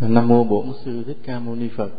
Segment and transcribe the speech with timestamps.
[0.00, 1.90] Nam mô Bổn sư Thích Ca Mâu Ni Phật.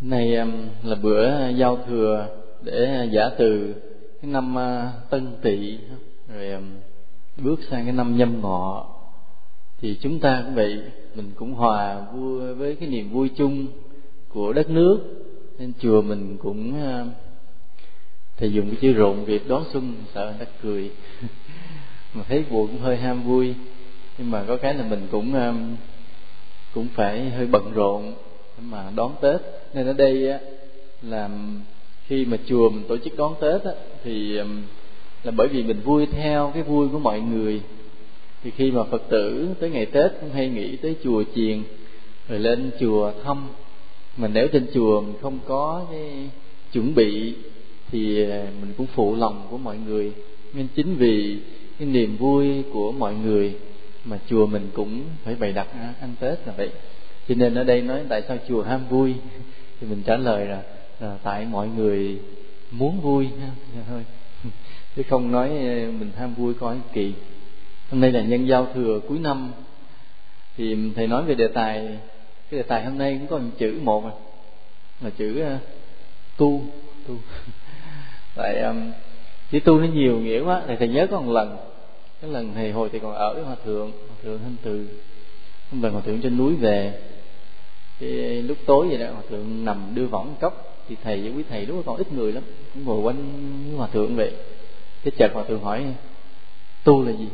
[0.00, 2.26] Nay um, là bữa giao thừa
[2.62, 3.74] để uh, giả từ
[4.22, 5.78] cái năm uh, Tân Tỵ
[6.28, 6.64] rồi um,
[7.36, 8.86] bước sang cái năm Nhâm Ngọ.
[9.80, 10.82] Thì chúng ta cũng vậy,
[11.14, 13.66] mình cũng hòa vui với cái niềm vui chung
[14.28, 14.98] của đất nước
[15.58, 17.10] nên chùa mình cũng thì
[18.38, 20.90] thầy dùng cái chữ rộn việc đón xuân sợ người ta cười
[22.14, 23.54] mà thấy buồn cũng hơi ham vui
[24.18, 25.76] nhưng mà có cái là mình cũng um,
[26.74, 28.14] cũng phải hơi bận rộn
[28.62, 29.40] mà đón tết.
[29.74, 30.38] Nên ở đây á,
[31.02, 31.30] là
[32.06, 33.72] khi mà chùa mình tổ chức đón tết á,
[34.04, 34.38] thì
[35.22, 37.60] là bởi vì mình vui theo cái vui của mọi người.
[38.42, 41.62] Thì khi mà phật tử tới ngày tết cũng hay nghĩ tới chùa chiền
[42.28, 43.48] rồi lên chùa thăm.
[44.16, 46.28] Mà nếu trên chùa mình không có cái
[46.72, 47.34] chuẩn bị
[47.90, 50.12] thì ờ, mình cũng phụ lòng của mọi người.
[50.54, 51.38] Nên chính vì
[51.78, 53.54] cái niềm vui của mọi người
[54.04, 56.70] mà chùa mình cũng phải bày đặt à, ăn tết là vậy.
[57.28, 59.14] Cho nên ở đây nói tại sao chùa ham vui?
[59.80, 60.62] Thì mình trả lời là,
[61.00, 62.18] là tại mọi người
[62.70, 63.28] muốn vui
[63.88, 64.04] thôi.
[64.96, 67.12] Chứ không nói à, mình ham vui coi kỳ
[67.90, 69.52] hôm nay là nhân giao thừa cuối năm.
[70.56, 71.98] Thì thầy nói về đề tài
[72.50, 74.12] cái đề tài hôm nay cũng có một chữ một à,
[75.00, 75.60] là chữ uh,
[76.36, 76.62] tu
[77.08, 77.14] tu.
[78.36, 78.92] Tại um,
[79.50, 81.56] chữ tu nó nhiều nghĩa quá thì thầy nhớ có một lần
[82.24, 84.86] cái lần thầy hồi thì còn ở với hòa thượng hòa thượng thanh từ.
[85.70, 87.00] Hôm lần hòa thượng trên núi về.
[87.98, 91.44] Thì lúc tối vậy đó, hòa thượng nằm đưa võng cốc thì thầy với quý
[91.48, 92.42] thầy lúc đó còn ít người lắm,
[92.74, 93.16] cũng ngồi quanh
[93.76, 94.32] hòa thượng vậy.
[95.04, 95.84] Cái chợt hòa thượng hỏi,
[96.84, 97.28] tu là gì?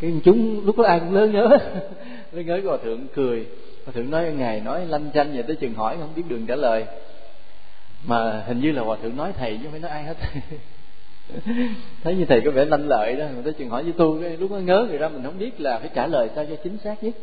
[0.00, 1.48] Cái chúng lúc đó ai cũng lớn nhớ.
[2.32, 3.46] Lớn nhớ hòa thượng cười.
[3.84, 6.56] Hòa thượng nói ngày nói lanh chanh vậy tới chừng hỏi, không biết đường trả
[6.56, 6.84] lời.
[8.06, 10.16] Mà hình như là hòa thượng nói thầy chứ không phải nói ai hết.
[12.04, 13.24] thấy như thầy có vẻ lanh lợi đó.
[13.34, 15.60] Mình tới chừng hỏi với tu cái lúc nó ngớ người ra mình không biết
[15.60, 17.14] là phải trả lời sao cho chính xác nhất.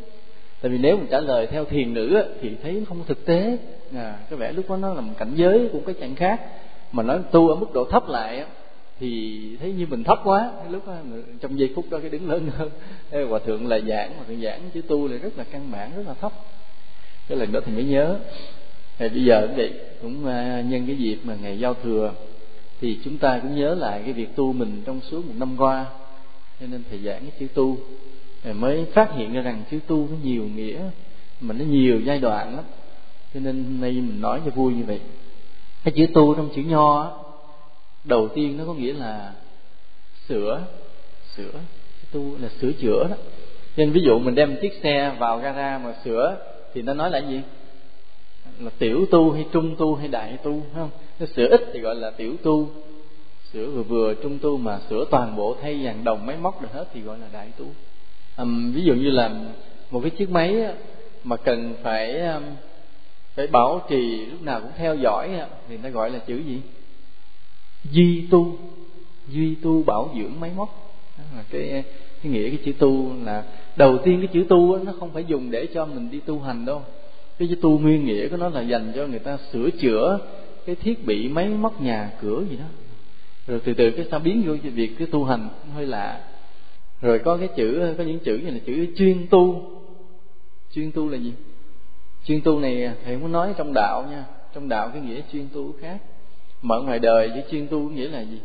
[0.60, 3.58] Tại vì nếu mình trả lời theo thiền nữ thì thấy không thực tế.
[3.94, 6.40] À, có vẻ lúc đó nó là một cảnh giới cũng cái chẳng khác.
[6.92, 8.44] Mà nói tu ở mức độ thấp lại
[9.00, 10.50] thì thấy như mình thấp quá.
[10.70, 10.94] Lúc đó,
[11.40, 12.70] trong giây phút đó cái đứng lớn hơn.
[13.10, 15.90] Ê, hòa thượng là giảng hòa thượng giảng chứ tu là rất là căn bản
[15.96, 16.32] rất là thấp.
[17.28, 18.16] Cái lần đó thì mới nhớ.
[18.98, 22.12] Thì bây giờ cũng vậy cũng à, nhân cái dịp mà ngày giao thừa
[22.82, 25.86] thì chúng ta cũng nhớ lại cái việc tu mình trong suốt một năm qua.
[26.60, 27.76] Cho nên thầy giảng cái chữ tu
[28.54, 30.80] mới phát hiện ra rằng chữ tu nó nhiều nghĩa
[31.40, 32.64] mà nó nhiều giai đoạn lắm.
[33.34, 35.00] Cho nên hôm nay mình nói cho vui như vậy.
[35.84, 37.08] Cái chữ tu trong chữ nho á,
[38.04, 39.32] đầu tiên nó có nghĩa là
[40.28, 40.62] sửa
[41.36, 41.52] sửa
[42.12, 43.16] tu là sửa chữa đó.
[43.76, 46.36] Nên ví dụ mình đem chiếc xe vào gara mà sửa
[46.74, 47.40] thì nó nói là gì?
[48.60, 50.90] Là tiểu tu hay trung tu hay đại tu không?
[51.20, 52.68] Nó sửa ít thì gọi là tiểu tu.
[53.52, 56.72] Sửa vừa vừa trung tu mà sửa toàn bộ thay dàn đồng máy móc được
[56.72, 57.66] hết thì gọi là đại tu.
[58.36, 59.30] Um, ví dụ như là
[59.90, 60.66] một cái chiếc máy
[61.24, 62.42] mà cần phải um,
[63.34, 65.30] phải bảo trì lúc nào cũng theo dõi
[65.68, 66.60] thì nó gọi là chữ gì?
[67.90, 68.56] Duy tu.
[69.28, 70.96] Duy tu bảo dưỡng máy móc.
[71.18, 71.84] Đó là cái
[72.22, 73.44] cái nghĩa cái chữ tu là
[73.76, 76.64] đầu tiên cái chữ tu nó không phải dùng để cho mình đi tu hành
[76.64, 76.82] đâu
[77.38, 80.18] cái tu nguyên nghĩa của nó là dành cho người ta sửa chữa
[80.66, 82.64] cái thiết bị máy móc nhà cửa gì đó.
[83.46, 86.20] Rồi từ từ cái sao biến vô việc cái tu hành hơi lạ.
[87.00, 89.70] Rồi có cái chữ, có những chữ như là chữ chuyên tu.
[90.74, 91.32] Chuyên tu là gì?
[92.26, 94.24] Chuyên tu này thầy muốn nói trong đạo nha.
[94.54, 95.98] Trong đạo cái nghĩa chuyên tu khác.
[96.62, 98.38] Mà ở ngoài đời chữ chuyên tu nghĩa là gì?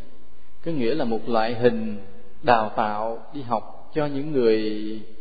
[0.65, 1.97] Có nghĩa là một loại hình
[2.43, 4.61] đào tạo đi học cho những người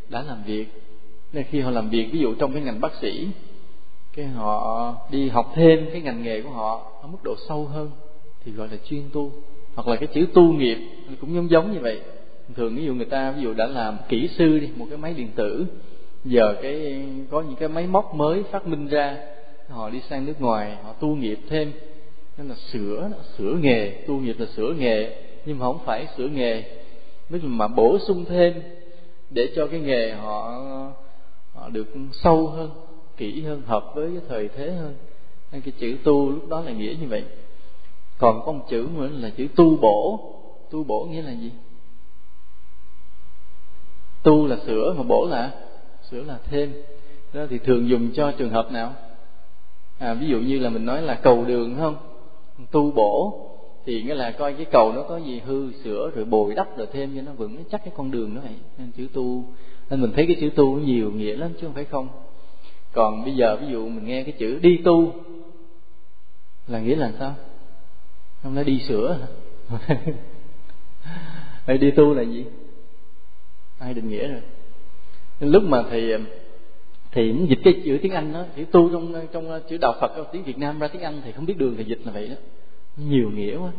[0.09, 0.67] đã làm việc.
[1.33, 3.29] Nên khi họ làm việc, ví dụ trong cái ngành bác sĩ
[4.17, 7.91] cái họ đi học thêm cái ngành nghề của họ ở mức độ sâu hơn,
[8.45, 9.33] thì gọi là chuyên tu,
[9.75, 10.79] hoặc là cái chữ tu nghiệp
[11.21, 12.01] cũng giống giống như vậy.
[12.55, 15.15] Thường ví dụ người ta ví dụ đã làm kỹ sư đi, một cái máy
[15.15, 15.67] điện tử,
[16.25, 19.17] giờ cái, có những cái máy móc mới phát minh ra,
[19.69, 21.73] họ đi sang nước ngoài, họ tu nghiệp thêm.
[22.39, 26.29] Nên là sửa sửa nghề, tu nghiệp là sửa nghề, nhưng mà không phải sửa
[26.29, 26.65] nghề.
[27.31, 28.55] Nếu mà bổ sung thêm
[29.31, 30.63] để cho cái nghề họ
[31.55, 32.71] họ được sâu hơn
[33.17, 34.95] kỹ hơn hợp với cái thời thế hơn.
[35.53, 37.25] Nên cái chữ tu lúc đó là nghĩa như vậy.
[38.19, 40.21] Còn có một chữ nữa là chữ tu bổ.
[40.71, 41.51] Tu bổ nghĩa là gì?
[44.23, 45.51] Tu là sửa mà bổ là
[46.11, 46.73] sửa là thêm.
[47.33, 48.95] Đó thì thường dùng cho trường hợp nào?
[49.99, 51.97] À, ví dụ như là mình nói là cầu đường không?
[52.71, 53.43] Tu bổ
[53.85, 56.87] thì nghĩa là coi cái cầu nó có gì hư sửa rồi bồi đắp rồi
[56.93, 57.65] thêm cho nó vững.
[57.71, 59.45] Chắc cái con đường đó vậy nên chữ tu.
[59.91, 62.09] Nên mình thấy cái chữ tu nhiều nghĩa lắm chứ không phải không
[62.97, 65.13] còn bây giờ, ví dụ mình nghe cái chữ đi tu,
[66.67, 67.35] là nghĩa là sao?
[68.43, 69.19] Không nói đi sửa
[71.67, 72.45] hay đi tu là gì?
[73.79, 74.41] Ai định nghĩa rồi?
[75.41, 76.25] Nên lúc mà thầy um,
[77.13, 80.21] thì dịch cái chữ tiếng anh đó chữ tu trong trong uh, chữ đạo phật
[80.21, 82.29] uh, tiếng việt nam ra tiếng anh thì không biết đường thì dịch là vậy
[82.29, 82.37] đó.
[82.97, 83.73] Nhiều nghĩa quá.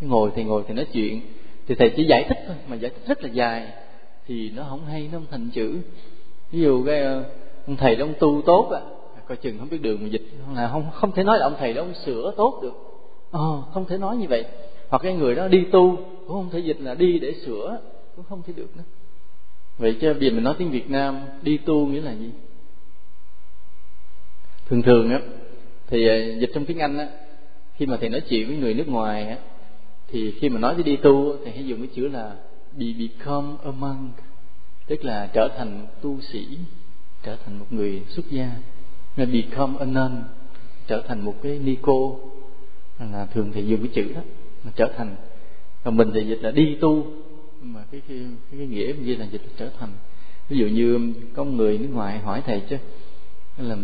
[0.00, 1.20] Ngồi thì ngồi thì nói chuyện.
[1.66, 3.68] Thì thầy chỉ giải thích thôi, mà giải thích rất là dài.
[4.26, 5.78] Thì nó không hay, nó không thành chữ.
[6.50, 7.26] Ví dụ cái uh,
[7.66, 8.80] ông thầy đó ông tu tốt á.
[9.28, 10.22] Coi chừng không biết đường mà dịch
[10.54, 12.72] là không không thể nói là ông thầy đó ông sửa tốt được.
[13.30, 14.44] Ờ không thể nói như vậy.
[14.88, 17.80] Hoặc cái người đó đi tu, cũng không thể dịch là đi để sửa,
[18.16, 18.82] cũng không thể được nữa.
[19.78, 22.30] Vậy chứ bây giờ mình nói tiếng việt nam, đi tu nghĩa là gì?
[24.68, 25.20] Thường thường á,
[25.86, 27.08] thì à, dịch trong tiếng anh á,
[27.74, 29.36] khi mà thầy nói chuyện với người nước ngoài á,
[30.08, 32.36] thì khi mà nói tới đi tu thì hãy dùng cái chữ là
[32.76, 34.14] be, become a monk,
[34.86, 36.46] tức là trở thành tu sĩ
[37.22, 38.50] trở thành một người xuất gia
[39.16, 40.22] là become a nun
[40.86, 41.92] trở thành một cái nico
[43.12, 44.20] là thường thì dùng cái chữ đó
[44.64, 45.16] mà trở thành.
[45.84, 47.06] Còn mình thì dịch là đi tu
[47.60, 48.18] mà cái cái,
[48.50, 49.90] cái, cái nghĩa như là dịch là trở thành.
[50.48, 52.76] Ví dụ như có người nước ngoài hỏi thầy chứ
[53.56, 53.76] là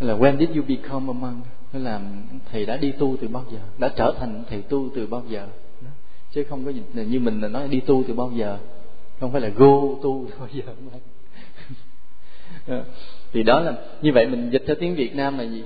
[0.00, 2.00] là when did you become a monk hay là
[2.52, 3.58] thầy đã đi tu từ bao giờ?
[3.78, 5.48] Đã trở thành thầy tu từ bao giờ?
[6.32, 8.58] Chứ không có như mình là nói đi tu từ bao giờ?
[9.20, 10.62] Không phải là go tu từ bao giờ
[12.70, 12.84] Ờ.
[13.32, 15.62] thì đó là, như vậy mình dịch theo tiếng Việt Nam là gì?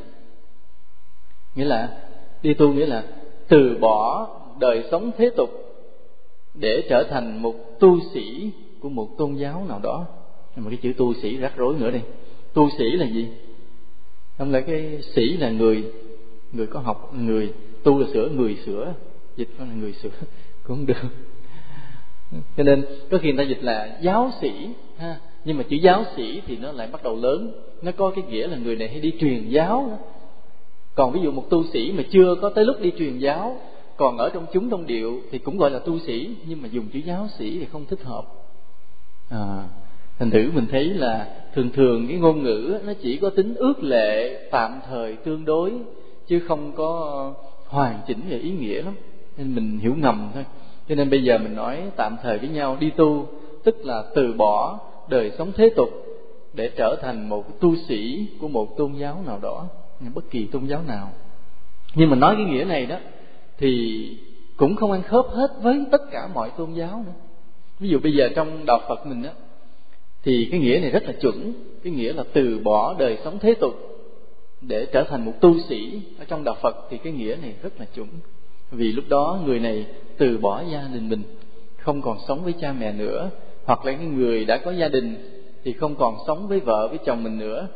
[1.54, 1.88] Nghĩa là,
[2.42, 3.04] đi tu nghĩa là
[3.48, 4.28] từ bỏ
[4.60, 5.50] đời sống thế tục
[6.54, 10.06] để trở thành một tu sĩ của một tôn giáo nào đó.
[10.56, 12.00] Mà cái chữ tu sĩ rắc rối nữa đi.
[12.52, 13.28] Tu sĩ là gì?
[14.38, 15.84] Không lẽ cái sĩ là người
[16.52, 17.52] người có học, người
[17.82, 18.94] tu là sửa, người sửa?
[19.36, 20.08] Dịch là người sửa
[20.62, 21.08] cũng được.
[22.56, 24.68] Cho nên có khi người ta dịch là giáo sĩ,
[24.98, 27.52] ha nhưng mà chữ giáo sĩ thì nó lại bắt đầu lớn.
[27.82, 29.98] Nó có cái nghĩa là người này hay đi truyền giáo
[30.94, 33.60] còn ví dụ một tu sĩ mà chưa có tới lúc đi truyền giáo
[33.96, 36.86] còn ở trong chúng trong điệu thì cũng gọi là tu sĩ nhưng mà dùng
[36.92, 38.24] chữ giáo sĩ thì không thích hợp.
[39.30, 39.64] À,
[40.18, 43.82] thành thử mình thấy là thường thường cái ngôn ngữ nó chỉ có tính ước
[43.82, 45.72] lệ tạm thời tương đối
[46.26, 47.32] chứ không có
[47.66, 48.94] hoàn chỉnh về ý nghĩa lắm.
[49.36, 50.44] Nên mình hiểu ngầm thôi.
[50.88, 53.28] Cho nên bây giờ mình nói tạm thời với nhau đi tu
[53.64, 55.88] tức là từ bỏ đời sống thế tục
[56.52, 59.68] để trở thành một tu sĩ của một tôn giáo nào đó
[60.14, 61.12] bất kỳ tôn giáo nào.
[61.94, 62.98] Nhưng mà nói cái nghĩa này đó,
[63.58, 64.06] thì
[64.56, 67.12] cũng không ăn khớp hết với tất cả mọi tôn giáo nữa.
[67.78, 69.32] Ví dụ bây giờ trong đạo phật mình á,
[70.22, 71.52] thì cái nghĩa này rất là chuẩn.
[71.82, 73.74] Cái nghĩa là từ bỏ đời sống thế tục
[74.60, 77.80] để trở thành một tu sĩ ở trong đạo phật, thì cái nghĩa này rất
[77.80, 78.08] là chuẩn.
[78.70, 79.86] Vì lúc đó người này
[80.18, 81.22] từ bỏ gia đình mình,
[81.78, 83.30] không còn sống với cha mẹ nữa
[83.64, 85.30] hoặc là cái người đã có gia đình
[85.64, 87.68] thì không còn sống với vợ với chồng mình nữa,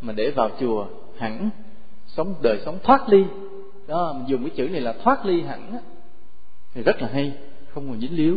[0.00, 0.86] mà để vào chùa
[1.18, 1.50] hẳn,
[2.06, 3.24] sống đời sống thoát ly.
[3.86, 5.78] Đó, mình dùng cái chữ này là thoát ly hẳn
[6.74, 7.32] thì rất là hay,
[7.68, 8.36] không còn dính líu.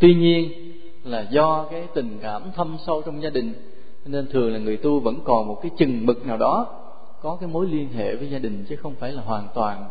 [0.00, 0.50] Tuy nhiên
[1.04, 3.52] là do cái tình cảm thâm sâu trong gia đình
[4.06, 6.66] nên thường là người tu vẫn còn một cái chừng mực nào đó,
[7.20, 9.84] có cái mối liên hệ với gia đình, chứ không phải là hoàn toàn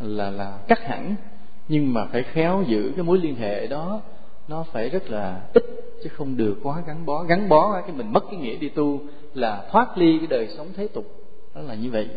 [0.00, 1.14] là là cắt hẳn.
[1.68, 4.00] Nhưng mà phải khéo giữ cái mối liên hệ đó
[4.48, 5.64] nó phải rất là ít,
[6.02, 7.22] chứ không được quá gắn bó.
[7.22, 9.00] Gắn bó cái mình mất cái nghĩa đi tu
[9.34, 11.04] là thoát ly cái đời sống thế tục.
[11.54, 12.08] Đó là như vậy.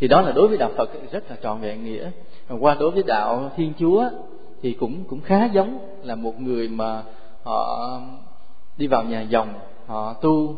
[0.00, 2.10] Thì đó là đối với đạo Phật rất là trọn vẹn nghĩa.
[2.48, 4.04] Còn qua đối với đạo Thiên Chúa
[4.62, 7.02] thì cũng cũng khá giống là một người mà
[7.42, 8.00] họ
[8.76, 9.54] đi vào nhà dòng,
[9.86, 10.56] họ tu.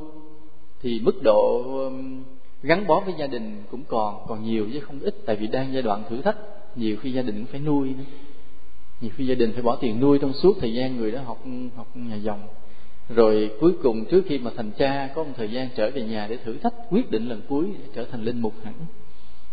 [0.82, 2.22] Thì mức độ um,
[2.62, 5.14] gắn bó với gia đình cũng còn còn nhiều chứ không ít.
[5.26, 6.36] Tại vì đang giai đoạn thử thách,
[6.76, 8.04] nhiều khi gia đình cũng phải nuôi nữa
[9.00, 11.38] nhiều khi gia đình phải bỏ tiền nuôi trong suốt thời gian người đó học
[11.76, 12.40] học nhà dòng.
[13.08, 16.26] Rồi cuối cùng trước khi mà thành cha có một thời gian trở về nhà
[16.30, 18.74] để thử thách quyết định lần cuối trở thành linh mục hẳn.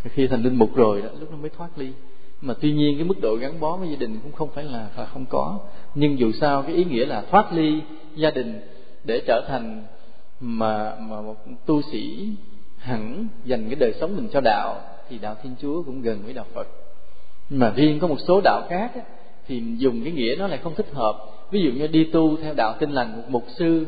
[0.04, 1.92] Khi thành linh mục rồi đó lúc nó mới thoát ly.
[2.42, 4.90] Mà tuy nhiên cái mức độ gắn bó với gia đình cũng không phải là
[4.98, 5.60] là không có.
[5.96, 7.82] Nhưng dù sao cái ý nghĩa là thoát ly
[8.16, 8.62] gia đình
[9.04, 9.84] để trở thành
[10.40, 11.36] mà mà một
[11.66, 12.34] tu sĩ
[12.78, 16.34] hẳn dành cái đời sống mình cho đạo thì đạo thiên chúa cũng gần với
[16.34, 16.68] đạo phật.
[17.50, 19.02] Mà riêng có một số đạo khác á,
[19.48, 21.26] thì dùng cái nghĩa nó lại không thích hợp.
[21.52, 23.86] Ví dụ như đi tu theo đạo tinh lành một mục sư,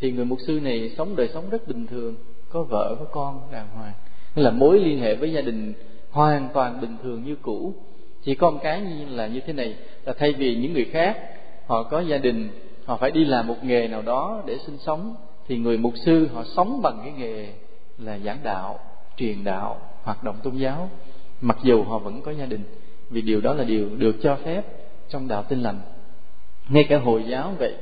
[0.00, 2.14] thì người mục sư này sống đời sống rất bình thường,
[2.48, 3.92] có vợ, có con, đàng hoàng.
[4.36, 5.72] Nên là mối liên hệ với gia đình
[6.10, 7.74] hoàn toàn bình thường như cũ.
[8.24, 9.74] Chỉ có một cái như là như thế này,
[10.04, 11.18] là thay vì những người khác,
[11.66, 12.48] họ có gia đình,
[12.84, 15.14] họ phải đi làm một nghề nào đó để sinh sống,
[15.48, 17.52] thì người mục sư họ sống bằng cái nghề
[17.98, 18.78] là giảng đạo,
[19.16, 20.90] truyền đạo, hoạt động tôn giáo,
[21.40, 22.60] mặc dù họ vẫn có gia đình.
[23.10, 24.62] Vì điều đó là điều được cho phép
[25.10, 25.80] trong đạo tin lành.
[26.68, 27.74] Ngay cả hồi giáo vậy,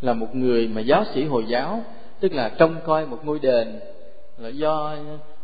[0.00, 1.84] là một người mà giáo sĩ hồi giáo,
[2.20, 3.80] tức là trông coi một ngôi đền,
[4.38, 4.96] là do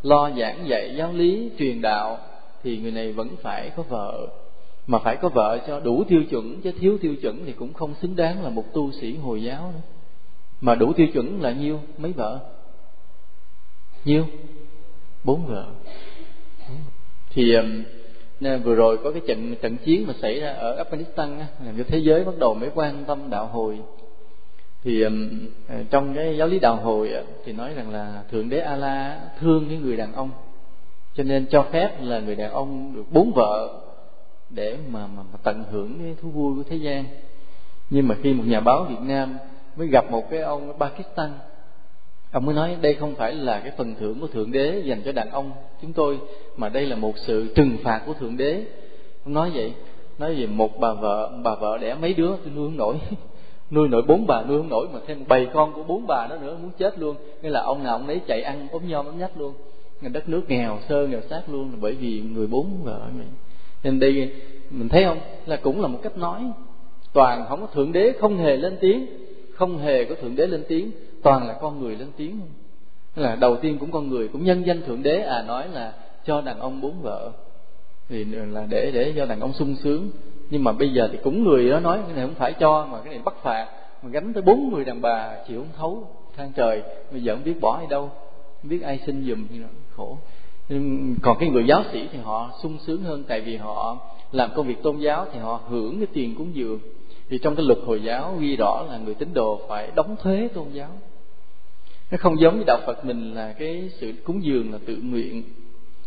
[0.03, 2.19] lo giảng dạy giáo lý, truyền đạo,
[2.63, 4.29] thì người này vẫn phải có vợ.
[4.87, 7.95] Mà phải có vợ cho đủ tiêu chuẩn, chứ thiếu tiêu chuẩn thì cũng không
[8.03, 9.81] xứng đáng là một tu sĩ hồi giáo nữa.
[10.61, 11.81] Mà đủ tiêu chuẩn là nhiêu?
[11.99, 12.39] Mấy vợ?
[14.05, 14.27] Nhiêu?
[15.25, 15.67] Bốn vợ.
[17.31, 17.83] Thì um,
[18.41, 21.99] vừa rồi có cái trận trận chiến mà xảy ra ở Afghanistan làm cho thế
[21.99, 23.79] giới bắt đầu mới quan tâm đạo hồi.
[24.83, 25.11] Thì ờ,
[25.91, 27.11] trong cái giáo lý đạo hồi
[27.45, 30.31] thì nói rằng là thượng đế Allah thương cái người đàn ông.
[31.15, 33.81] Cho nên cho phép là người đàn ông được bốn vợ
[34.51, 37.05] để mà, mà, mà tận hưởng cái thú vui của thế gian.
[37.91, 39.39] Nhưng mà khi một nhà báo Việt Nam
[39.77, 41.31] mới gặp một cái ông ở Pakistan
[42.33, 45.13] ông mới nói, đây không phải là cái phần thưởng của thượng đế dành cho
[45.13, 46.19] đàn ông chúng tôi,
[46.57, 48.65] mà đây là một sự trừng phạt của thượng đế.
[49.25, 49.73] Ông nói vậy,
[50.19, 52.97] nói về một bà vợ bà vợ đẻ mấy đứa, tôi nuôi không nổi.
[53.71, 56.37] Nuôi nổi bốn bà, nuôi không nổi, mà thêm bầy con của bốn bà đó
[56.37, 57.17] nữa, muốn chết luôn.
[57.43, 59.55] Nghĩa là ông nào ông lấy chạy ăn, ốm nhom, ốm nhách luôn.
[60.01, 63.27] Đất nước nghèo, sơ nghèo sát luôn bởi vì người bốn vợ vậy.
[63.83, 64.33] Nên đây,
[64.71, 65.19] mình thấy không?
[65.47, 66.43] Là cũng là một cách nói.
[67.13, 69.07] Toàn không có thượng đế, không hề lên tiếng,
[69.53, 70.91] không hề có thượng đế lên tiếng
[71.23, 72.41] toàn là con người lên tiếng.
[73.17, 75.93] Là đầu tiên cũng con người, cũng nhân danh thượng đế à nói là
[76.25, 77.31] cho đàn ông bốn vợ.
[78.09, 80.11] Thì là để để cho đàn ông sung sướng.
[80.51, 82.99] Nhưng mà bây giờ thì cũng người đó nói, cái này không phải cho, mà
[83.01, 83.67] cái này bắt phạt.
[84.03, 87.45] Mà gánh tới bốn người đàn bà, chịu không thấu, than trời, bây giờ không
[87.45, 88.11] biết bỏ hay đâu,
[88.63, 89.47] không biết ai xin giùm
[89.97, 90.19] khổ.
[91.23, 93.99] Còn cái người giáo sĩ thì họ sung sướng hơn, tại vì họ
[94.33, 96.79] làm công việc tôn giáo thì họ hưởng cái tiền cúng dường
[97.31, 100.49] thì trong cái luật hồi giáo ghi rõ là người tín đồ phải đóng thuế
[100.55, 100.91] tôn giáo.
[102.11, 105.43] Nó không giống như đạo phật mình là cái sự cúng dường là tự nguyện.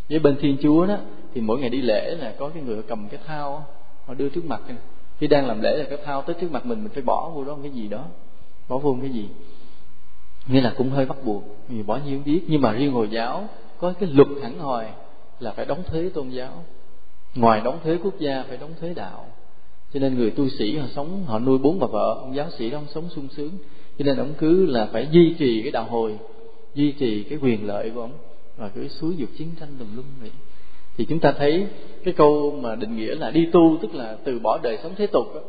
[0.09, 0.97] Với bên thiên chúa đó,
[1.33, 3.65] thì mỗi ngày đi lễ là có cái người cầm cái thao
[4.05, 4.61] họ đưa trước mặt.
[5.17, 7.43] Khi đang làm lễ là cái thao tới trước mặt mình mình phải bỏ vô
[7.43, 8.05] đó cái gì đó.
[8.67, 9.29] Bỏ vô cái gì.
[10.47, 12.41] Nghĩa là cũng hơi bắt buộc, vì bỏ nhiêu biết.
[12.47, 14.85] Nhưng mà riêng hồi giáo có cái luật hẳn hòi
[15.39, 16.63] là phải đóng thuế tôn giáo.
[17.35, 19.25] Ngoài đóng thuế quốc gia, phải đóng thuế đạo
[19.93, 22.69] cho nên người tu sĩ họ sống họ nuôi bốn bà vợ ông giáo sĩ
[22.69, 23.51] đó ông sống sung sướng.
[23.99, 26.17] Cho nên ông cứ là phải duy trì cái đạo hồi
[26.75, 28.13] duy trì cái quyền lợi của ông
[28.57, 30.31] và cứ suối dục chiến tranh tùm lum vậy
[30.97, 31.67] thì chúng ta thấy
[32.03, 35.07] cái câu mà định nghĩa là đi tu tức là từ bỏ đời sống thế
[35.07, 35.41] tục đó,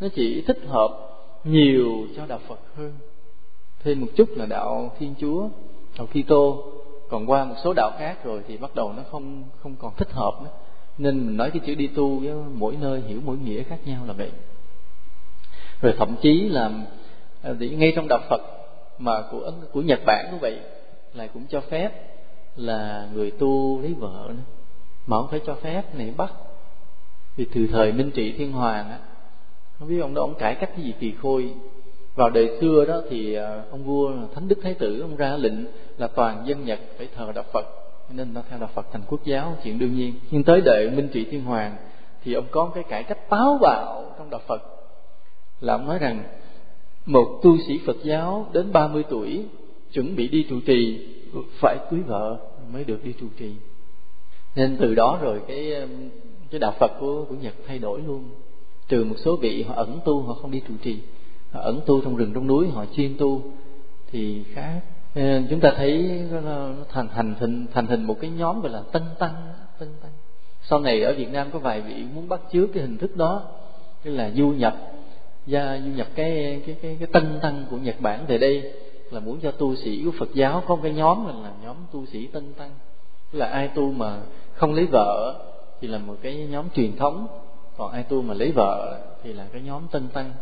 [0.00, 1.10] nó chỉ thích hợp
[1.44, 2.92] nhiều cho đạo Phật hơn.
[3.84, 5.48] Thêm một chút là đạo Thiên Chúa
[5.98, 6.64] đạo Kitô.
[7.08, 10.10] Còn qua một số đạo khác rồi thì bắt đầu nó không không còn thích
[10.12, 10.50] hợp nữa
[10.98, 14.04] nên mình nói cái chữ đi tu với mỗi nơi hiểu mỗi nghĩa khác nhau
[14.06, 14.30] là vậy.
[15.80, 16.70] Rồi thậm chí là
[17.42, 18.40] à, ngay trong đạo Phật
[18.98, 20.58] mà của của Nhật Bản cũng vậy
[21.14, 21.90] là cũng cho phép
[22.56, 24.42] là người tu lấy vợ nữa.
[25.06, 26.32] Mà không phải cho phép này, bắt.
[27.36, 28.98] Vì từ thời Minh Trị Thiên Hoàng á,
[29.78, 31.54] không biết ông đó, ông cải cách cái gì kỳ khôi.
[32.14, 35.66] Vào đời xưa đó thì à, ông vua thánh đức thái tử, ông ra lệnh
[35.98, 37.66] là toàn dân nhật phải thờ đạo phật
[38.10, 40.14] nên nó theo đạo phật thành quốc giáo, chuyện đương nhiên.
[40.30, 41.76] Nhưng tới đời minh trị thiên hoàng,
[42.24, 44.62] thì ông có cái cải cách táo bạo trong đạo phật,
[45.60, 46.24] là ông nói rằng,
[47.06, 49.44] một tu sĩ phật giáo đến 30 tuổi,
[49.92, 51.08] chuẩn bị đi trụ trì,
[51.60, 52.38] phải cưới vợ
[52.72, 53.52] mới được đi trụ trì.
[54.56, 55.72] Nên từ đó rồi cái
[56.50, 58.24] cái đạo phật của của nhật thay đổi luôn.
[58.88, 60.98] Trừ một số vị họ ẩn tu, họ không đi trụ trì.
[61.50, 63.42] Họ ẩn tu trong rừng, trong núi, họ chuyên tu,
[64.10, 64.80] thì khác.
[65.14, 68.82] Ờ, chúng ta thấy nó thành thành hình thành hình một cái nhóm gọi là
[68.92, 69.34] tân tăng
[69.78, 70.10] tân tăng.
[70.62, 73.42] Sau này ở Việt Nam có vài vị muốn bắt chước cái hình thức đó
[74.04, 74.76] tức là du nhập
[75.46, 78.72] gia du nhập cái cái cái cái tân tăng của Nhật Bản về đây
[79.10, 81.76] là muốn cho tu sĩ của Phật giáo có một cái nhóm là, là nhóm
[81.92, 82.70] tu sĩ tân tăng.
[83.32, 84.20] Tức là ai tu mà
[84.54, 85.40] không lấy vợ
[85.80, 87.26] thì là một cái nhóm truyền thống
[87.76, 90.32] còn ai tu mà lấy vợ thì là cái nhóm tân tăng.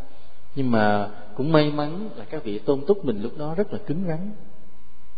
[0.55, 3.79] Nhưng mà cũng may mắn là các vị tôn túc mình lúc đó rất là
[3.87, 4.31] cứng rắn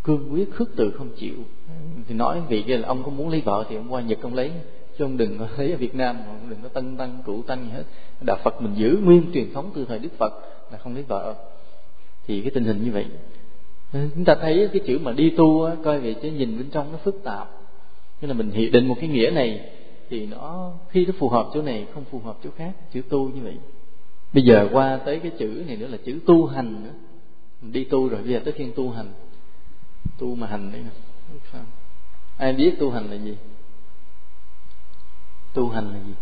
[0.04, 1.34] cương quyết khước từ không chịu.
[2.08, 4.34] Thì nói vị kia là ông có muốn lấy vợ thì ông qua nhật ông
[4.34, 4.50] lấy
[4.98, 7.64] chứ ông đừng có lấy ở việt nam ông đừng có tân tăng cụ tăng
[7.64, 7.84] gì hết.
[8.20, 10.32] Đạo phật mình giữ nguyên truyền thống từ thời đức phật
[10.72, 11.34] là không lấy vợ.
[12.26, 13.06] Thì cái tình hình như vậy.
[13.92, 16.70] Ừ, chúng ta thấy cái chữ mà đi tu á, coi về chứ nhìn bên
[16.70, 17.48] trong nó phức tạp.
[18.20, 19.70] Nên là mình hiện định một cái nghĩa này
[20.10, 23.28] thì nó khi nó phù hợp chỗ này không phù hợp chỗ khác chữ tu
[23.28, 23.56] như vậy.
[24.32, 26.90] Bây giờ qua tới cái chữ này nữa là chữ tu hành nữa.
[27.62, 29.12] Đi tu rồi bây giờ tới phiên tu hành
[30.18, 30.82] tu mà hành đấy
[32.36, 33.36] ai biết tu hành là gì?
[35.54, 36.12] Tu hành là gì?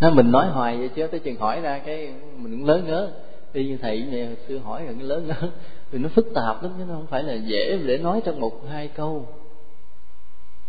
[0.00, 3.12] Nó mình nói hoài vậy chứ, tới chừng hỏi ra cái mình cũng lớn ngớ.
[3.52, 5.50] Y như thầy này hồi xưa hỏi rồi cái lớn ngớ.
[5.90, 8.60] Vì nó phức tạp lắm, chứ nó không phải là dễ để nói trong một
[8.70, 9.28] hai câu.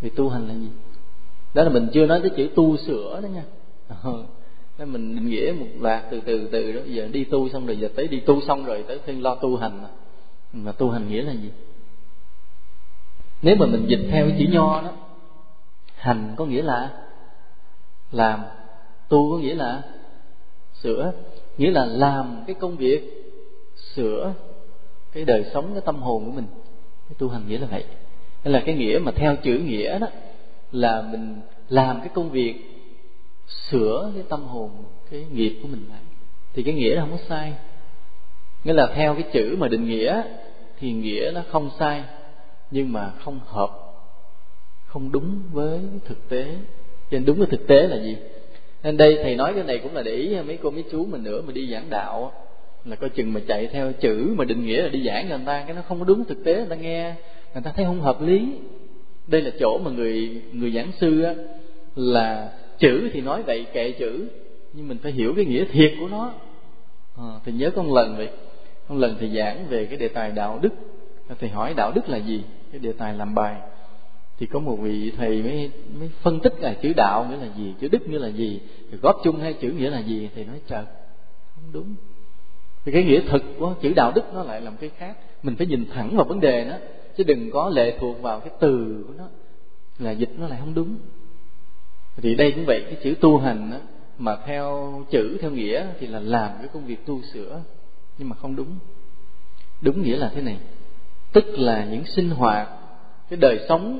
[0.01, 0.69] Vì tu hành là gì?
[1.53, 3.43] Đó là mình chưa nói tới chữ tu sửa đó nha.
[4.03, 4.23] Ờ.
[4.77, 6.81] Nên mình định nghĩa một loạt từ từ từ đó.
[6.85, 9.57] Giờ đi tu xong rồi, giờ tới đi tu xong rồi, tới khi lo tu
[9.57, 9.83] hành
[10.53, 11.51] mà tu hành nghĩa là gì?
[13.41, 14.91] Nếu mà mình dịch theo chữ nho đó,
[15.95, 16.89] hành có nghĩa là
[18.11, 18.43] làm,
[19.09, 19.81] tu có nghĩa là
[20.81, 21.13] sửa,
[21.57, 23.31] nghĩa là làm cái công việc,
[23.93, 24.33] sửa
[25.11, 26.47] cái đời sống, cái tâm hồn của mình.
[27.09, 27.83] Cái tu hành nghĩa là vậy.
[28.43, 30.07] Nên là cái nghĩa mà theo chữ nghĩa đó
[30.71, 32.55] là mình làm cái công việc,
[33.47, 34.69] sửa cái tâm hồn,
[35.11, 36.01] cái nghiệp của mình lại.
[36.53, 37.53] Thì cái nghĩa là không có sai
[38.65, 40.22] nghĩa là theo cái chữ mà định nghĩa
[40.79, 42.03] thì nghĩa nó không sai
[42.72, 43.69] nhưng mà không hợp
[44.95, 46.45] không đúng với thực tế.
[47.12, 48.17] Nên đúng với thực tế là gì?
[48.84, 51.24] Nên đây thầy nói cái này cũng là để ý mấy cô mấy chú mình
[51.24, 52.31] nữa mà đi giảng đạo
[52.86, 55.45] là coi chừng mà chạy theo chữ mà định nghĩa là đi giảng cho người
[55.45, 57.15] ta cái nó không đúng thực tế người ta nghe
[57.53, 58.48] người ta thấy không hợp lý.
[59.27, 61.34] Đây là chỗ mà người người giảng sư á
[61.95, 64.27] là chữ thì nói vậy kệ chữ
[64.74, 66.34] nhưng mình phải hiểu cái nghĩa thiệt của nó.
[67.17, 68.29] Ờ, à, thì nhớ con lần vậy
[68.89, 70.73] một lần thì giảng về cái đề tài đạo đức.
[71.39, 72.43] Thầy hỏi đạo đức là gì?
[72.71, 73.55] Cái đề tài làm bài.
[74.37, 77.73] Thì có một vị thầy mới mới phân tích là chữ đạo nghĩa là gì
[77.79, 78.59] chữ đức nghĩa là gì
[78.91, 80.83] rồi góp chung hai chữ nghĩa là gì thì nói trời
[81.55, 81.95] không đúng.
[82.85, 85.17] Thì cái nghĩa thực của chữ đạo đức nó lại làm cái khác.
[85.43, 86.75] Mình phải nhìn thẳng vào vấn đề đó
[87.17, 89.25] chứ đừng có lệ thuộc vào cái từ của nó
[89.99, 90.97] là dịch nó lại không đúng.
[92.17, 93.77] Thì đây cũng vậy cái chữ tu hành đó,
[94.17, 97.61] mà theo chữ theo nghĩa thì là làm cái công việc tu sửa
[98.17, 98.67] nhưng mà không đúng.
[99.81, 100.57] Đúng nghĩa là thế này.
[101.34, 102.69] Tức là những sinh hoạt,
[103.29, 104.00] cái đời sống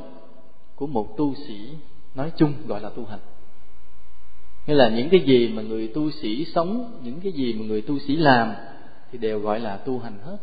[0.76, 1.70] của một tu sĩ
[2.16, 3.20] nói chung gọi là tu hành.
[4.68, 7.82] Nghĩa là những cái gì mà người tu sĩ sống, những cái gì mà người
[7.82, 8.54] tu sĩ làm
[9.12, 10.38] thì đều gọi là tu hành hết.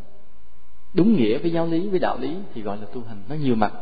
[0.95, 3.23] Đúng nghĩa với giáo lý, với đạo lý thì gọi là tu hành.
[3.29, 3.73] Nó nhiều mặt.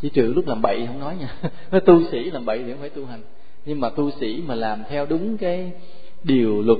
[0.00, 1.36] Chỉ trừ lúc làm bậy không nói nha.
[1.70, 3.22] Nó tu sĩ làm bậy thì không phải tu hành.
[3.64, 5.72] Nhưng mà tu sĩ mà làm theo đúng cái
[6.24, 6.78] điều luật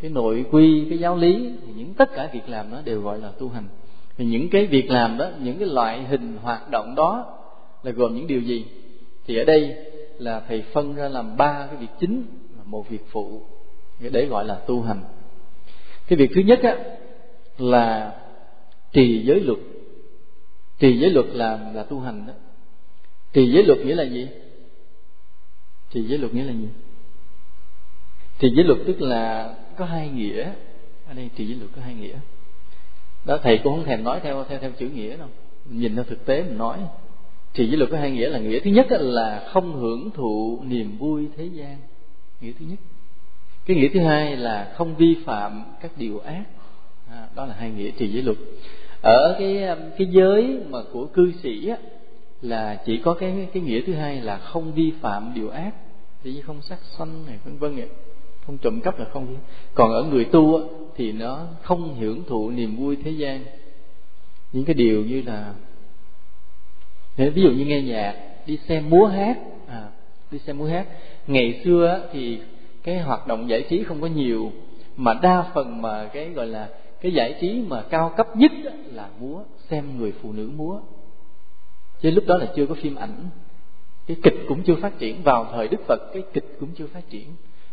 [0.00, 3.18] cái nội quy, cái giáo lý, thì những tất cả việc làm đó đều gọi
[3.18, 3.68] là tu hành.
[4.16, 7.38] Thì những cái việc làm đó, những cái loại hình hoạt động đó
[7.82, 8.64] là gồm những điều gì?
[9.26, 9.76] Thì ở đây
[10.18, 12.26] là thầy phân ra làm ba cái việc chính
[12.56, 13.42] và một việc phụ
[14.00, 15.00] để gọi là tu hành.
[16.08, 16.76] Cái việc thứ nhất á,
[17.58, 18.14] là
[18.92, 19.58] trì giới luật.
[20.78, 22.32] Trì giới luật là là tu hành đó.
[23.32, 24.28] Trì giới luật nghĩa là gì?
[25.90, 26.68] Trì giới luật nghĩa là gì?
[28.38, 30.52] Trì giới luật tức là có hai nghĩa.
[31.08, 32.14] Ở đây trì giới luật có hai nghĩa.
[33.24, 35.28] Đó thầy cũng không thèm nói theo theo theo chữ nghĩa đâu.
[35.70, 36.78] Nhìn theo thực tế mình nói.
[37.54, 40.98] Trì giới luật có hai nghĩa là nghĩa thứ nhất là không hưởng thụ niềm
[40.98, 41.76] vui thế gian.
[42.40, 42.78] Nghĩa thứ nhất.
[43.66, 46.44] Cái nghĩa thứ hai là không vi phạm các điều ác.
[47.10, 48.36] À, đó là hai nghĩa trì giới luật.
[49.02, 51.76] Ở cái um, cái giới mà của cư sĩ á,
[52.42, 55.70] là chỉ có cái cái nghĩa thứ hai là không vi phạm điều ác.
[56.22, 57.88] Thì như không sát sanh này vân vân vậy
[58.48, 59.36] không trộm cắp là không.
[59.74, 60.62] Còn ở người tu á,
[60.96, 63.44] thì nó không hưởng thụ niềm vui thế gian.
[64.52, 65.54] Những cái điều như là
[67.16, 68.14] ví dụ như nghe nhạc
[68.46, 69.88] đi xem múa hát à,
[70.30, 70.86] đi xem múa hát.
[71.26, 72.40] Ngày xưa á, thì
[72.82, 74.52] cái hoạt động giải trí không có nhiều
[74.96, 76.68] mà đa phần mà cái gọi là
[77.00, 78.52] cái giải trí mà cao cấp nhất
[78.92, 80.80] là múa xem người phụ nữ múa.
[82.00, 83.28] Chứ lúc đó là chưa có phim ảnh.
[84.06, 87.10] Cái kịch cũng chưa phát triển vào thời đức phật cái kịch cũng chưa phát
[87.10, 87.26] triển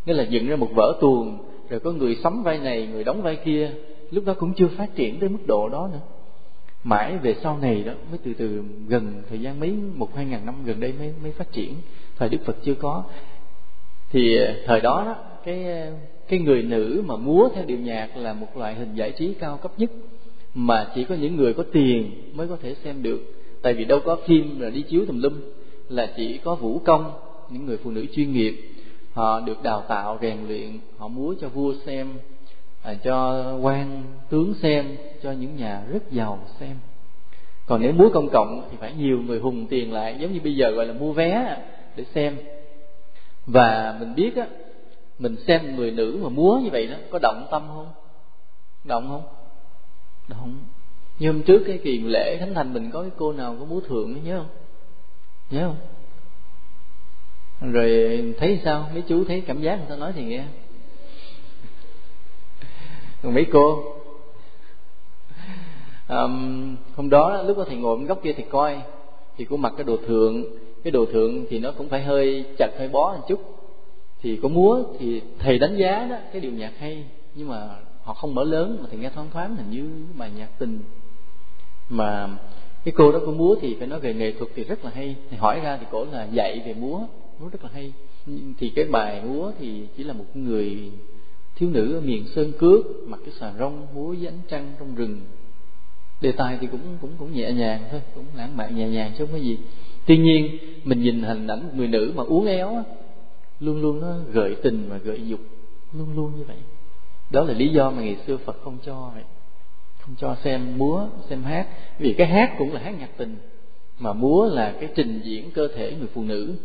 [0.05, 1.37] nghĩa là dựng ra một vở tuồng
[1.69, 3.71] rồi có người sắm vai này người đóng vai kia.
[4.11, 5.99] Lúc đó cũng chưa phát triển tới mức độ đó nữa.
[6.83, 10.45] Mãi về sau này đó mới từ từ gần thời gian mấy một hai ngàn
[10.45, 11.73] năm gần đây mới mới phát triển.
[12.17, 13.03] Thời đức phật chưa có.
[14.11, 15.15] Thì ờ, thời đó, đó
[15.45, 15.91] cái ờ,
[16.27, 19.57] cái người nữ mà múa theo điệu nhạc là một loại hình giải trí cao
[19.57, 19.91] cấp nhất.
[20.53, 23.19] Mà chỉ có những người có tiền mới có thể xem được.
[23.61, 25.33] Tại vì đâu có phim là đi chiếu tùm lum
[25.89, 27.11] là chỉ có vũ công
[27.49, 28.74] những người phụ nữ chuyên nghiệp
[29.15, 30.79] họ được đào tạo rèn luyện.
[30.97, 32.19] Họ múa cho vua xem
[32.81, 36.77] à, cho quan tướng xem cho những nhà rất giàu xem.
[37.65, 40.55] Còn nếu múa công cộng thì phải nhiều người hùng tiền lại giống như bây
[40.55, 41.57] giờ gọi là mua vé
[41.95, 42.37] để xem.
[43.45, 44.47] Và mình biết á
[45.19, 47.87] mình xem người nữ mà múa như vậy đó có động tâm không?
[48.83, 49.23] Động không?
[50.27, 50.57] Động.
[51.19, 53.79] Như hôm trước cái kỳ lễ thánh thành mình có cái cô nào có múa
[53.79, 54.47] thượng nhớ không?
[55.49, 55.94] Nhớ không?
[57.61, 58.89] Rồi thấy sao?
[58.93, 60.43] Mấy chú thấy cảm giác người ta nói thì nghe.
[63.23, 63.83] Còn mấy cô?
[66.09, 68.81] Um, hôm đó lúc đó thầy ngồi bên góc kia thì coi
[69.37, 70.43] thì cũng mặc cái đồ thượng.
[70.83, 73.39] Cái đồ thượng thì nó cũng phải hơi chặt hơi bó một chút.
[74.21, 77.03] Thì có múa thì thầy đánh giá đó cái điệu nhạc hay.
[77.35, 77.69] Nhưng mà
[78.03, 80.79] họ không mở lớn mà thầy nghe thoáng thoáng hình như bài nhạc tình.
[81.89, 82.29] Mà
[82.83, 85.15] cái cô đó có múa thì phải nói về nghệ thuật thì rất là hay.
[85.29, 86.99] Thầy hỏi ra thì cổ là dạy về múa
[87.39, 87.93] múa rất là hay.
[88.57, 90.91] Thì cái bài múa thì chỉ là một người
[91.55, 94.95] thiếu nữ ở miền sơn cước, mặc cái xà rông múa với ánh trăng trong
[94.95, 95.21] rừng.
[96.21, 99.25] Đề tài thì cũng cũng cũng nhẹ nhàng thôi, cũng lãng mạn nhẹ nhàng chứ
[99.25, 99.57] không có gì.
[100.05, 102.83] Tuy nhiên, mình nhìn hình ảnh người nữ mà uốn éo
[103.59, 105.39] luôn luôn nó gợi tình và gợi dục,
[105.93, 106.57] luôn luôn như vậy.
[107.31, 109.23] Đó là lý do mà ngày xưa phật không cho vậy.
[109.99, 111.67] Không cho xem múa, xem hát.
[111.99, 113.35] Vì cái hát cũng là hát nhạc tình,
[113.99, 116.55] mà múa là cái trình diễn cơ thể người phụ nữ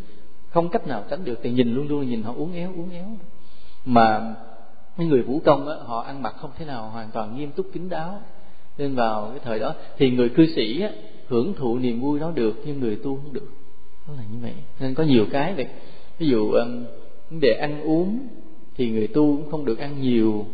[0.51, 3.07] không cách nào tránh được thì nhìn luôn luôn nhìn họ uốn éo uốn éo.
[3.85, 4.35] Mà
[4.97, 7.67] mấy người vũ công á, họ ăn mặc không thế nào hoàn toàn nghiêm túc
[7.73, 8.23] kín đáo.
[8.79, 10.91] Nên vào cái thời đó thì người cư sĩ á,
[11.29, 13.49] hưởng thụ niềm vui đó được nhưng người tu không được.
[14.09, 14.55] Nó là như vậy.
[14.81, 15.67] Nên có nhiều cái vậy
[16.19, 18.29] ví dụ vấn đề ăn uống
[18.77, 20.47] thì người tu cũng không được ăn nhiều.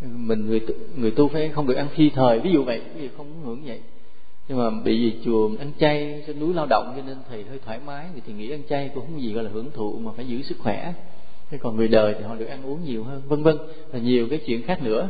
[0.00, 3.02] Mình người tu, người tu phải không được ăn phi thời ví dụ vậy ví
[3.02, 3.80] dụ không muốn hưởng vậy
[4.50, 7.58] nhưng mà bị vì chùa ăn chay trên núi lao động cho nên thầy hơi
[7.64, 8.06] thoải mái.
[8.14, 10.42] Vì thì nghĩ ăn chay cũng không gì gọi là hưởng thụ mà phải giữ
[10.42, 10.94] sức khỏe.
[11.50, 13.58] Thế còn người đời thì họ được ăn uống nhiều hơn vân vân.
[13.92, 15.08] Và nhiều cái chuyện khác nữa.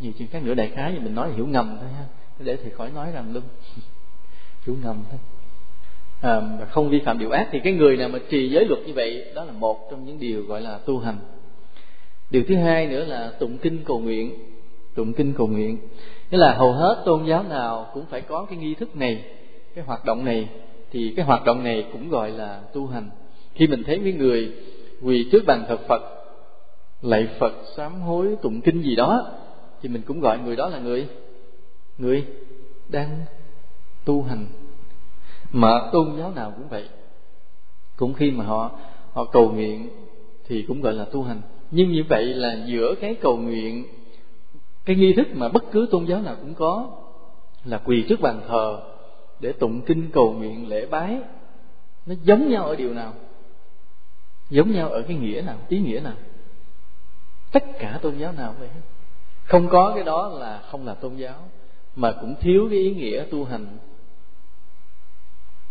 [0.00, 2.04] Nhiều chuyện khác nữa đại khái thì mình nói hiểu ngầm thôi ha.
[2.38, 3.44] Để thầy khỏi nói rằng lưng
[4.66, 5.20] hiểu ngầm thôi.
[6.20, 8.80] À, và không vi phạm điều ác thì cái người nào mà trì giới luật
[8.86, 11.18] như vậy đó là một trong những điều gọi là tu hành.
[12.30, 14.34] Điều thứ hai nữa là tụng kinh cầu nguyện.
[14.94, 15.78] Tụng kinh cầu nguyện
[16.30, 19.24] nghĩa là hầu hết tôn giáo nào cũng phải có cái nghi thức này,
[19.74, 20.48] cái hoạt động này,
[20.90, 23.10] thì cái hoạt động này cũng gọi là tu hành.
[23.54, 24.52] Khi mình thấy mấy người
[25.02, 26.02] quỳ trước bàn thờ phật,
[27.02, 29.26] lạy phật, sám hối, tụng kinh gì đó,
[29.82, 31.08] thì mình cũng gọi người đó là người
[31.98, 32.24] người
[32.88, 33.24] đang
[34.04, 34.46] tu hành.
[35.52, 36.88] Mà tôn giáo nào cũng vậy.
[37.96, 38.70] Cũng khi mà họ
[39.12, 39.88] họ cầu nguyện
[40.46, 41.40] thì cũng gọi là tu hành.
[41.70, 43.84] Nhưng như vậy là giữa cái cầu nguyện
[44.88, 46.90] cái nghi thức mà bất cứ tôn giáo nào cũng có
[47.64, 48.80] là quỳ trước bàn thờ
[49.40, 51.18] để tụng kinh cầu nguyện lễ bái.
[52.06, 53.12] Nó giống nhau ở điều nào?
[54.50, 55.56] Giống nhau ở cái nghĩa nào?
[55.68, 56.12] Ý nghĩa nào?
[57.52, 58.68] Tất cả tôn giáo nào vậy
[59.44, 61.48] không có cái đó là không là tôn giáo,
[61.96, 63.66] mà cũng thiếu cái ý nghĩa tu hành.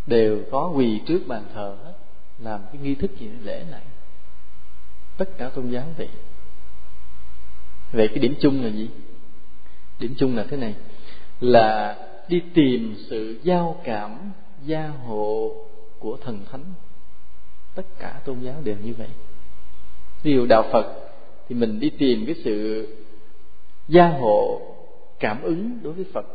[0.07, 1.93] Đều có quỳ trước bàn thờ hết,
[2.39, 3.83] làm cái nghi thức gì lễ này
[5.17, 6.09] tất cả tôn giáo vậy.
[7.91, 8.89] Vậy cái điểm chung là gì?
[9.99, 10.75] Điểm chung là thế này,
[11.39, 14.31] là đi tìm sự giao cảm,
[14.65, 15.55] gia hộ
[15.99, 16.63] của thần thánh.
[17.75, 19.07] Tất cả tôn giáo đều như vậy.
[20.23, 20.85] Ví dụ đạo phật
[21.49, 22.87] thì mình đi tìm cái sự
[23.87, 24.61] gia hộ,
[25.19, 26.25] cảm ứng đối với phật.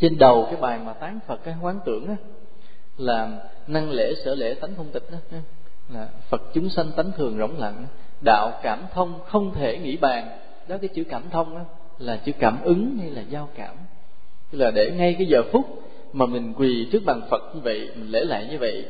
[0.00, 2.16] Trên đầu cái bài mà tán phật, cái quán tưởng á,
[2.98, 5.18] là năng lễ sở lễ tánh thông tịch đó
[5.88, 7.86] là phật chúng sanh tánh thường rỗng lặng.
[8.20, 10.38] Đạo cảm thông không thể nghĩ bàn.
[10.68, 11.64] Đó cái chữ cảm thông đó
[12.00, 13.76] là chữ cảm ứng hay là giao cảm.
[14.50, 15.82] Tức là để ngay cái giờ phút
[16.12, 18.84] mà mình quỳ trước bàn phật như vậy, mình lễ lại như vậy,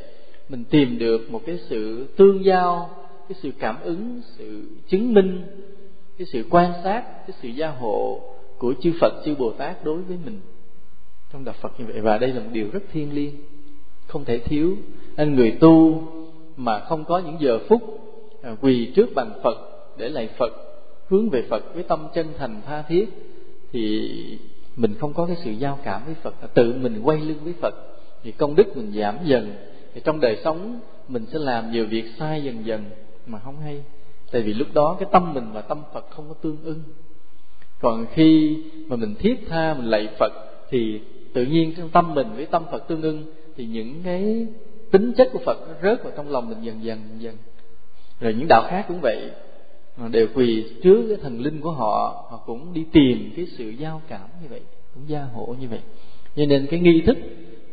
[0.49, 2.91] mình tìm được một cái sự tương giao,
[3.29, 5.43] cái sự cảm ứng, sự chứng minh,
[6.19, 8.21] cái sự quan sát, cái sự gia hộ
[8.59, 10.41] của chư phật, chư bồ tát đối với mình.
[11.33, 13.35] Trong đạo phật như vậy, và đây là một điều rất thiêng liêng,
[14.07, 14.77] không thể thiếu.
[15.17, 16.03] Nên người tu
[16.57, 17.83] mà không có những giờ phút
[18.43, 19.57] à, quỳ trước bàn phật
[19.99, 20.70] để lạy phật
[21.11, 23.09] hướng về phật với tâm chân thành tha thiết,
[23.73, 24.11] thì
[24.77, 27.75] mình không có cái sự giao cảm với phật, tự mình quay lưng với phật.
[28.23, 29.55] Thì công đức mình giảm dần,
[29.95, 32.85] thì trong đời sống mình sẽ làm nhiều việc sai dần dần
[33.27, 33.83] mà không hay.
[34.33, 36.83] Tại vì lúc đó cái tâm mình và tâm phật không có tương ưng.
[37.81, 40.33] Còn khi mà mình thiết tha, mình lạy phật,
[40.71, 41.01] thì
[41.33, 43.25] tự nhiên trong tâm mình với tâm phật tương ưng,
[43.57, 44.47] thì những cái
[44.91, 47.37] tính chất của phật nó rớt vào trong lòng mình dần dần dần
[48.21, 49.31] rồi những đạo khác cũng vậy.
[49.97, 53.69] Ờ, đều quỳ trước cái thần linh của họ họ cũng đi tìm cái sự
[53.69, 54.61] giao cảm như vậy,
[54.95, 55.81] cũng gia hộ như vậy.
[56.37, 57.17] Cho nên cái nghi thức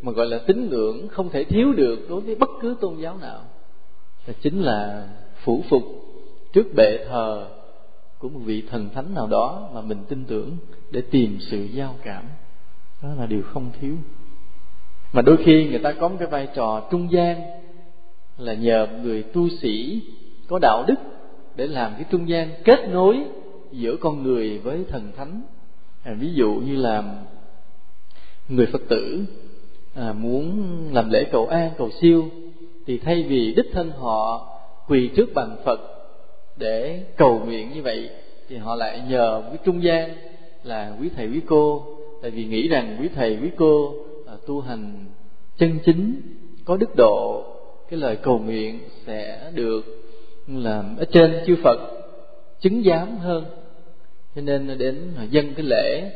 [0.02, 3.18] mà gọi là tín ngưỡng không thể thiếu được đối với bất cứ tôn giáo
[3.18, 3.42] nào
[4.26, 5.10] là chính là
[5.44, 5.84] phủ phục
[6.54, 7.48] trước bệ thờ
[8.20, 10.58] của một vị thần thánh nào đó mà mình tin tưởng
[10.92, 12.24] để tìm sự giao cảm.
[13.04, 13.96] Đó là điều không thiếu.
[15.14, 17.42] Mà đôi khi người ta có một cái vai trò trung gian
[18.38, 20.02] là nhờ người tu sĩ
[20.48, 20.96] có đạo đức
[21.58, 23.18] để làm cái trung gian kết nối
[23.72, 25.42] giữa con người với thần thánh.
[26.04, 27.04] À, ví dụ như là
[28.50, 29.26] người phật tử
[29.96, 32.30] à, muốn làm lễ cầu an cầu siêu
[32.86, 34.50] thì thay vì đích thân họ
[34.88, 35.80] quỳ trước bàn phật
[36.58, 38.10] để cầu nguyện như vậy
[38.50, 40.10] thì họ lại nhờ cái trung gian
[40.64, 41.86] là quý thầy quý cô.
[42.22, 43.94] Tại vì nghĩ rằng quý thầy quý cô
[44.28, 45.06] à, tu hành
[45.58, 46.22] chân chính
[46.66, 47.44] có đức độ
[47.90, 50.07] cái lời cầu nguyện sẽ được
[50.48, 51.78] là ở trên chư Phật
[52.60, 53.46] chứng giám hơn.
[54.36, 56.12] Cho nên đến dân cái lễ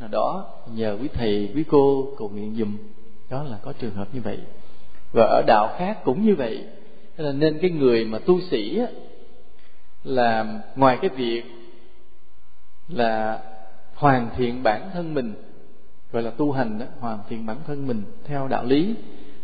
[0.00, 2.76] nào đó nhờ quý thầy quý cô cầu nguyện dùm
[3.30, 4.38] đó là có trường hợp như vậy.
[5.12, 6.64] Và ở đạo khác cũng như vậy.
[7.16, 8.80] Là nên cái người mà tu sĩ
[10.04, 11.42] là ngoài cái việc
[12.88, 13.42] là
[13.94, 15.34] hoàn thiện bản thân mình
[16.12, 18.94] gọi là tu hành đó, hoàn thiện bản thân mình theo đạo lý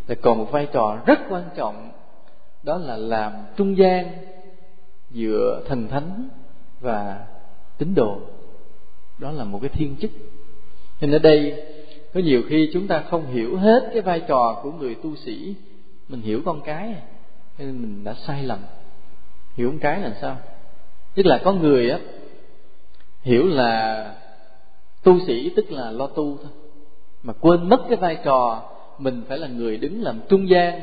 [0.07, 1.91] là còn một vai trò rất quan trọng
[2.63, 4.05] đó là làm trung gian
[5.13, 6.29] giữa thần thánh
[6.81, 7.25] và
[7.77, 8.17] tín đồ.
[9.19, 10.11] Đó là một cái thiên chức.
[11.01, 11.63] Nên ở đây,
[12.13, 15.55] có nhiều khi chúng ta không hiểu hết cái vai trò của người tu sĩ.
[16.09, 16.95] Mình hiểu con cái
[17.57, 18.59] nên mình đã sai lầm.
[19.55, 20.37] Hiểu con cái là sao?
[21.15, 21.99] Tức là có người á,
[23.21, 24.15] hiểu là
[25.03, 26.51] tu sĩ, tức là lo tu thôi,
[27.23, 30.81] mà quên mất cái vai trò mình phải là người đứng làm trung gian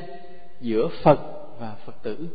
[0.61, 1.21] giữa phật
[1.59, 2.29] và phật tử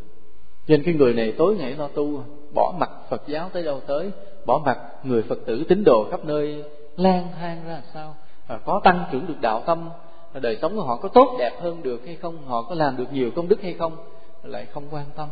[0.68, 2.24] nên cái người này tối ngày lo tu
[2.54, 4.12] bỏ mặt phật giáo tới đâu tới
[4.46, 6.64] bỏ mặt người phật tử tín đồ khắp nơi
[6.98, 8.16] lang thang ra sao
[8.48, 9.90] à, có tăng trưởng được đạo tâm
[10.34, 12.98] à, đời sống của họ có tốt đẹp hơn được hay không họ có làm
[12.98, 13.98] được nhiều công đức hay không
[14.44, 15.30] lại không quan tâm.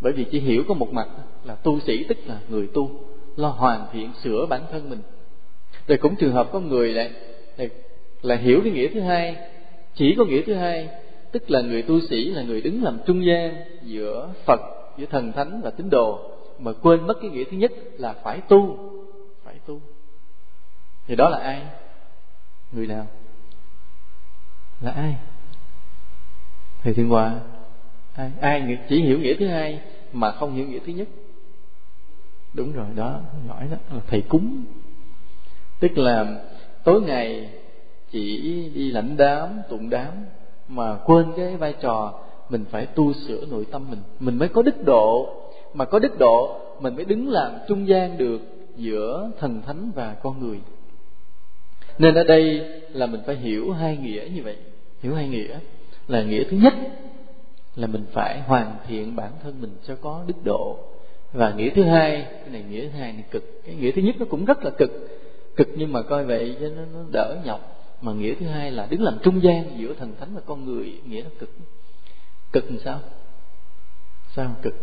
[0.00, 1.08] Bởi vì chỉ hiểu có một mặt
[1.44, 2.90] là tu sĩ tức là người tu
[3.36, 5.02] lo hoàn thiện sửa bản thân mình.
[5.86, 7.10] Rồi cũng trường hợp có người lại
[8.22, 9.36] là hiểu cái nghĩa thứ hai
[9.94, 10.88] chỉ có nghĩa thứ hai
[11.34, 14.60] tức là người tu sĩ là người đứng làm trung gian giữa phật,
[14.98, 16.30] giữa thần thánh và tín đồ.
[16.58, 18.78] Mà quên mất cái nghĩa thứ nhất là phải tu.
[19.44, 19.80] Phải tu.
[21.06, 21.62] Thì đó là ai?
[22.72, 23.06] Người nào?
[24.80, 25.16] Là ai?
[26.82, 27.40] Thầy thiên hòa.
[28.14, 28.30] Ai?
[28.40, 29.80] Ai chỉ hiểu nghĩa thứ hai
[30.12, 31.08] mà không hiểu nghĩa thứ nhất?
[32.52, 33.20] Đúng rồi, đó.
[33.48, 33.76] Nói đó.
[33.92, 34.64] Là thầy cúng.
[35.80, 36.44] Tức là
[36.84, 37.50] tối ngày
[38.10, 38.40] chỉ
[38.74, 40.12] đi lãnh đám, tụng đám
[40.68, 42.12] mà quên cái vai trò
[42.48, 44.00] mình phải tu sửa nội tâm mình.
[44.20, 45.28] Mình mới có đức độ.
[45.74, 48.40] Mà có đức độ mình mới đứng làm trung gian được
[48.76, 50.60] giữa thần thánh và con người.
[51.98, 52.60] Nên ở đây
[52.92, 54.56] là mình phải hiểu hai nghĩa như vậy.
[55.02, 55.58] Hiểu hai nghĩa
[56.08, 56.74] là nghĩa thứ nhất
[57.76, 60.78] là mình phải hoàn thiện bản thân mình cho có đức độ.
[61.32, 63.62] Và nghĩa thứ hai cái này nghĩa thứ hai này cực.
[63.66, 64.90] Cái nghĩa thứ nhất nó cũng rất là cực.
[65.56, 68.86] Cực nhưng mà coi vậy cho nó, nó đỡ nhọc mà nghĩa thứ hai là
[68.86, 71.50] đứng làm trung gian giữa thần thánh và con người nghĩa nó cực.
[72.52, 73.00] Cực làm sao?
[74.34, 74.74] Sao cực?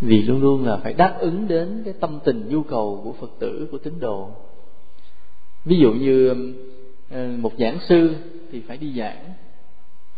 [0.00, 3.30] Vì luôn luôn là phải đáp ứng đến cái tâm tình nhu cầu của phật
[3.38, 4.30] tử của tín đồ.
[5.64, 6.34] Ví dụ như
[7.10, 8.14] ờ, một giảng sư
[8.52, 9.24] thì phải đi giảng.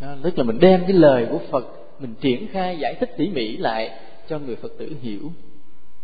[0.01, 1.67] Đó, tức là mình đem cái lời của phật
[1.99, 3.91] mình triển khai giải thích tỉ mỉ lại
[4.29, 5.33] cho người phật tử hiểu.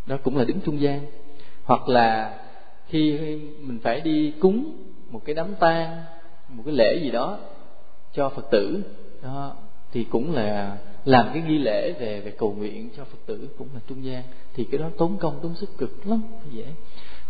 [0.06, 1.00] Đó cũng là đứng trung gian.
[1.64, 2.38] Hoặc là
[2.88, 3.18] khi
[3.60, 4.72] mình phải đi cúng
[5.10, 6.02] một cái đám tang
[6.48, 7.38] một cái lễ gì đó
[8.12, 8.82] cho phật tử
[9.22, 9.52] đó
[9.92, 13.68] thì cũng là làm cái nghi lễ về về cầu nguyện cho phật tử cũng
[13.74, 14.22] là trung gian.
[14.54, 16.64] Thì cái đó tốn công tốn sức cực lắm dễ.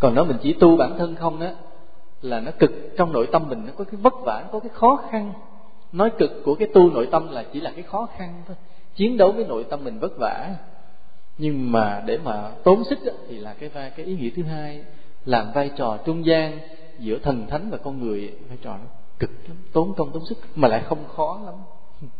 [0.01, 1.55] Còn nếu mình chỉ tu bản thân không á
[2.23, 5.03] là nó cực trong nội tâm mình nó có cái vất vả có cái khó
[5.11, 5.33] khăn.
[5.92, 8.57] Nói cực của cái tu nội tâm là chỉ là cái khó khăn thôi.
[8.94, 10.55] Chiến đấu với nội tâm mình vất vả.
[11.38, 14.42] Nhưng mà để mà tốn sức đó, thì là cái vai cái ý nghĩa thứ
[14.42, 14.85] hai
[15.24, 16.59] làm vai trò trung gian
[16.98, 20.38] giữa thần thánh và con người, vai trò nó cực lắm, tốn công tốn sức,
[20.54, 21.54] mà lại không khó lắm.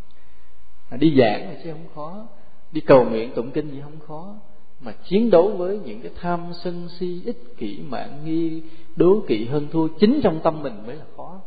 [0.91, 2.27] À, đi giảng thì chứ không khó,
[2.73, 4.35] đi cầu nguyện tụng kinh gì không khó,
[4.81, 8.63] mà chiến đấu với những cái tham sân si, ích kỷ, mạng nghi,
[8.97, 11.41] đố kỵ, hơn thua chính trong tâm mình mới là khó.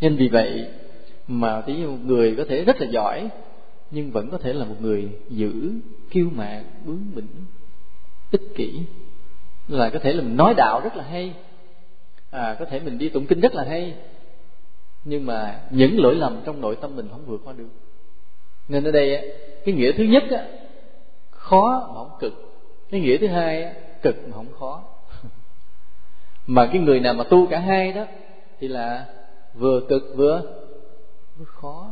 [0.00, 0.68] Nên vì vậy
[1.28, 3.28] mà tí một người có thể rất là giỏi,
[3.90, 5.72] nhưng vẫn có thể là một người giữ
[6.10, 7.28] kiêu mạn, bướng bỉnh,
[8.30, 8.80] ích kỷ
[9.72, 11.34] là có thể là mình nói đạo rất là hay.
[12.30, 13.94] À có thể mình đi tụng kinh rất là hay.
[15.04, 17.68] Nhưng mà những lỗi lầm trong nội tâm mình không vượt qua được.
[18.68, 20.46] Nên ở đây cái nghĩa thứ nhất á,
[21.30, 22.32] khó mà không cực.
[22.90, 24.82] Cái nghĩa thứ hai á, cực mà không khó.
[26.46, 28.06] Mà cái người nào mà tu cả hai đó
[28.60, 29.06] thì là
[29.54, 30.42] vừa cực vừa
[31.38, 31.90] vừa khó.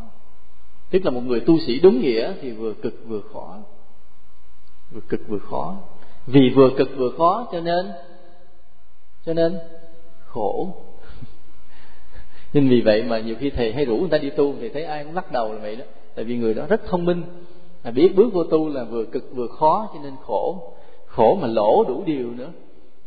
[0.91, 3.59] Tức là một người tu sĩ đúng nghĩa thì vừa cực vừa khó.
[4.91, 5.77] Vừa cực vừa khó
[6.27, 7.87] vì vừa cực vừa khó, cho nên
[9.27, 9.59] cho nên
[10.27, 10.75] khổ.
[12.53, 14.85] Nên vì vậy mà nhiều khi thầy hay rủ người ta đi tu, thì thấy
[14.85, 15.85] ai cũng lắc đầu là vậy đó.
[16.15, 17.23] Tại vì người đó rất thông minh
[17.85, 20.73] là biết bước vô tu là vừa cực vừa khó, cho nên khổ.
[21.07, 22.53] Khổ mà lỗ đủ điều nữa.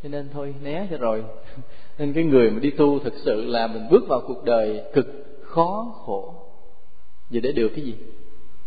[0.04, 1.23] Cho nên thôi, né cho rồi.
[1.97, 5.06] Nên cái người mà đi tu thực sự là mình bước vào cuộc đời cực
[5.43, 6.34] khó, khổ.
[7.30, 7.95] Vì để được cái gì?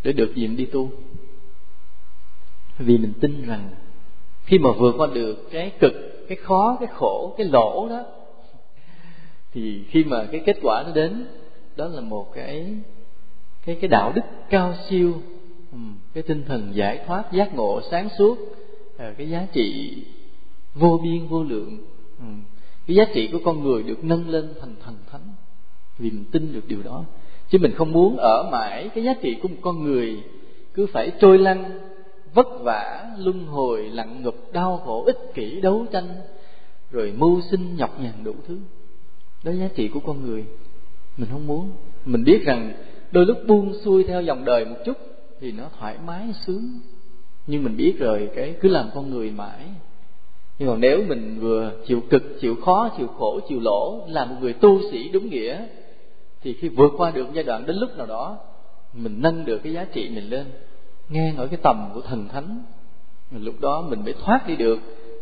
[0.02, 0.90] Để được gì mình đi tu?
[2.78, 3.70] Vì mình tin rằng
[4.46, 5.92] khi mà vượt qua được cái cực,
[6.28, 8.04] cái khó, cái khổ, cái lỗ đó,
[9.52, 11.26] thì khi mà cái kết quả nó đến,
[11.76, 12.74] đó là một cái
[13.66, 15.12] cái cái đạo đức cao siêu
[15.72, 15.78] ừ,
[16.14, 18.38] cái tinh thần giải thoát, giác ngộ, sáng suốt
[18.96, 19.96] à, cái giá trị
[20.74, 21.78] vô biên, vô lượng
[22.18, 22.26] ừ.
[22.87, 25.28] cái giá trị của con người được nâng lên thành thần thánh
[25.98, 27.04] vì mình tin được điều đó.
[27.48, 30.22] Chứ mình không muốn ở mãi cái giá trị của một con người
[30.74, 31.78] cứ phải trôi lăn
[32.37, 36.09] vất vả, luân hồi lặng ngục đau khổ, ích kỷ, đấu tranh,
[36.90, 38.59] rồi mưu sinh, nhọc nhằn đủ thứ.
[39.44, 40.44] Đó giá trị của con người.
[41.16, 41.70] Mình không muốn.
[42.05, 42.72] Mình biết rằng
[43.12, 44.96] đôi lúc buông xuôi theo dòng đời một chút
[45.40, 46.81] thì nó thoải mái, sướng.
[47.46, 49.66] Nhưng mình biết rồi, cái cứ làm con người mãi.
[50.59, 54.37] Nhưng còn nếu mình vừa chịu cực, chịu khó, chịu khổ, chịu lỗ là một
[54.40, 55.66] người tu sĩ đúng nghĩa,
[56.42, 58.38] thì khi vượt qua được giai đoạn đến lúc nào đó,
[58.92, 60.46] mình nâng được cái giá trị mình lên
[61.09, 62.62] ngang ở cái tầm của thần thánh
[63.31, 64.79] lúc đó mình mới thoát đi được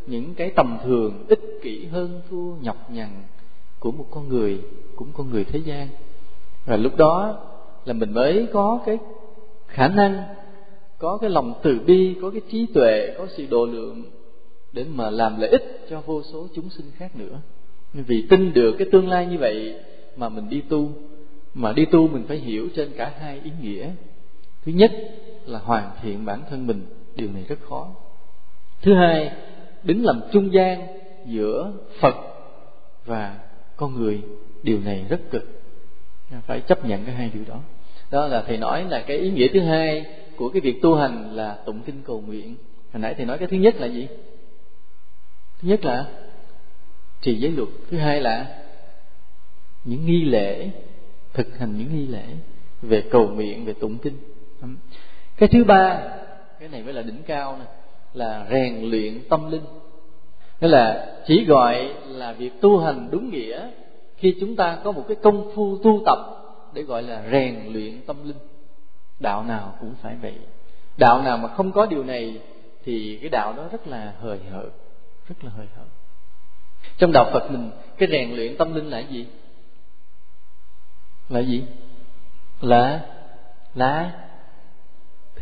[0.07, 3.09] những cái tầm thường ích kỷ hơn thua nhọc nhằn
[3.79, 4.61] của một con người,
[4.97, 5.88] cũng con người thế gian.
[6.64, 7.38] Và lúc đó
[7.85, 8.99] là mình mới có cái
[9.66, 10.23] khả năng,
[10.99, 14.03] có cái lòng từ bi, có cái trí tuệ, có sự độ lượng
[14.73, 17.40] để mà làm lợi ích cho vô số chúng sinh khác nữa.
[17.92, 19.75] Vì tin được cái tương lai như vậy
[20.16, 20.88] mà mình đi tu,
[21.55, 23.90] mà đi tu mình phải hiểu trên cả hai ý nghĩa.
[24.64, 24.92] Thứ nhất
[25.46, 27.88] là hoàn thiện bản thân mình, điều này rất khó.
[28.83, 29.33] Thứ hai,
[29.83, 30.87] đứng làm trung gian
[31.26, 32.14] giữa phật
[33.04, 33.38] và
[33.76, 34.22] con người,
[34.62, 35.62] điều này rất cực.
[36.46, 37.61] Phải chấp nhận cái hai điều đó.
[38.11, 41.37] Đó là thầy nói là cái ý nghĩa thứ hai của cái việc tu hành
[41.37, 42.57] là tụng kinh cầu nguyện.
[42.92, 44.09] Hồi nãy thầy nói cái thứ nhất là gì?
[45.62, 46.07] Thứ nhất là
[47.20, 47.68] trì giới luật.
[47.90, 48.62] Thứ hai là
[49.85, 50.70] những nghi lễ,
[51.33, 52.24] thực hành những nghi lễ
[52.83, 54.16] về cầu nguyện, về tụng kinh
[55.37, 56.03] cái thứ ba,
[56.61, 57.64] cái này mới là đỉnh cao nè,
[58.12, 59.64] là rèn luyện tâm linh.
[60.61, 63.70] Nghĩa là chỉ gọi là việc tu hành đúng nghĩa
[64.16, 66.18] khi chúng ta có một cái công phu tu tập
[66.73, 68.37] để gọi là rèn luyện tâm linh.
[69.20, 70.35] Đạo nào cũng phải vậy.
[70.97, 72.40] Đạo nào mà không có điều này
[72.85, 74.68] thì cái đạo đó rất là hời hợt,
[75.29, 75.87] rất là hời hợt.
[76.99, 79.27] Trong đạo phật mình, cái rèn luyện tâm linh là gì?
[81.29, 81.64] Là gì?
[82.61, 83.01] Là
[83.75, 84.12] là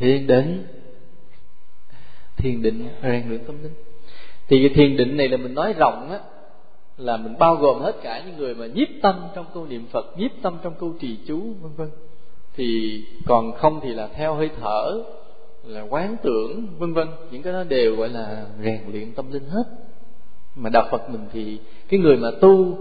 [0.03, 0.67] thiền định
[2.37, 3.75] thiền định rèn luyện tâm linh.
[4.49, 6.21] Thì cái thiền định này là mình nói rộng á,
[6.97, 10.19] là mình bao gồm hết cả những người mà nhiếp tâm trong câu niệm phật,
[10.19, 11.89] nhiếp tâm trong câu trì chú, vân vân.
[12.57, 15.03] Thì còn không thì là theo hơi thở,
[15.65, 17.09] là quán tưởng, vân vân.
[17.31, 19.65] Những cái đó đều gọi là rèn luyện tâm linh hết.
[20.57, 22.79] Mà đạo phật mình thì cái người mà tu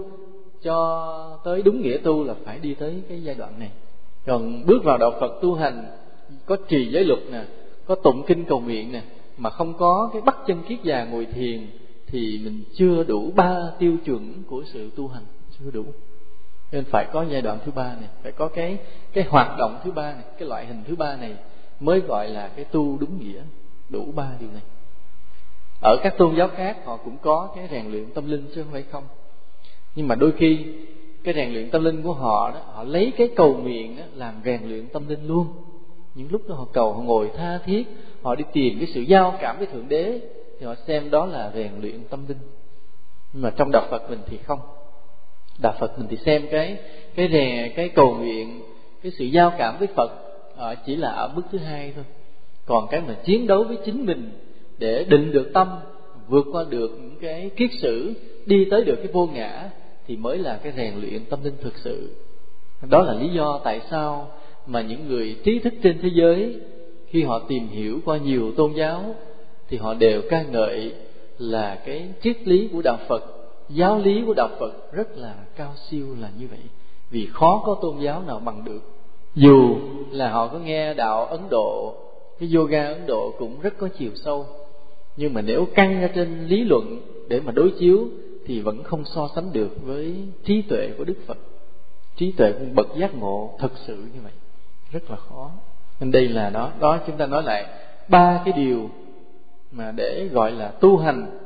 [0.62, 3.70] cho tới đúng nghĩa tu là phải đi tới cái giai đoạn này.
[4.26, 5.86] Còn bước vào đạo phật tu hành
[6.46, 7.44] có trì giới luật nè
[7.86, 9.02] có tụng kinh cầu nguyện nè
[9.36, 11.66] mà không có cái bắt chân kiết già ngồi thiền
[12.06, 15.24] thì mình chưa đủ ba tiêu chuẩn của sự tu hành
[15.58, 15.84] chưa đủ.
[16.72, 18.78] Nên phải có giai đoạn thứ ba này phải có cái
[19.12, 21.34] cái hoạt động thứ ba này cái loại hình thứ ba này
[21.80, 23.42] mới gọi là cái tu đúng nghĩa
[23.88, 24.62] đủ ba điều này.
[25.82, 28.72] Ở các tôn giáo khác họ cũng có cái rèn luyện tâm linh chứ không
[28.72, 29.04] phải không.
[29.94, 30.66] Nhưng mà đôi khi
[31.24, 34.34] cái rèn luyện tâm linh của họ đó họ lấy cái cầu nguyện đó, làm
[34.44, 35.46] rèn luyện tâm linh luôn
[36.14, 37.84] những lúc đó họ cầu, họ ngồi tha thiết,
[38.22, 40.20] họ đi tìm cái sự giao cảm với thượng đế,
[40.60, 42.38] thì họ xem đó là rèn luyện tâm linh.
[43.32, 44.60] Nhưng mà trong đạo phật mình thì không.
[45.58, 46.76] Đạo phật mình thì xem cái
[47.14, 48.62] cái rè, cái cầu nguyện,
[49.02, 50.10] cái sự giao cảm với phật
[50.56, 52.04] ở chỉ là ở bước thứ hai thôi.
[52.66, 54.30] Còn cái mà chiến đấu với chính mình
[54.78, 55.68] để định được tâm,
[56.28, 58.14] vượt qua được những cái kiết sử,
[58.46, 59.70] đi tới được cái vô ngã,
[60.06, 62.16] thì mới là cái rèn luyện tâm linh thực sự.
[62.90, 64.30] Đó là lý do tại sao
[64.66, 66.60] mà những người trí thức trên thế giới
[67.06, 69.14] khi họ tìm hiểu qua nhiều tôn giáo
[69.68, 70.94] thì họ đều ca ngợi
[71.38, 73.24] là cái triết lý của đạo Phật,
[73.68, 76.58] giáo lý của đạo Phật rất là cao siêu là như vậy.
[77.10, 78.80] Vì khó có tôn giáo nào bằng được.
[79.34, 79.76] Dù
[80.10, 81.94] là họ có nghe đạo Ấn Độ,
[82.40, 84.46] cái yoga Ấn Độ cũng rất có chiều sâu.
[85.16, 88.08] Nhưng mà nếu căng ra trên lý luận để mà đối chiếu
[88.46, 91.38] thì vẫn không so sánh được với trí tuệ của Đức Phật.
[92.16, 94.32] Trí tuệ của bậc giác ngộ thật sự như vậy.
[94.92, 95.50] Rất là khó.
[96.00, 97.66] Nên đây là đó, đó chúng ta nói lại
[98.08, 98.90] ba cái điều
[99.70, 101.38] mà để gọi là tu hành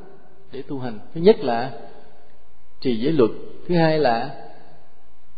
[0.51, 0.99] để tu hành.
[1.13, 1.71] Thứ nhất là
[2.81, 3.31] trì giới luật.
[3.67, 4.35] Thứ hai là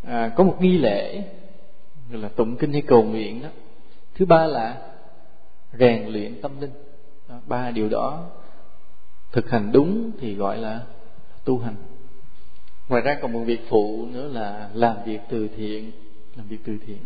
[0.04, 1.24] à, có một nghi lễ
[2.12, 3.50] gọi là tụng kinh hay cầu nguyện đó.
[4.16, 4.78] Thứ ba là
[5.80, 6.72] rèn luyện tâm linh.
[7.30, 8.26] Đó, ba điều đó
[9.32, 10.82] thực hành đúng thì gọi là
[11.46, 11.76] tu hành.
[12.90, 15.92] Ngoài ra còn một việc phụ nữa là làm việc từ thiện
[16.36, 17.00] làm việc từ thiện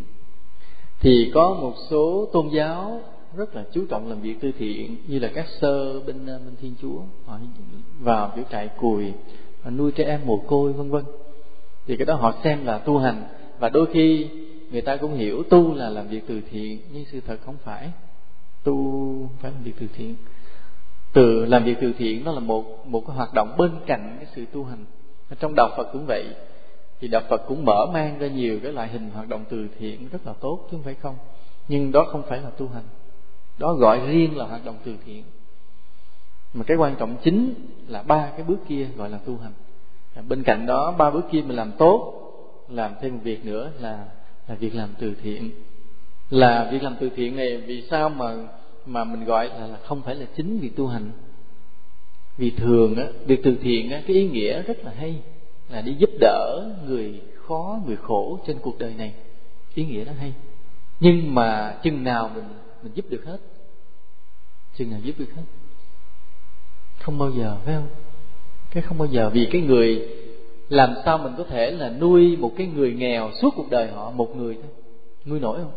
[1.00, 3.00] thì có một số tôn giáo
[3.36, 6.56] rất là chú trọng làm việc từ thiện, như là các sơ bên ờ, bên
[6.60, 7.00] thiên chúa.
[7.26, 7.38] Họ
[8.00, 9.12] vào chỗ trại cùi
[9.62, 11.04] ờ, nuôi trẻ em mồ côi, vân vân.
[11.86, 13.24] Thì cái đó họ xem là tu hành.
[13.58, 14.28] Và đôi khi
[14.70, 17.90] người ta cũng hiểu tu là làm việc từ thiện, nhưng sự thật không phải.
[18.64, 20.14] Tu phải làm việc từ thiện.
[21.12, 24.26] Từ làm việc từ thiện nó là một một cái hoạt động bên cạnh cái
[24.36, 24.84] sự tu hành.
[25.40, 26.24] Trong đạo Phật cũng vậy
[27.04, 30.08] thì đạo Phật cũng mở mang ra nhiều cái loại hình hoạt động từ thiện
[30.08, 31.16] rất là tốt chứ không phải không.
[31.68, 32.82] Nhưng đó không phải là tu hành.
[33.58, 35.22] Đó gọi riêng là hoạt động từ thiện.
[36.54, 37.54] Mà cái quan trọng chính
[37.88, 39.52] là ba cái bước kia gọi là tu hành.
[40.28, 42.14] Bên cạnh đó ba bước kia mình làm tốt
[42.68, 44.04] làm thêm một việc nữa là
[44.48, 45.50] là việc làm từ thiện.
[46.30, 48.34] Là việc làm từ thiện này vì sao mà
[48.86, 51.10] mà mình gọi là, là không phải là chính việc tu hành?
[52.36, 55.22] Vì thường á việc từ thiện á cái ý nghĩa rất là hay
[55.68, 59.14] là đi giúp đỡ người khó, người khổ trên cuộc đời này.
[59.74, 60.32] Ý nghĩa đó hay.
[61.00, 62.44] Nhưng mà chừng nào mình
[62.82, 63.38] mình giúp được hết,
[64.76, 65.42] chừng nào giúp được hết,
[67.00, 67.88] không bao giờ, phải không?
[68.70, 70.08] Cái không bao giờ, vì cái người
[70.68, 74.10] làm sao mình có thể là nuôi một cái người nghèo suốt cuộc đời họ
[74.10, 74.70] một người thôi.
[75.24, 75.72] Nuôi nổi không?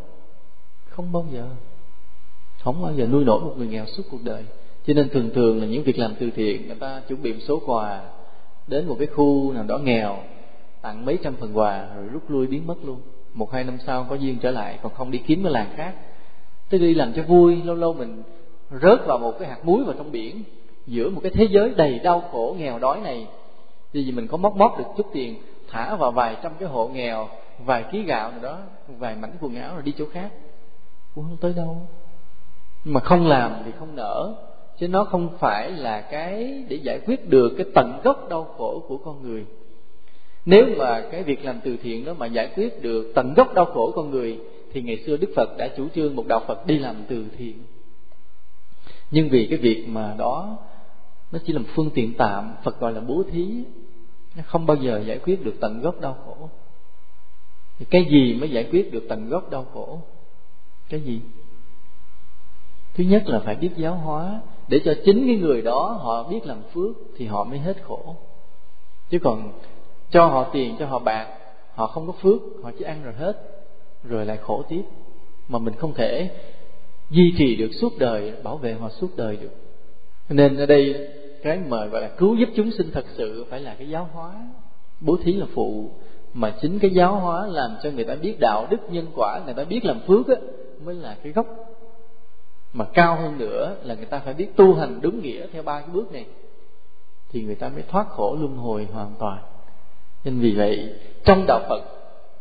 [0.90, 1.50] Không bao giờ.
[2.64, 4.44] Không bao giờ nuôi nổi một người nghèo suốt cuộc đời.
[4.88, 7.40] Cho nên thường thường là những việc làm từ thiện, người ta chuẩn bị một
[7.48, 8.02] số quà
[8.68, 10.18] đến một cái khu nào đó nghèo,
[10.82, 13.02] tặng mấy trăm phần quà rồi rút lui biến mất luôn.
[13.34, 15.94] Một hai năm sau có duyên trở lại, còn không đi kiếm cái làng khác.
[16.70, 18.24] Tôi đi làm cho vui, lâu lâu mình
[18.72, 20.44] rớt vào một cái hạt muối vào trong biển,
[20.88, 23.28] giữa một cái thế giới đầy đau khổ nghèo đói này.
[23.92, 25.36] Vì mình có móc móc được chút tiền,
[25.70, 27.30] thả vào vài trăm cái hộ nghèo,
[27.66, 30.30] vài ký gạo nào đó, vài mảnh quần áo rồi đi chỗ khác.
[31.16, 31.88] Cũng không tới đâu.
[32.84, 34.36] Nhưng mà không làm thì không nở
[34.80, 38.84] chứ nó không phải là cái để giải quyết được cái tận gốc đau khổ
[38.88, 39.46] của con người.
[40.46, 43.66] Nếu mà cái việc làm từ thiện đó mà giải quyết được tận gốc đau
[43.66, 44.40] khổ con người,
[44.74, 47.64] thì ngày xưa đức phật đã chủ trương một đạo phật đi làm từ thiện.
[49.12, 50.58] Nhưng vì cái việc mà đó,
[51.32, 53.48] nó chỉ là một phương tiện tạm, phật gọi là bố thí,
[54.36, 56.50] nó không bao giờ giải quyết được tận gốc đau khổ.
[57.80, 60.02] Thì cái gì mới giải quyết được tận gốc đau khổ?
[60.90, 61.22] Cái gì?
[62.94, 66.46] Thứ nhất là phải biết giáo hóa để cho chính cái người đó họ biết
[66.46, 68.16] làm phước thì họ mới hết khổ.
[69.10, 69.52] Chứ còn
[70.10, 71.28] cho họ tiền, cho họ bạc,
[71.74, 73.38] họ không có phước, họ chỉ ăn rồi hết,
[74.04, 74.82] rồi lại khổ tiếp.
[75.48, 76.30] Mà mình không thể
[77.10, 79.52] duy trì được suốt đời, bảo vệ họ suốt đời được.
[80.30, 81.10] Nên ở đây,
[81.44, 84.32] cái mời gọi là cứu giúp chúng sinh thật sự phải là cái giáo hóa.
[85.02, 85.90] Bố thí là phụ,
[86.34, 89.54] mà chính cái giáo hóa làm cho người ta biết đạo đức nhân quả, người
[89.54, 90.36] ta biết làm phước á,
[90.86, 91.46] mới là cái gốc
[92.78, 95.80] mà cao hơn nữa là người ta phải biết tu hành đúng nghĩa theo ba
[95.80, 96.26] cái bước này.
[97.32, 99.44] Thì người ta mới thoát khổ luân hồi hoàn toàn.
[100.24, 100.94] Nên vì vậy
[101.26, 101.82] trong đạo phật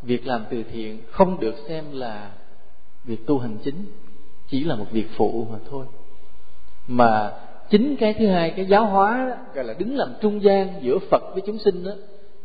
[0.01, 2.31] việc làm từ thiện không được xem là
[3.03, 3.85] việc tu hành chính
[4.49, 5.85] chỉ là một việc phụ mà thôi.
[6.87, 7.31] Mà
[7.69, 10.99] chính cái thứ hai cái giáo hóa đó, gọi là đứng làm trung gian giữa
[11.11, 11.91] phật với chúng sinh đó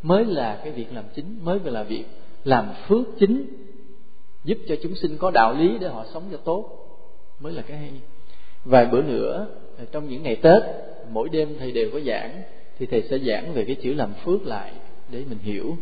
[0.02, 2.04] mới là cái việc làm chính mới là việc
[2.44, 3.46] làm phước chính
[4.44, 6.81] giúp cho chúng sinh có đạo lý để họ sống cho tốt
[7.42, 7.90] mới là cái hay.
[8.64, 9.46] Vài bữa nữa
[9.78, 10.62] ờ, trong những ngày tết,
[11.10, 12.42] mỗi đêm thầy đều có giảng,
[12.78, 14.72] thì thầy sẽ giảng về cái chữ làm phước lại
[15.08, 15.76] để mình hiểu.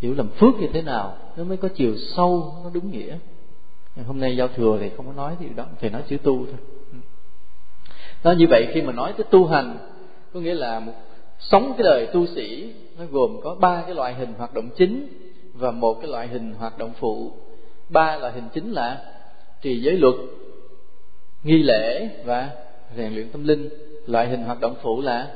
[0.00, 3.16] Hiểu làm phước như thế nào, nó mới có chiều sâu, nó đúng nghĩa.
[4.06, 7.00] Hôm nay giao thừa thì không có nói thì đó, thầy nói chữ tu thôi.
[8.24, 9.78] Đó như vậy khi mà nói tới tu hành,
[10.32, 10.92] có nghĩa là một,
[11.38, 15.08] sống cái đời tu sĩ, nó gồm có ba cái loại hình hoạt động chính
[15.54, 17.32] và một cái loại hình hoạt động phụ.
[17.88, 19.12] Ba loại hình chính là
[19.62, 20.14] trì giới luật
[21.46, 22.50] nghi lễ và
[22.96, 23.68] rèn luyện tâm linh
[24.06, 25.30] loại hình hoạt động phụ là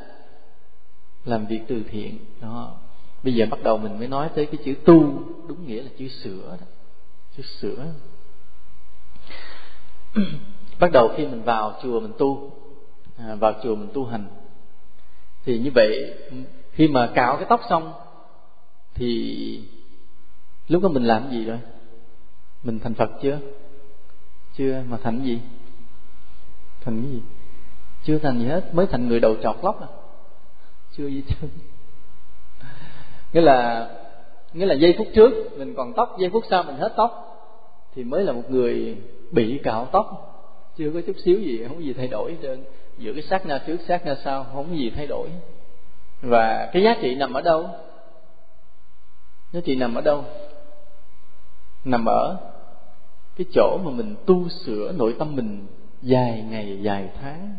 [1.25, 2.19] làm việc từ thiện.
[2.41, 2.77] Đó.
[3.23, 5.13] Bây giờ bắt đầu mình mới nói tới cái chữ tu
[5.49, 6.67] đúng nghĩa là chữ sửa đó.
[7.37, 7.87] Chữ sửa.
[10.81, 12.53] Bắt đầu khi mình vào chùa mình tu
[13.19, 14.27] à, vào chùa mình tu hành
[15.45, 16.15] thì như vậy
[16.73, 17.93] khi mà cạo cái tóc xong
[18.95, 19.65] thì
[20.69, 21.59] lúc đó mình làm gì rồi?
[22.63, 23.39] Mình thành phật chưa?
[24.57, 25.39] Chưa mà thành gì?
[26.81, 27.23] Thành cái gì?
[28.05, 29.89] Chưa thành gì hết, mới thành người đầu trọc lóc à?
[30.97, 31.49] Chưa gì chưa
[33.33, 33.89] nghĩa là
[34.53, 37.27] nghĩa là giây phút trước, mình còn tóc, giây phút sau mình hết tóc,
[37.95, 38.97] thì mới là một người
[39.31, 40.27] bị cạo tóc.
[40.77, 42.65] Chưa có chút xíu gì, không có gì thay đổi trên
[42.99, 45.29] giữa cái sát na trước, sát na sau, không có gì thay đổi.
[46.23, 47.69] Và cái giá trị nằm ở đâu?
[49.53, 50.25] Giá trị nằm ở đâu?
[51.85, 52.37] Nằm ở
[53.37, 55.67] cái chỗ mà mình tu sửa nội tâm mình
[56.03, 57.57] dài ngày dài tháng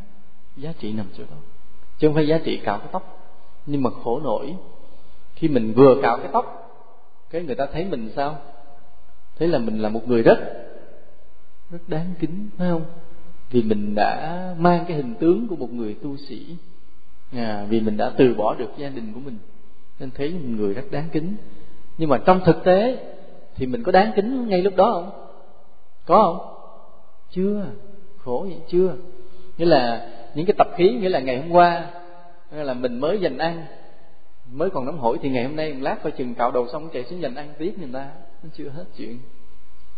[0.58, 1.38] giá trị nằm chỗ đó.
[1.98, 3.18] Chứ không phải giá trị cạo cái tóc.
[3.66, 4.56] Nhưng mà khổ nổi
[5.36, 6.62] khi mình vừa cạo cái tóc
[7.32, 8.38] cái người ta thấy mình sao?
[9.40, 10.38] Thấy là mình là một người rất
[11.70, 12.86] rất đáng kính phải không?
[13.50, 16.56] Vì mình đã mang cái hình tướng của một người tu sĩ.
[17.32, 19.38] À, vì mình đã từ bỏ được gia đình của mình
[20.00, 21.36] nên thấy một người rất đáng kính.
[21.98, 23.08] Nhưng mà trong thực tế
[23.56, 25.10] thì mình có đáng kính ngay lúc đó không?
[26.06, 26.56] Có không?
[27.32, 27.66] Chưa
[28.24, 28.96] khổ vậy, chưa?
[29.58, 31.86] Nghĩa là những cái tập khí, nghĩa là ngày hôm qua
[32.52, 33.66] là mình mới dành ăn,
[34.52, 36.90] mới còn nóng hổi thì ngày hôm nay một lát coi chừng cạo đầu xong
[36.94, 38.10] chạy xuống dành ăn tiếp người ta,
[38.44, 39.20] nó chưa hết chuyện.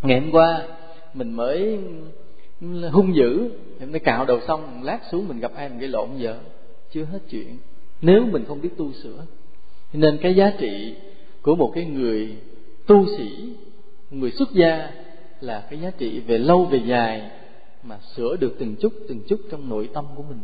[0.01, 0.67] Ngày hôm qua
[1.13, 1.79] mình mới
[2.91, 3.49] hung dữ
[3.79, 6.37] hôm nay cạo đầu xong một lát xuống mình gặp ai mình gây lộn vợ
[6.91, 7.57] chưa hết chuyện.
[8.01, 9.25] Nếu mình không biết tu sửa,
[9.93, 10.95] nên cái giá trị
[11.41, 12.35] của một cái người
[12.87, 13.55] tu sĩ,
[14.11, 14.89] người xuất gia
[15.41, 17.31] là cái giá trị về lâu về dài
[17.83, 20.39] mà sửa được từng chút từng chút trong nội tâm của mình.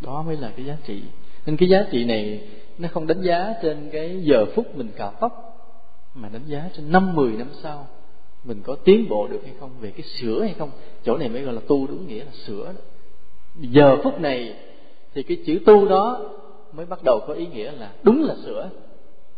[0.00, 1.02] Đó mới là cái giá trị.
[1.46, 5.12] Nên cái giá trị này, nó không đánh giá trên cái giờ phút mình cạo
[5.20, 5.48] tóc
[6.14, 7.86] mà đánh giá trên năm, mười năm sau
[8.44, 10.70] mình có tiến bộ được hay không, về cái sửa hay không.
[11.04, 12.80] Chỗ này mới gọi là tu đúng nghĩa là sửa đó.
[13.60, 14.56] giờ phút này
[15.14, 16.30] thì cái chữ tu đó
[16.72, 18.70] mới bắt đầu có ý nghĩa là đúng là sửa.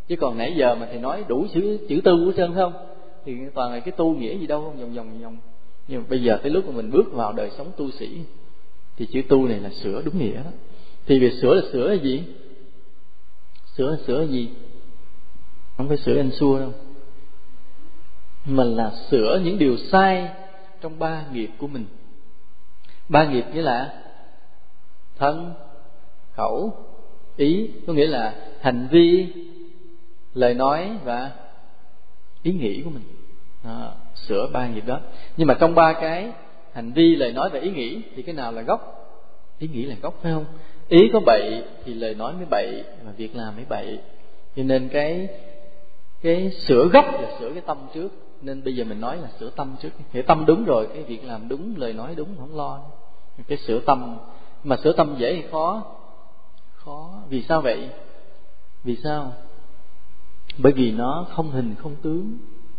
[0.09, 2.73] Chứ còn nãy giờ mà thầy nói đủ chữ chữ tu của trơn không?
[3.25, 5.37] Thì toàn là cái tu nghĩa gì đâu không vòng vòng vòng
[5.89, 8.21] nhưng mà bây giờ tới lúc mà mình bước vào đời sống tu sĩ
[8.97, 10.51] thì chữ tu này là sửa đúng nghĩa đó.
[11.07, 12.23] Thì việc sửa là sửa là gì?
[13.77, 14.49] Sửa là sửa là gì?
[15.77, 16.73] Không phải sửa anh xua đâu.
[18.47, 20.29] Mà là sửa những điều sai
[20.81, 21.85] trong ba nghiệp của mình.
[23.09, 24.03] Ba nghiệp nghĩa là
[25.19, 25.55] thân
[26.37, 26.77] khẩu
[27.37, 29.27] ý có nghĩa là hành vi
[30.35, 31.33] lời nói và
[32.43, 33.03] ý nghĩ của mình.
[33.63, 35.01] À, sửa ba nghiệp đó.
[35.37, 36.33] Nhưng mà trong ba cái
[36.73, 39.01] hành vi lời nói và ý nghĩ, thì cái nào là gốc?
[39.59, 40.45] Ý nghĩ là gốc, phải không?
[40.89, 43.99] Ý có bậy thì lời nói mới bậy, mà việc làm mới bậy.
[44.57, 45.29] Cho nên cái
[46.23, 48.09] cái sửa gốc là sửa cái tâm trước.
[48.43, 49.89] Nên bây giờ mình nói là sửa tâm trước.
[50.13, 52.81] Hiểu tâm đúng rồi, cái việc làm đúng, lời nói đúng, không lo.
[53.49, 54.17] Cái sửa tâm,
[54.65, 55.83] mà sửa tâm dễ hay khó.
[56.75, 57.11] Khó.
[57.29, 57.89] Vì sao vậy?
[58.85, 59.33] Vì sao?
[60.59, 62.39] Bởi vì nó không hình, không tướng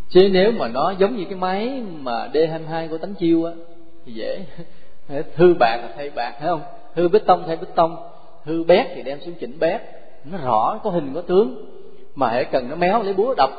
[0.10, 3.51] chứ nếu mà nó giống như cái máy mà d 22 của tánh chiêu á,
[4.06, 4.45] thì dễ.
[5.36, 6.62] Hư bạc là thay bạc, thấy không?
[6.93, 7.95] Hư bít tông thay bít tông.
[8.43, 9.82] Hư bét thì đem xuống chỉnh bét.
[10.26, 11.66] Nó rõ, có hình có tướng.
[12.16, 13.49] Mà hãy cần nó méo lấy búa đập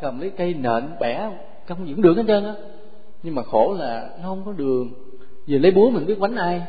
[0.00, 1.30] cầm lấy cây nện, bẻ,
[1.68, 2.54] không những đường hết trơn á.
[3.22, 4.90] Nhưng mà khổ là nó không có đường.
[5.46, 6.62] Vì lấy búa mình biết quánh ai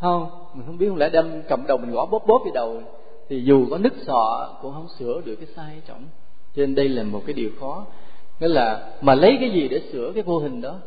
[0.00, 0.30] không?
[0.54, 2.82] Mình không biết không lẽ đem cầm đầu mình gõ bóp bóp cái đầu.
[3.28, 6.02] Thì dù có nứt sọ cũng không sửa được cái sai trọng.
[6.56, 7.84] Cho nên đây là một cái điều khó
[8.40, 10.78] nghĩa là mà lấy cái gì để sửa cái vô hình đó?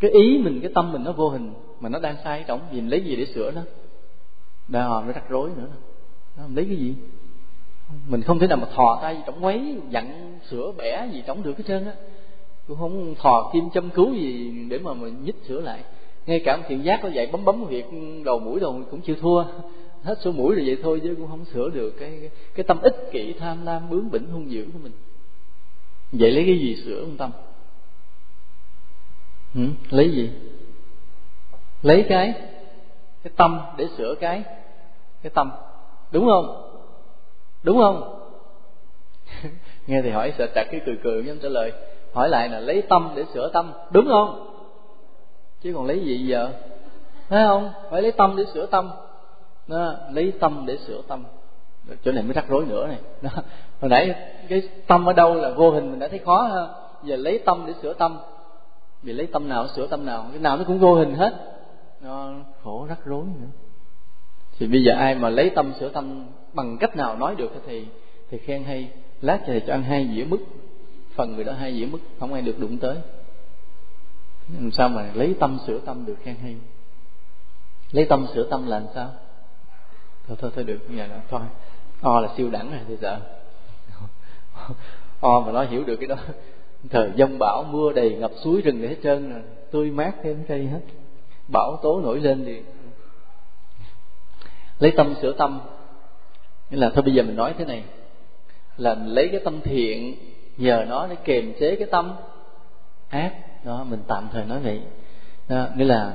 [0.00, 2.80] Cái ý mình cái tâm mình nó vô hình mà nó đang sai trọng vì
[2.80, 3.60] mình lấy gì để sửa nó
[4.68, 5.68] đà hòm nó rắc rối nữa.
[6.36, 6.94] Đó, mình lấy cái gì?
[8.08, 11.58] Mình không thể nào mà thò tay trống quấy dặn sửa bẻ gì trống được
[11.58, 11.92] hết trơn á.
[12.68, 15.84] Cũng không thò kim châm cứu gì để mà mình nhích sửa lại.
[16.26, 17.84] Ngay cả thiện giác có dạy bấm bấm việc
[18.24, 19.44] đầu mũi đầu cũng chưa thua.
[20.02, 23.08] Hết số mũi rồi vậy thôi chứ cũng không sửa được cái cái tâm ích
[23.12, 24.92] kỷ tham lam bướng bỉnh hung dữ của mình
[26.18, 27.30] vậy lấy cái gì sửa ông tâm?
[29.54, 29.60] Ừ?
[29.90, 30.30] lấy gì?
[31.82, 32.32] Lấy cái
[33.22, 34.42] cái tâm để sửa cái
[35.22, 35.50] cái tâm.
[36.12, 36.62] Đúng không?
[37.62, 38.28] Đúng không?
[39.86, 41.72] Nghe thì hỏi sợ chặt cái cười cười nhưng trả lời.
[42.12, 43.72] Hỏi lại là lấy tâm để sửa tâm.
[43.90, 44.52] Đúng không?
[45.62, 46.50] Chứ còn lấy gì giờ?
[47.28, 47.70] Thấy không?
[47.90, 48.90] Phải lấy tâm để sửa tâm.
[49.66, 51.24] Đó, lấy tâm để sửa tâm
[52.04, 52.98] chỗ này mới rắc rối nữa này.
[53.22, 53.30] Đó.
[53.80, 54.14] hồi nãy
[54.48, 56.66] cái tâm ở đâu là vô hình mình đã thấy khó ha.
[57.02, 58.18] Giờ lấy tâm để sửa tâm.
[59.02, 61.34] Vì lấy tâm nào sửa tâm nào, cái nào nó cũng vô hình hết.
[62.00, 62.32] Nó
[62.62, 63.46] khổ rắc rối nữa.
[64.58, 67.86] Thì bây giờ ai mà lấy tâm sửa tâm bằng cách nào nói được thì
[68.30, 70.40] thì khen hay, lát thầy cho ăn hai dĩa mứt.
[71.14, 72.96] Phần người đó hai dĩa mứt, không ai được đụng tới.
[74.54, 76.56] Làm sao mà lấy tâm sửa tâm được khen hay?
[77.92, 79.10] Lấy tâm sửa tâm là làm sao?
[80.28, 80.78] Thôi thôi thôi, được.
[80.90, 81.40] Nhà đó thôi
[82.06, 83.20] o là siêu đẳng rồi thì sợ.
[85.20, 86.16] O mà nó hiểu được cái đó
[86.90, 90.66] thời dông bão mưa đầy ngập suối rừng hết trơn rồi tươi mát thêm cây
[90.66, 90.80] hết.
[91.48, 92.62] Bão tố nổi lên thì
[94.78, 95.60] lấy tâm sửa tâm.
[96.70, 97.84] Nghĩa là thôi bây giờ mình nói thế này
[98.76, 100.16] là mình lấy cái tâm thiện
[100.56, 102.12] nhờ nó để kiềm chế cái tâm
[103.08, 103.32] ác.
[103.64, 104.80] Đó mình tạm thời nói vậy.
[105.48, 106.14] Đó, nghĩa là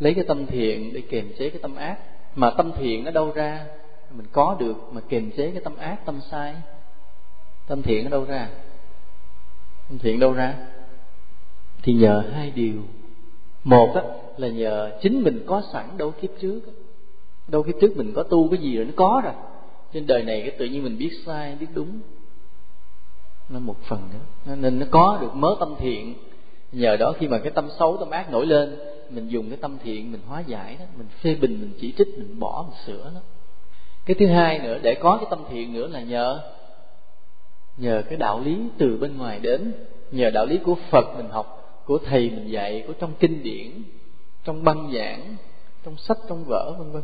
[0.00, 1.96] lấy cái tâm thiện để kiềm chế cái tâm ác.
[2.34, 3.66] Mà tâm thiện nó đâu ra?
[4.16, 6.54] Mình có được mà kiềm chế cái tâm ác tâm sai.
[7.66, 8.48] Tâm thiện ở đâu ra?
[9.88, 10.54] Tâm thiện đâu ra?
[11.82, 12.82] Thì nhờ hai điều.
[13.64, 14.02] Một á,
[14.36, 16.60] là nhờ chính mình có sẵn đâu kiếp trước
[17.48, 19.32] đâu kiếp trước mình có tu cái gì rồi nó có rồi.
[19.92, 22.00] Trên đời này cái tự nhiên mình biết sai biết đúng.
[23.48, 26.14] Nó một phần nữa nên nó có được mớ tâm thiện.
[26.72, 28.78] Nhờ đó khi mà cái tâm xấu tâm ác nổi lên
[29.10, 32.08] mình dùng cái tâm thiện mình hóa giải đó mình phê bình mình chỉ trích
[32.18, 33.20] mình bỏ mình sửa nó
[34.06, 36.40] cái thứ hai nữa, để có cái tâm thiện nữa là nhờ
[37.76, 39.74] nhờ cái đạo lý từ bên ngoài đến,
[40.10, 43.70] nhờ đạo lý của phật mình học, của thầy mình dạy, của trong kinh điển,
[44.44, 45.36] trong băng giảng,
[45.84, 47.02] trong sách, trong vở, vân vân.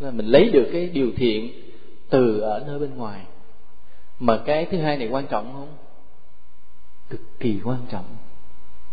[0.00, 1.52] Là mình lấy được cái điều thiện
[2.10, 3.20] từ ở nơi bên ngoài.
[4.18, 5.68] Mà cái thứ hai này quan trọng không?
[7.10, 8.04] Cực kỳ quan trọng.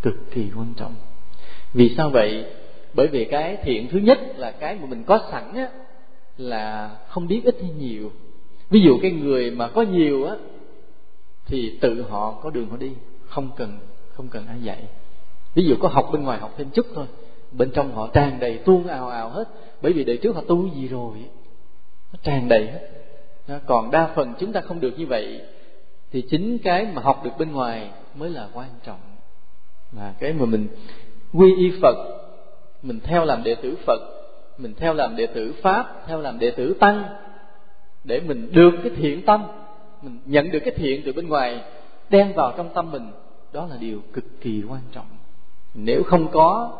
[0.01, 0.95] Cực kỳ quan trọng.
[1.73, 2.45] Vì sao vậy?
[2.93, 5.69] Bởi vì cái thiện thứ nhất là cái mà mình có sẵn á
[6.37, 8.11] là không biết ít hay nhiều.
[8.69, 10.35] Ví dụ cái người mà có nhiều á,
[11.45, 12.91] thì tự họ có đường họ đi,
[13.25, 13.77] không cần
[14.13, 14.83] không cần ai dạy.
[15.53, 17.05] Ví dụ có học bên ngoài học thêm chút thôi,
[17.51, 19.43] bên trong họ tràn đầy tuôn ào ào hết,
[19.81, 21.17] bởi vì đời trước họ tu gì rồi,
[22.13, 22.89] nó tràn đầy hết.
[23.65, 25.41] Còn đa phần chúng ta không được như vậy,
[26.11, 28.99] thì chính cái mà học được bên ngoài mới là quan trọng.
[29.97, 30.67] Là cái mà mình
[31.33, 31.95] quy y phật,
[32.81, 34.12] mình theo làm đệ tử phật
[34.57, 37.03] mình theo làm đệ tử pháp, theo làm đệ tử tăng,
[38.03, 39.43] để mình được cái thiện tâm,
[40.01, 41.63] mình nhận được cái thiện từ bên ngoài,
[42.09, 43.11] đem vào trong tâm mình.
[43.53, 45.05] Đó là điều cực kỳ quan trọng.
[45.73, 46.71] Nếu không có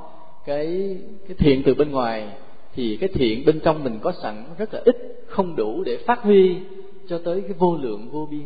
[0.46, 0.98] cái
[1.28, 2.28] cái thiện từ bên ngoài,
[2.76, 6.22] thì cái thiện bên trong mình có sẵn rất là ít, không đủ để phát
[6.22, 6.58] huy
[7.10, 8.46] cho tới cái vô lượng vô biên.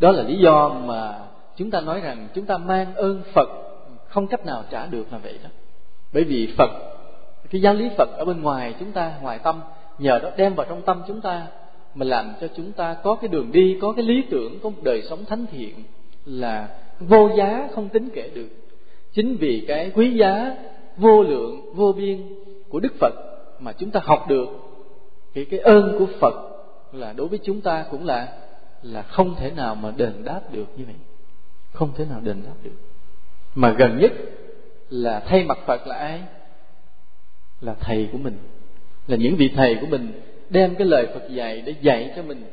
[0.00, 1.18] Đó là lý do mà
[1.56, 3.48] chúng ta nói rằng chúng ta mang ơn phật,
[4.08, 5.50] không cách nào trả được là vậy đó.
[6.12, 6.97] Bởi vì phật
[7.50, 9.60] cái giáo lý phật ở bên ngoài chúng ta, ngoài tâm,
[9.98, 11.46] nhờ đó đem vào trong tâm chúng ta,
[11.94, 14.82] mà làm cho chúng ta có cái đường đi, có cái lý tưởng, có một
[14.82, 15.74] đời sống thánh thiện
[16.24, 16.68] là
[17.00, 18.48] vô giá không tính kể được.
[19.12, 20.56] Chính vì cái quý giá,
[20.96, 22.22] vô lượng, vô biên
[22.68, 23.14] của đức phật
[23.60, 24.48] mà chúng ta học được,
[25.34, 26.34] thì cái ơn của phật
[26.92, 28.28] là đối với chúng ta cũng là
[28.82, 30.94] là không thể nào mà đền đáp được như vậy.
[31.72, 32.76] Không thể nào đền đáp được.
[33.54, 34.12] Mà gần nhất
[34.88, 36.22] là thay mặt phật là ai?
[37.60, 38.38] Là thầy của mình,
[39.06, 42.44] là những vị thầy của mình đem cái lời phật dạy để dạy cho mình,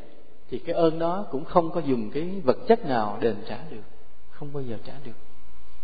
[0.50, 3.84] thì cái ơn đó cũng không có dùng cái vật chất nào đền trả được,
[4.30, 5.12] không bao giờ trả được.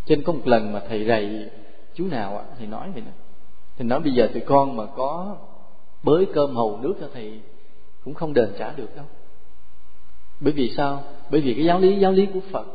[0.06, 1.50] Trên có một lần mà thầy rầy
[1.96, 3.12] chú nào ạ thì nói vậy nè
[3.78, 5.38] thì nói bây giờ tụi con mà có
[6.04, 7.40] bới cơm hầu nước cho thầy
[8.04, 9.06] cũng không đền trả được đâu.
[10.40, 11.04] Bởi vì sao?
[11.30, 12.66] Bởi vì cái giáo lý giáo lý của phật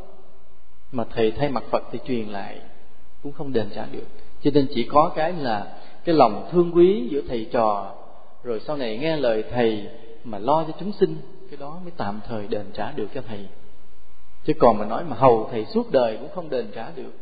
[0.92, 2.60] mà thầy thay mặt phật thì truyền lại
[3.22, 4.06] cũng không đền trả được.
[4.42, 7.94] Cho nên chỉ có cái là cái lòng thương quý giữa thầy trò,
[8.44, 9.88] rồi sau này nghe lời thầy
[10.24, 11.16] mà lo cho chúng sinh,
[11.50, 13.46] cái đó mới tạm thời đền trả được cho thầy.
[14.44, 17.12] Chứ còn mà nói mà hầu thầy suốt đời cũng không đền trả được,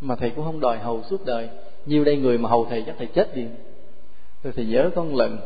[0.00, 1.48] mà thầy cũng không đòi hầu suốt đời.
[1.86, 3.44] Nhiều đây người mà hầu thầy chắc thầy chết đi.
[4.42, 5.38] Rồi thầy nhớ có một lần,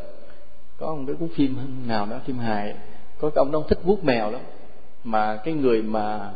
[0.79, 1.57] có một cái cuốn phim
[1.87, 2.75] nào đó, phim hài,
[3.19, 4.41] có cái ông đó thích vuốt mèo lắm,
[5.05, 6.33] mà cái người mà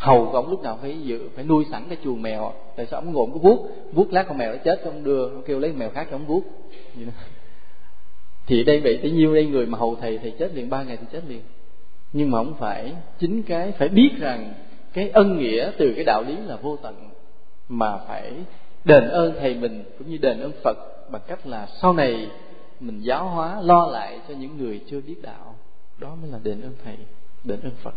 [0.00, 2.52] hầu của ông lúc nào phải dự phải nuôi sẵn cái chuồng mèo.
[2.76, 3.68] Tại sao ông ngồi ông có vuốt?
[3.92, 6.26] Vuốt lát con mèo nó chết ông đưa ông kêu lấy mèo khác cho ông
[6.26, 6.42] vuốt.
[8.46, 10.96] Thì đây vậy tới nhiêu đây người mà hầu thầy thầy chết liền, ba ngày
[10.96, 11.40] thì chết liền.
[12.12, 14.54] Nhưng mà không phải chính cái, phải biết rằng
[14.92, 16.94] cái ân nghĩa từ cái đạo lý là vô tận
[17.68, 18.32] mà phải
[18.84, 20.78] đền ơn thầy mình cũng như đền ơn phật
[21.10, 22.30] bằng cách là sau này
[22.80, 25.54] mình giáo hóa, lo lại cho những người chưa biết đạo.
[25.98, 26.96] Đó mới là đền ơn thầy,
[27.44, 27.94] đền ơn phật.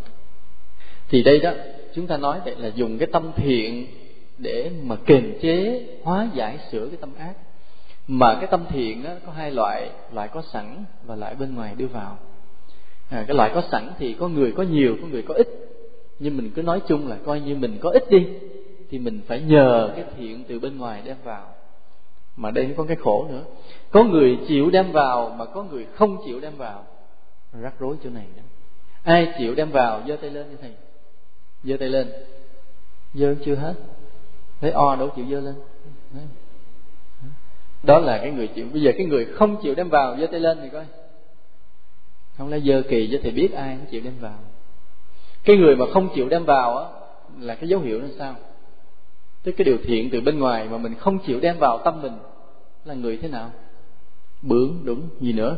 [1.10, 1.52] Thì đây đó
[1.96, 3.88] chúng ta nói vậy là dùng cái tâm thiện
[4.38, 7.34] để mà kiềm chế hóa giải sửa cái tâm ác.
[8.08, 11.76] Mà cái tâm thiện đó, có hai loại loại có sẵn và loại bên ngoài
[11.78, 12.18] đưa vào.
[13.10, 15.48] À, cái loại có sẵn thì có người có nhiều có người có ít.
[16.20, 18.28] Nhưng mình cứ nói chung là coi như mình có ít đi
[18.90, 21.48] thì mình phải nhờ cái thiện từ bên ngoài đem vào.
[22.36, 23.44] Mà đây có cái khổ nữa.
[23.92, 26.86] Có người chịu đem vào mà có người không chịu đem vào.
[27.62, 28.44] Rắc rối chỗ này đó.
[29.04, 30.72] Ai chịu đem vào giơ tay lên như thầy?
[31.64, 32.08] Giơ tay lên.
[33.14, 33.74] Giơ chưa hết.
[34.62, 35.56] Thấy o đâu chịu giơ lên.
[37.84, 38.68] Đó là cái người chịu.
[38.74, 40.86] Bây giờ cái người không chịu đem vào, giơ tay lên thì coi.
[42.38, 44.40] Không lẽ giơ kỳ cho thì biết ai không chịu đem vào.
[45.44, 46.86] Cái người mà không chịu đem vào á,
[47.40, 48.36] là cái dấu hiệu nó sao?
[49.44, 52.14] Tức cái điều thiện từ bên ngoài mà mình không chịu đem vào tâm mình,
[52.86, 53.52] là người thế nào?
[54.42, 55.58] Bướng, đúng, gì nữa?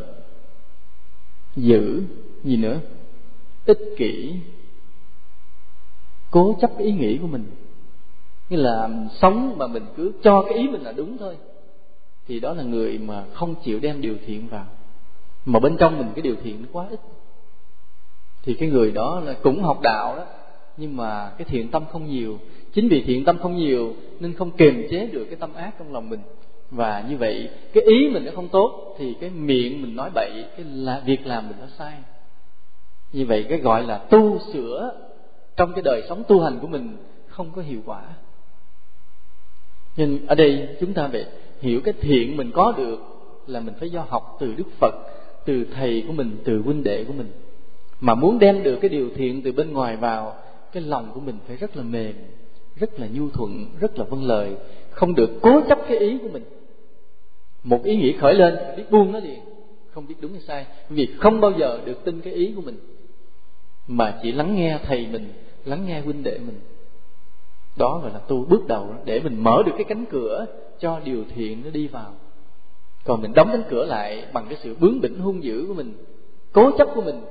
[1.56, 2.02] Giữ
[2.44, 2.80] gì nữa?
[3.66, 4.34] Ích kỷ
[6.36, 7.44] cố chấp ý nghĩ của mình.
[8.50, 8.90] Như là
[9.22, 11.36] sống mà mình cứ cho cái ý mình là đúng thôi,
[12.28, 14.66] thì đó là người mà không chịu đem điều thiện vào.
[15.46, 17.00] Mà bên trong mình cái điều thiện nó quá ít.
[18.44, 20.26] Thì cái người đó là cũng học đạo đó,
[20.78, 22.40] nhưng mà cái thiện tâm không nhiều.
[22.74, 25.94] Chính vì thiện tâm không nhiều nên không kiềm chế được cái tâm ác trong
[25.94, 26.20] lòng mình.
[26.72, 30.46] Và như vậy, cái ý mình nó không tốt thì cái miệng mình nói bậy,
[30.58, 31.94] cái là, việc làm mình nó sai.
[33.14, 34.92] Như vậy cái gọi là tu sửa
[35.56, 36.98] trong cái đời sống tu hành của mình
[37.28, 38.02] không có hiệu quả.
[39.98, 41.26] Nhưng ở đây chúng ta phải
[41.62, 43.00] hiểu cái thiện mình có được
[43.48, 44.96] là mình phải do học từ đức phật,
[45.46, 47.32] từ thầy của mình, từ huynh đệ của mình.
[48.00, 50.36] Mà muốn đem được cái điều thiện từ bên ngoài vào,
[50.72, 52.14] cái lòng của mình phải rất là mềm,
[52.76, 54.56] rất là nhu thuận, rất là vâng lời,
[54.90, 56.44] không được cố chấp cái ý của mình.
[57.64, 59.40] Một ý nghĩ khởi lên, biết buông nó liền,
[59.92, 60.66] không biết đúng hay sai.
[60.90, 62.80] Vì không bao giờ được tin cái ý của mình,
[63.88, 65.34] mà chỉ lắng nghe thầy mình
[65.66, 66.60] lắng nghe huynh đệ mình.
[67.76, 70.46] Đó gọi là tu bước đầu, để mình mở được cái cánh cửa
[70.80, 72.14] cho điều thiện nó đi vào.
[73.04, 75.94] Còn mình đóng cánh cửa lại bằng cái sự bướng bỉnh hung dữ của mình,
[76.52, 77.22] cố chấp của mình,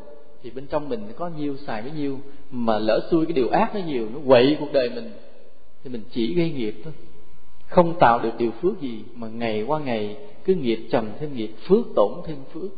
[0.42, 2.18] thì bên trong mình có nhiêu xài bấy nhiêu,
[2.50, 5.10] mà lỡ xui cái điều ác nó nhiều, nó quậy cuộc đời mình,
[5.84, 6.92] thì mình chỉ gây nghiệp thôi.
[7.68, 11.50] Không tạo được điều phước gì, mà ngày qua ngày cứ nghiệp trầm thêm nghiệp,
[11.68, 12.70] phước tổn thêm phước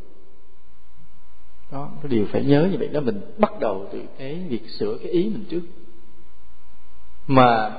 [1.71, 4.97] đó, cái điều phải nhớ như vậy đó, mình bắt đầu từ cái việc sửa
[5.03, 5.61] cái ý mình trước.
[7.27, 7.77] Mà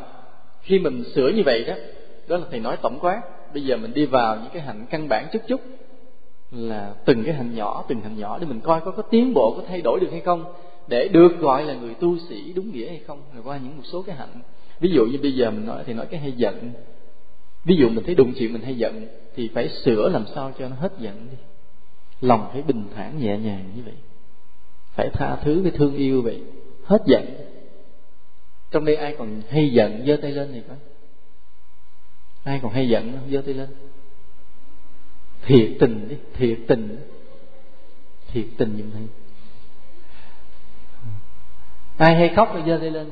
[0.62, 1.74] khi mình sửa như vậy đó
[2.28, 3.22] đó là thầy nói tổng quát.
[3.53, 5.61] Bây giờ mình đi vào những cái hạnh căn bản chút chút,
[6.51, 9.55] là từng cái hạnh nhỏ, từng hạnh nhỏ để mình coi có có tiến bộ,
[9.57, 10.45] có thay đổi được hay không,
[10.89, 13.82] để được gọi là người tu sĩ đúng nghĩa hay không là qua những một
[13.84, 14.41] số cái hạnh.
[14.80, 16.72] Ví dụ như bây giờ mình nói thì nói cái hay giận.
[17.64, 20.68] Ví dụ mình thấy đụng chuyện mình hay giận, thì phải sửa làm sao cho
[20.68, 21.36] nó hết giận đi
[22.20, 23.94] lòng phải bình thản nhẹ nhàng như vậy.
[24.94, 26.42] Phải tha thứ với thương yêu vậy.
[26.84, 27.24] Hết giận.
[28.70, 30.76] Trong đây ai còn hay giận, giơ tay lên thì coi
[32.44, 33.68] ai còn hay giận không giơ tay lên.
[35.46, 36.98] Thiệt tình đi, thiệt tình.
[38.32, 39.02] Thiệt tình giùm thầy.
[41.98, 43.10] Ai hay khóc thì giơ tay lên.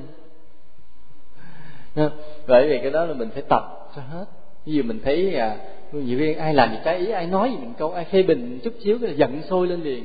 [2.46, 4.24] Bởi vì cái đó là mình phải tập cho hết.
[4.66, 5.56] Ví dụ mình thấy à
[5.92, 8.58] nhiều khi ai làm gì trái ý, ai nói gì mình câu, ai phê bình
[8.64, 10.04] chút xíu cái là giận sôi lên liền.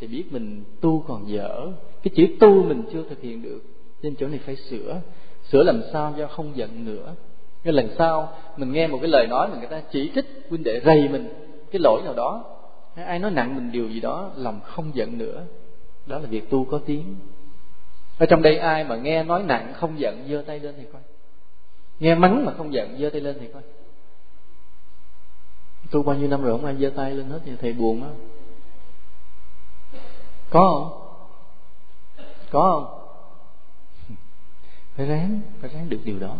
[0.00, 1.66] Thì biết mình tu còn dở,
[2.02, 3.60] cái chữ tu mình chưa thực hiện được.
[4.02, 5.00] Nên chỗ này phải sửa.
[5.50, 7.14] Sửa làm sao cho không giận nữa.
[7.64, 10.62] Cái lần sau, mình nghe một cái lời nói mà người ta chỉ trích huynh
[10.62, 11.28] đệ rầy mình,
[11.70, 12.44] cái lỗi nào đó
[12.94, 15.42] ai nói nặng mình điều gì đó, lòng không giận nữa.
[16.06, 17.16] Đó là việc tu có tiếng.
[18.18, 21.02] Ở trong đây ai mà nghe nói nặng không giận, giơ tay lên thì coi.
[22.00, 23.62] Nghe mắng mà không giận, giơ tay lên thì coi
[25.90, 28.08] tu bao nhiêu năm rồi không ai giơ tay lên hết thì thầy buồn á
[30.50, 31.00] có không?
[32.50, 33.00] Có không?
[34.96, 36.36] Phải ráng phải ráng được điều đó.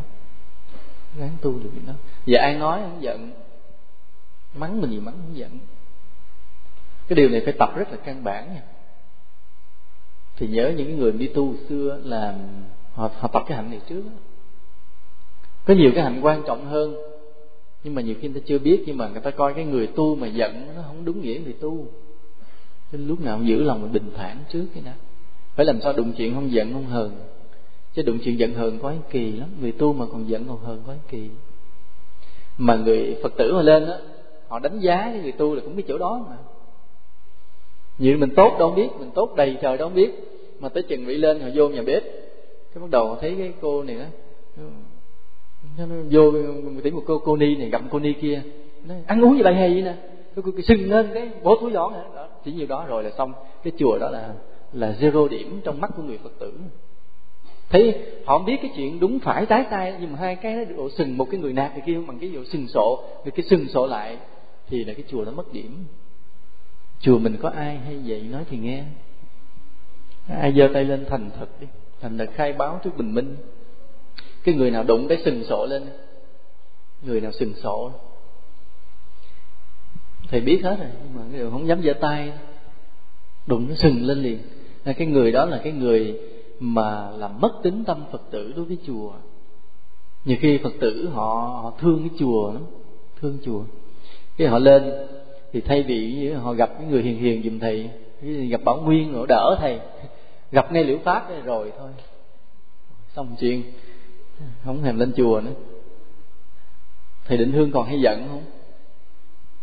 [1.19, 1.93] Ráng tu được điều đó.
[2.27, 3.33] Giờ ai nói không giận?
[4.55, 5.59] Mắng mình gì mắng không giận.
[7.09, 8.63] Cái điều này phải tập rất là căn bản nha.
[10.37, 12.35] Thì nhớ những cái người đi tu xưa là
[12.95, 14.03] họ, họ tập cái hạnh này trước.
[15.65, 16.97] Có nhiều cái hạnh quan trọng hơn
[17.85, 19.87] nhưng mà nhiều khi người ta chưa biết, nhưng mà người ta coi cái người
[19.87, 21.87] tu mà giận, nó không đúng nghĩa người tu.
[22.93, 24.93] Nên lúc nào cũng giữ lòng mình bình thản trước cái đó.
[25.55, 27.11] Phải làm sao đụng chuyện không giận không hờn.
[27.95, 29.49] Chứ đụng chuyện giận hờn có kỳ lắm.
[29.61, 31.29] Người tu mà còn giận còn hờn có kỳ.
[32.59, 33.99] Mà người phật tử mà lên á,
[34.49, 36.37] họ đánh giá cái người tu là cũng cái chỗ đó mà.
[37.99, 40.11] Nhiều mình tốt đâu biết, mình tốt đầy trời đâu biết.
[40.61, 42.03] Mà tới chừng bị lên, họ vô nhà bếp.
[42.75, 44.05] Cái bắt đầu họ thấy cái cô này đó
[46.11, 46.33] vô
[46.83, 48.43] thấy một cô cô ni này gặp cô ni kia.
[48.85, 49.95] Nói, ăn uống gì bài hay vậy nè?
[50.37, 53.05] Cái, cái, cái sưng lên cái bố túi gió hả đó chỉ nhiều đó rồi
[53.05, 53.33] là xong.
[53.63, 54.35] Cái chùa đó là
[54.73, 56.53] là zero điểm trong mắt của người phật tử.
[57.71, 60.89] Thấy họ biết cái chuyện đúng phải trái tay nhưng mà hai cái nó độ
[60.91, 63.69] sừng một cái người nạt thì kia bằng cái độ sừng sộ rồi cái sừng
[63.69, 64.17] sộ lại
[64.69, 65.85] thì là cái chùa nó mất điểm.
[67.01, 68.85] Chùa mình có ai hay vậy nói thì nghe.
[70.29, 71.67] Ai giơ tay lên thành thật đi.
[72.01, 73.37] Thành thật khai báo trước bình minh
[74.45, 75.83] cái người nào đụng cái sừng sổ lên.
[77.03, 77.91] Người nào sừng sổ,
[80.29, 82.33] thầy biết hết rồi nhưng mà người không dám giơ tay.
[83.47, 84.39] Đụng nó sừng lên liền.
[84.85, 86.21] Cái người đó là cái người
[86.61, 89.13] mà làm mất tính tâm phật tử đối với chùa.
[90.25, 92.63] Nhiều khi phật tử họ họ thương cái chùa lắm
[93.21, 93.63] thương chùa.
[94.37, 94.93] Cái họ lên
[95.53, 97.91] thì thay vì họ gặp cái người hiền hiền giùm thầy
[98.51, 99.81] gặp bảo nguyên họ đỡ thầy.
[100.53, 101.91] Gặp ngay liễu pháp rồi thôi.
[103.15, 103.63] Xong chuyện
[104.65, 105.53] không thèm lên chùa nữa.
[107.25, 108.43] Thầy định hương còn hay giận không?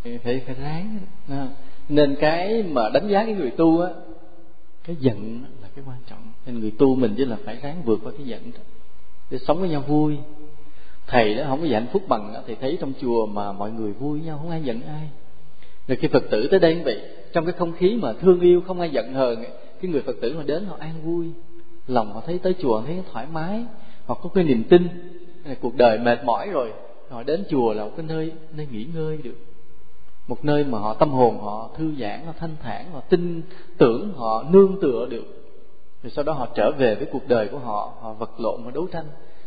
[0.04, 1.00] Phải phải ráng.
[1.90, 3.90] Nên cái mà đánh giá cái người tu á
[4.84, 6.32] cái giận là cái quan trọng.
[6.46, 8.60] Nên người tu mình chỉ là phải ráng vượt qua cái giận đó
[9.32, 10.18] để sống với nhau vui.
[11.08, 13.94] Thầy đó không có gì hạnh phúc bằng thầy thấy trong chùa mà mọi người
[13.94, 15.10] vui nhau không ai giận ai.
[15.88, 17.02] Rồi khi phật tử tới đây vậy.
[17.34, 19.44] Trong cái không khí mà thương yêu không ai giận hờn
[19.82, 21.28] cái người phật tử mà đến họ an vui.
[21.88, 23.66] Lòng họ thấy tới chùa thấy thoải mái
[24.08, 24.88] họ có cái niềm tin
[25.62, 26.74] cuộc đời mệt mỏi rồi,
[27.10, 29.36] họ đến chùa là một cái nơi nơi nghỉ ngơi được.
[30.28, 33.42] Một nơi mà họ tâm hồn họ thư giãn, họ thanh thản, họ tin
[33.78, 35.26] tưởng, họ nương tựa được.
[36.04, 38.72] Rồi sau đó họ trở về với cuộc đời của họ họ vật lộn và
[38.72, 39.06] đấu tranh.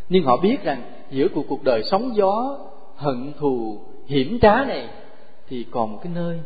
[0.09, 2.59] Nhưng họ biết rằng giữa cuộc cuộc đời sóng gió,
[2.97, 4.89] hận thù, hiểm trá này,
[5.49, 6.41] thì còn một cái nơi,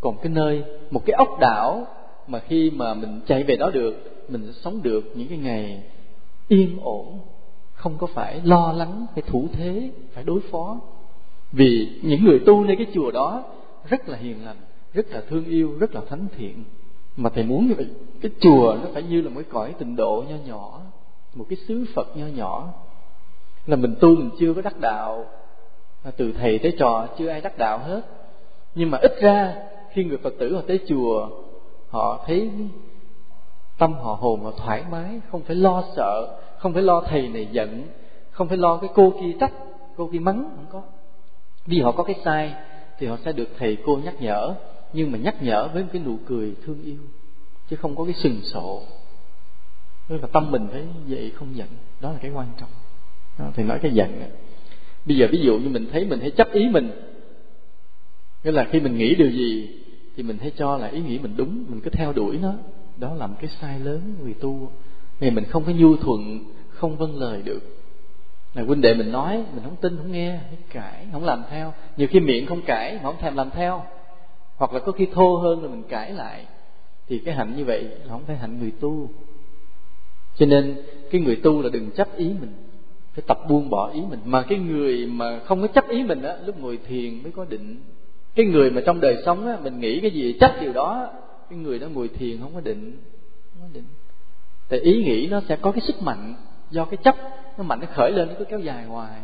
[0.00, 1.86] còn cái nơi, một cái ốc đảo
[2.26, 3.94] mà khi mà mình chạy về đó được,
[4.28, 5.82] mình sẽ sống được những cái ngày
[6.48, 7.20] yên ổn,
[7.72, 10.80] không có phải lo lắng, phải thủ thế, phải đối phó.
[11.52, 13.44] Vì những người tu nơi cái chùa đó
[13.88, 14.56] rất là hiền lành,
[14.94, 16.64] rất là thương yêu, rất là thánh thiện.
[17.16, 17.86] Mà thầy muốn như vậy,
[18.22, 20.80] cái chùa nó phải như là một cái cõi tình độ nho nhỏ,
[21.34, 22.68] một cái xứ phật nho nhỏ.
[23.66, 25.24] Là mình tu mình chưa có đắc đạo
[26.02, 28.02] à, từ thầy tới trò chưa ai đắc đạo hết.
[28.74, 29.54] Nhưng mà ít ra,
[29.90, 31.28] khi người phật tử họ tới chùa,
[31.88, 32.50] họ thấy
[33.78, 37.48] tâm họ hồn họ thoải mái không phải lo sợ không phải lo thầy này
[37.52, 37.88] giận
[38.30, 39.52] không phải lo cái cô kia trách
[39.96, 40.82] cô kia mắng không có.
[41.66, 42.54] Vì họ có cái sai
[42.98, 44.54] thì họ sẽ được thầy cô nhắc nhở
[44.92, 46.98] nhưng mà nhắc nhở với một cái nụ cười thương yêu
[47.70, 48.82] chứ không có cái sừng sộ.
[50.08, 51.68] Tức là tâm mình phải vậy không giận
[52.00, 52.68] đó là cái quan trọng.
[53.38, 54.22] Đó, thì nói cái giận
[55.04, 56.90] bây giờ ví dụ như mình thấy mình hay chấp ý mình
[58.44, 59.68] nghĩa là khi mình nghĩ điều gì
[60.16, 62.52] thì mình hay cho là ý nghĩ mình đúng mình cứ theo đuổi nó
[63.00, 64.70] đó là một cái sai lớn người tu.
[65.20, 67.60] Này, mình không có nhu thuận, không vâng lời được.
[68.54, 71.72] Là huynh đệ mình nói, mình không tin, không nghe không cãi, không làm theo.
[71.96, 73.82] Nhiều khi miệng không cãi, mà không thèm làm theo.
[74.56, 76.46] Hoặc là có khi thô hơn rồi mình cãi lại.
[77.08, 79.08] Thì cái hạnh như vậy là không phải hạnh người tu.
[80.36, 82.52] Cho nên, cái người tu là đừng chấp ý mình.
[83.14, 84.20] Phải tập buông bỏ ý mình.
[84.24, 87.44] Mà cái người mà không có chấp ý mình á, lúc ngồi thiền mới có
[87.44, 87.80] định.
[88.34, 91.08] Cái người mà trong đời sống á, mình nghĩ cái gì chấp điều đó
[91.50, 92.98] cái người đó ngồi thiền không có định,
[93.52, 93.84] không có định.
[94.68, 96.34] Tại ý nghĩ nó sẽ có cái sức mạnh
[96.70, 97.16] do cái chấp
[97.58, 99.20] nó mạnh nó khởi lên nó cứ kéo dài hoài.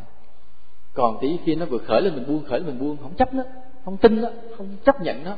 [0.95, 3.35] Còn tí khi nó vừa khởi lên mình buông, khởi lên mình buông, không chấp
[3.35, 3.43] nó,
[3.85, 5.37] không tin nó, không chấp nhận nó.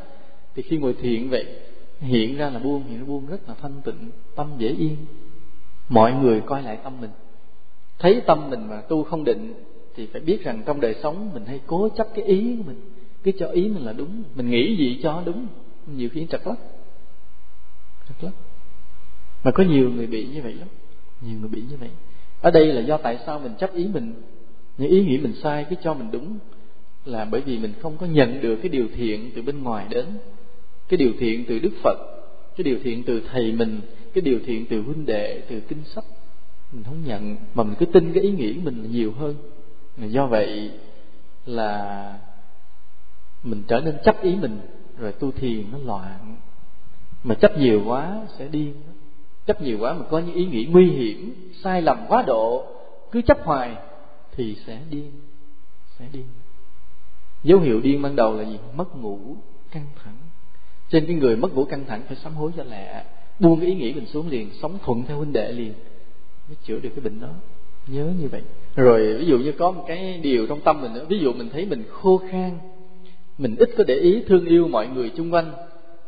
[0.54, 1.46] Thì khi ngồi thiền vậy,
[2.00, 4.96] hiện ra là buông, hiện nó buông rất là thanh tịnh, tâm dễ yên.
[5.88, 7.10] Mọi người coi lại tâm mình.
[7.98, 9.54] Thấy tâm mình mà tu không định
[9.94, 12.80] thì phải biết rằng trong đời sống mình hay cố chấp cái ý của mình.
[13.22, 15.46] Cứ cho ý mình là đúng, mình nghĩ gì cho đúng,
[15.86, 16.56] nhiều khi trật lắm
[18.08, 18.32] rất lắm.
[19.44, 20.68] Mà có nhiều người bị như vậy lắm.
[21.20, 21.90] Nhiều người bị như vậy.
[22.40, 24.22] Ở đây là do tại sao mình chấp ý mình,
[24.78, 26.38] những ý nghĩ mình sai cứ cho mình đúng
[27.04, 30.04] là bởi vì mình không có nhận được cái điều thiện từ bên ngoài đến,
[30.88, 31.96] cái điều thiện từ đức phật,
[32.56, 33.80] cái điều thiện từ thầy mình,
[34.14, 36.04] cái điều thiện từ huynh đệ, từ kinh sách.
[36.72, 39.34] Mình không nhận, mà mình cứ tin cái ý nghĩ mình là nhiều hơn.
[39.96, 40.70] Do vậy
[41.46, 42.18] là
[43.42, 44.60] mình trở nên chấp ý mình,
[44.98, 46.36] rồi tu thiền nó loạn
[47.24, 48.74] mà chấp nhiều quá sẽ điên
[49.46, 52.64] chấp nhiều quá mà có những ý nghĩ nguy hiểm, sai lầm quá độ,
[53.10, 53.76] cứ chấp hoài
[54.36, 55.10] thì sẽ điên
[55.98, 56.26] sẽ điên
[57.44, 58.58] dấu hiệu điên ban đầu là gì?
[58.76, 59.18] Mất ngủ
[59.70, 60.16] căng thẳng.
[60.90, 63.04] Trên cái người mất ngủ căng thẳng phải sám hối cho lẹ.
[63.40, 65.72] Buông cái ý nghĩ mình xuống liền, sống thuận theo huynh đệ liền,
[66.48, 67.28] mới chữa được cái bệnh đó.
[67.86, 68.42] Nhớ như vậy.
[68.76, 71.04] Rồi ví dụ như có một cái điều trong tâm mình nữa.
[71.08, 72.58] Ví dụ mình thấy mình khô khan,
[73.38, 75.52] mình ít có để ý thương yêu mọi người chung quanh,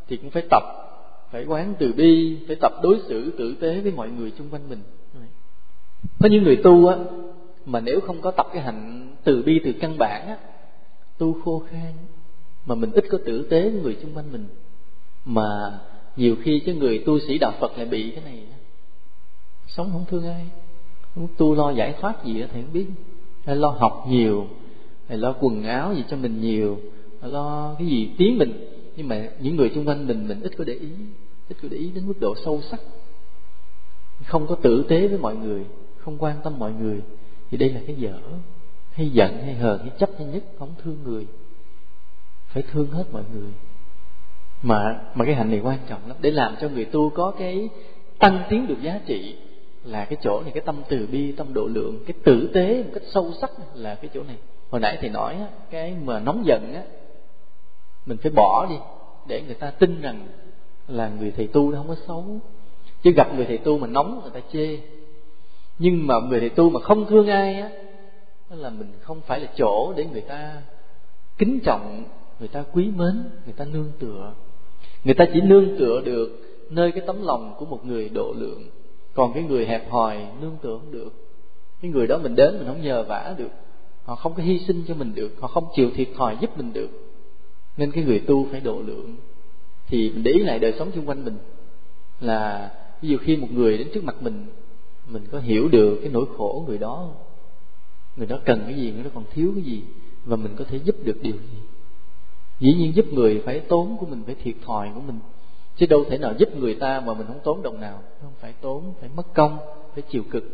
[0.09, 0.88] thì cũng phải tập
[1.31, 4.69] phải quán từ bi, phải tập đối xử tử tế với mọi người xung quanh
[4.69, 4.79] mình.
[6.21, 6.97] Có những người tu á,
[7.67, 10.37] mà nếu không có tập cái hạnh từ bi từ căn bản á,
[11.19, 11.93] tu khô khan,
[12.67, 14.47] mà mình ít có tử tế với người xung quanh mình,
[15.25, 15.79] mà
[16.17, 18.43] nhiều khi cái người tu sĩ đạo Phật lại bị cái này
[19.69, 20.47] sống không thương ai.
[21.15, 22.87] Không tu lo giải thoát gì thì không biết.
[23.45, 24.47] Hay lo học nhiều,
[25.09, 26.81] hay lo quần áo gì cho mình nhiều,
[27.21, 28.53] hay lo cái gì tiếng mình
[28.99, 30.89] nhưng mà những người xung quanh mình mình ít có để ý,
[31.49, 32.81] ít có để ý đến mức độ sâu sắc.
[34.27, 35.65] Không có tử tế với mọi người,
[35.99, 37.01] không quan tâm mọi người.
[37.51, 38.21] Thì đây là cái dở.
[38.93, 41.27] Hay giận, hay hờn, hay chấp hay nhất, không thương người.
[42.49, 43.51] Phải thương hết mọi người.
[44.63, 46.17] Mà mà cái hạnh này quan trọng lắm.
[46.21, 47.69] Để làm cho người tu có cái
[48.19, 49.37] tăng tiến được giá trị
[49.85, 52.91] là cái chỗ này, cái tâm từ bi, tâm độ lượng, cái tử tế một
[52.95, 54.37] cách sâu sắc là cái chỗ này.
[54.71, 55.37] Hồi nãy thì nói
[55.71, 56.83] cái mà nóng giận á
[58.09, 58.77] mình phải bỏ đi
[59.27, 60.27] để người ta tin rằng
[60.89, 62.25] là người thầy tu nó không có xấu.
[63.03, 64.79] Chứ gặp người thầy tu mà nóng, người ta chê.
[65.79, 67.71] Nhưng mà người thầy tu mà không thương ai á
[68.51, 70.63] là mình không phải là chỗ để người ta
[71.39, 72.05] kính trọng,
[72.39, 74.33] người ta quý mến, người ta nương tựa.
[75.05, 76.29] Người ta chỉ nương tựa được
[76.71, 78.63] nơi cái tấm lòng của một người độ lượng.
[79.15, 81.13] Còn cái người hẹp hòi nương tựa không được.
[81.83, 83.51] Cái người đó mình đến mình không nhờ vả được.
[84.05, 85.31] Họ không có hy sinh cho mình được.
[85.41, 87.08] Họ không chịu thiệt thòi giúp mình được
[87.79, 89.17] nên cái người tu phải độ lượng.
[89.89, 91.37] Thì mình để ý lại đời sống xung quanh mình
[92.21, 92.73] là
[93.03, 94.47] ví dụ khi một người đến trước mặt mình
[95.09, 97.11] mình có hiểu được cái nỗi khổ người đó
[98.19, 99.83] người đó cần cái gì, người đó còn thiếu cái gì?
[100.25, 101.59] Và mình có thể giúp được điều gì?
[102.61, 105.19] Dĩ nhiên giúp người phải tốn của mình, phải thiệt thòi của mình.
[105.77, 108.03] Chứ đâu thể nào giúp người ta mà mình không tốn đồng nào.
[108.23, 109.59] Không phải tốn, phải mất công,
[109.95, 110.45] phải chịu cực.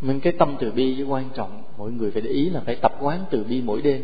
[0.00, 2.92] Mình cái tâm từ bi quan trọng mọi người phải để ý là phải tập
[3.00, 4.02] quán từ bi mỗi đêm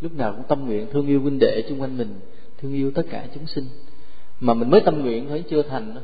[0.00, 2.14] lúc nào cũng tâm nguyện thương yêu huynh đệ xung quanh mình,
[2.58, 3.64] thương yêu tất cả chúng sinh.
[4.40, 6.00] Mà mình mới tâm nguyện thôi, chưa thành đó.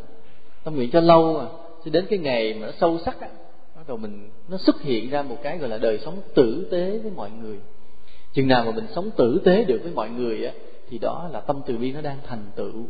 [0.64, 1.46] tâm nguyện cho lâu à
[1.84, 3.28] cho đến cái ngày mà nó sâu sắc á,
[3.76, 6.98] bắt đầu mình, nó xuất hiện ra một cái gọi là đời sống tử tế
[6.98, 7.56] với mọi người.
[8.32, 10.52] Chừng nào mà mình sống tử tế được với mọi người á,
[10.90, 12.84] thì đó là tâm từ bi nó đang thành tựu.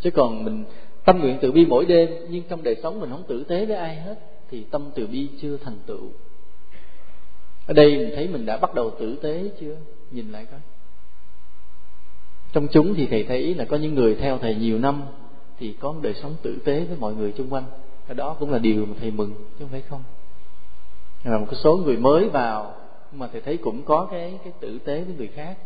[0.00, 0.64] Chứ còn mình
[1.04, 3.76] tâm nguyện từ bi mỗi đêm, nhưng trong đời sống mình không tử tế với
[3.76, 4.14] ai hết,
[4.50, 6.08] thì tâm từ bi chưa thành tựu.
[7.66, 9.76] Ở đây mình thấy mình đã bắt đầu tử tế chưa?
[10.12, 10.60] Nhìn lại coi.
[12.52, 15.02] Trong chúng thì thầy thấy là có những người theo thầy nhiều năm
[15.58, 17.64] thì có đời sống tử tế với mọi người xung quanh.
[18.06, 20.02] Cái đó cũng là điều mà thầy mừng, chứ không phải không.
[21.24, 22.74] Là một số người mới vào
[23.12, 25.56] mà thầy thấy cũng có cái cái tử tế với người khác,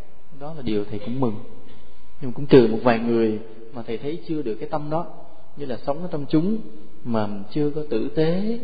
[0.41, 1.35] đó là điều thầy cũng mừng.
[2.21, 3.39] Nhưng cũng trừ một vài người
[3.73, 5.07] mà thầy thấy chưa được cái tâm đó.
[5.57, 6.59] Như là sống ở trong chúng
[7.05, 8.59] mà chưa có tử tế,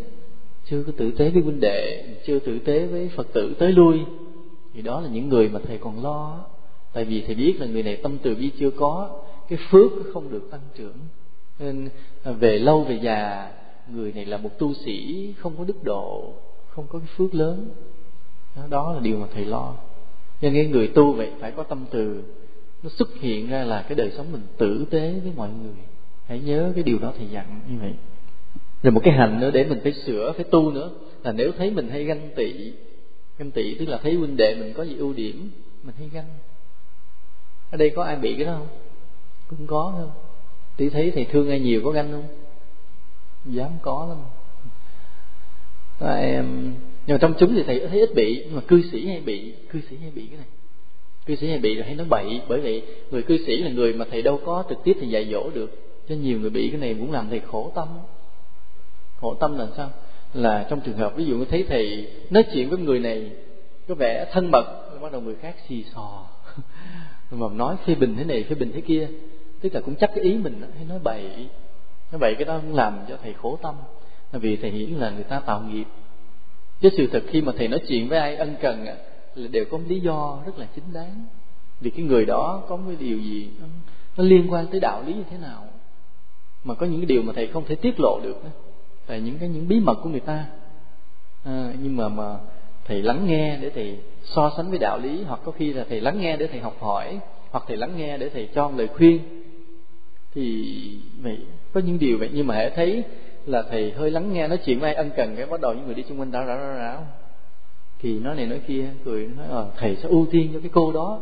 [0.65, 3.99] chưa có tử tế với huynh đệ, chưa tử tế với phật tử tới lui
[4.75, 6.45] thì đó là những người mà thầy còn lo.
[6.93, 10.31] Tại vì thầy biết là người này tâm từ bi chưa có, cái phước không
[10.31, 10.97] được tăng trưởng.
[11.59, 11.89] Nên
[12.25, 13.53] về lâu về già,
[13.89, 16.33] người này là một tu sĩ không có đức độ,
[16.69, 17.69] không có cái phước lớn.
[18.71, 19.75] Đó là điều mà thầy lo.
[20.41, 22.23] Nên cái người tu vậy phải có tâm từ.
[22.83, 25.85] Nó xuất hiện ra là cái đời sống mình tử tế với mọi người.
[26.27, 27.93] Hãy nhớ cái điều đó thầy dặn như vậy.
[28.83, 30.91] Rồi một cái hành nữa để mình phải sửa, phải tu nữa.
[31.23, 32.73] Là nếu thấy mình hay ganh tị
[33.43, 35.51] ganh tị tức là thấy huynh đệ mình có gì ưu điểm
[35.83, 36.29] mình hay ganh.
[37.71, 38.69] Ở đây có ai bị cái đó không?
[39.49, 40.11] Cũng có không?
[40.77, 42.25] Tỷ thấy thầy thương ai nhiều có ganh không?
[43.45, 44.19] Dám có lắm.
[45.99, 46.33] Tại,
[47.07, 49.55] nhưng mà trong chúng thì thầy thấy ít bị nhưng mà cư sĩ hay bị
[49.71, 50.49] cư sĩ hay bị cái này.
[51.27, 53.93] Cư sĩ hay bị rồi hay nói bậy bởi vì người cư sĩ là người
[53.93, 55.79] mà thầy đâu có trực tiếp thì dạy dỗ được.
[56.09, 57.89] Cho nhiều người bị cái này cũng làm thầy khổ tâm.
[59.21, 59.91] Khổ tâm là sao?
[60.35, 63.31] Là trong trường hợp ví dụ thấy thầy nói chuyện với người này
[63.89, 66.27] có vẻ thân mật bắt đầu người khác xì xò.
[67.31, 69.09] Mà nói phê bình thế này phê bình thế kia
[69.61, 71.49] tức là cũng chắc cái ý mình hay nói bậy.
[72.13, 73.75] Nói bậy cái đó cũng làm cho thầy khổ tâm
[74.33, 75.85] là vì thầy hiểu là người ta tạo nghiệp.
[76.81, 78.85] Chứ sự thật khi mà thầy nói chuyện với ai ân cần
[79.35, 81.27] là đều có một lý do rất là chính đáng.
[81.81, 83.51] Vì cái người đó có cái điều gì
[84.17, 85.69] nó, liên quan tới đạo lý như thế nào.
[86.65, 88.37] Mà có những cái điều mà thầy không thể tiết lộ được
[89.07, 90.47] tại những cái những bí mật của người ta.
[91.45, 92.39] À, nhưng mà mà
[92.85, 96.01] thầy lắng nghe để thầy so sánh với đạo lý hoặc có khi là thầy
[96.01, 97.19] lắng nghe để thầy học hỏi
[97.51, 99.21] hoặc thầy lắng nghe để thầy cho lời khuyên.
[100.35, 101.39] Thì vậy
[101.73, 103.03] có những điều vậy nhưng mà hãy thấy
[103.47, 105.87] là thầy hơi lắng nghe nói chuyện với ai ân cần cái bắt đầu những
[105.87, 107.07] người đi xung quanh ráo ráo ráo ráo
[108.03, 110.93] thì nói này nói kia cười nói à, thầy sẽ ưu tiên cho cái cô
[110.93, 111.21] đó.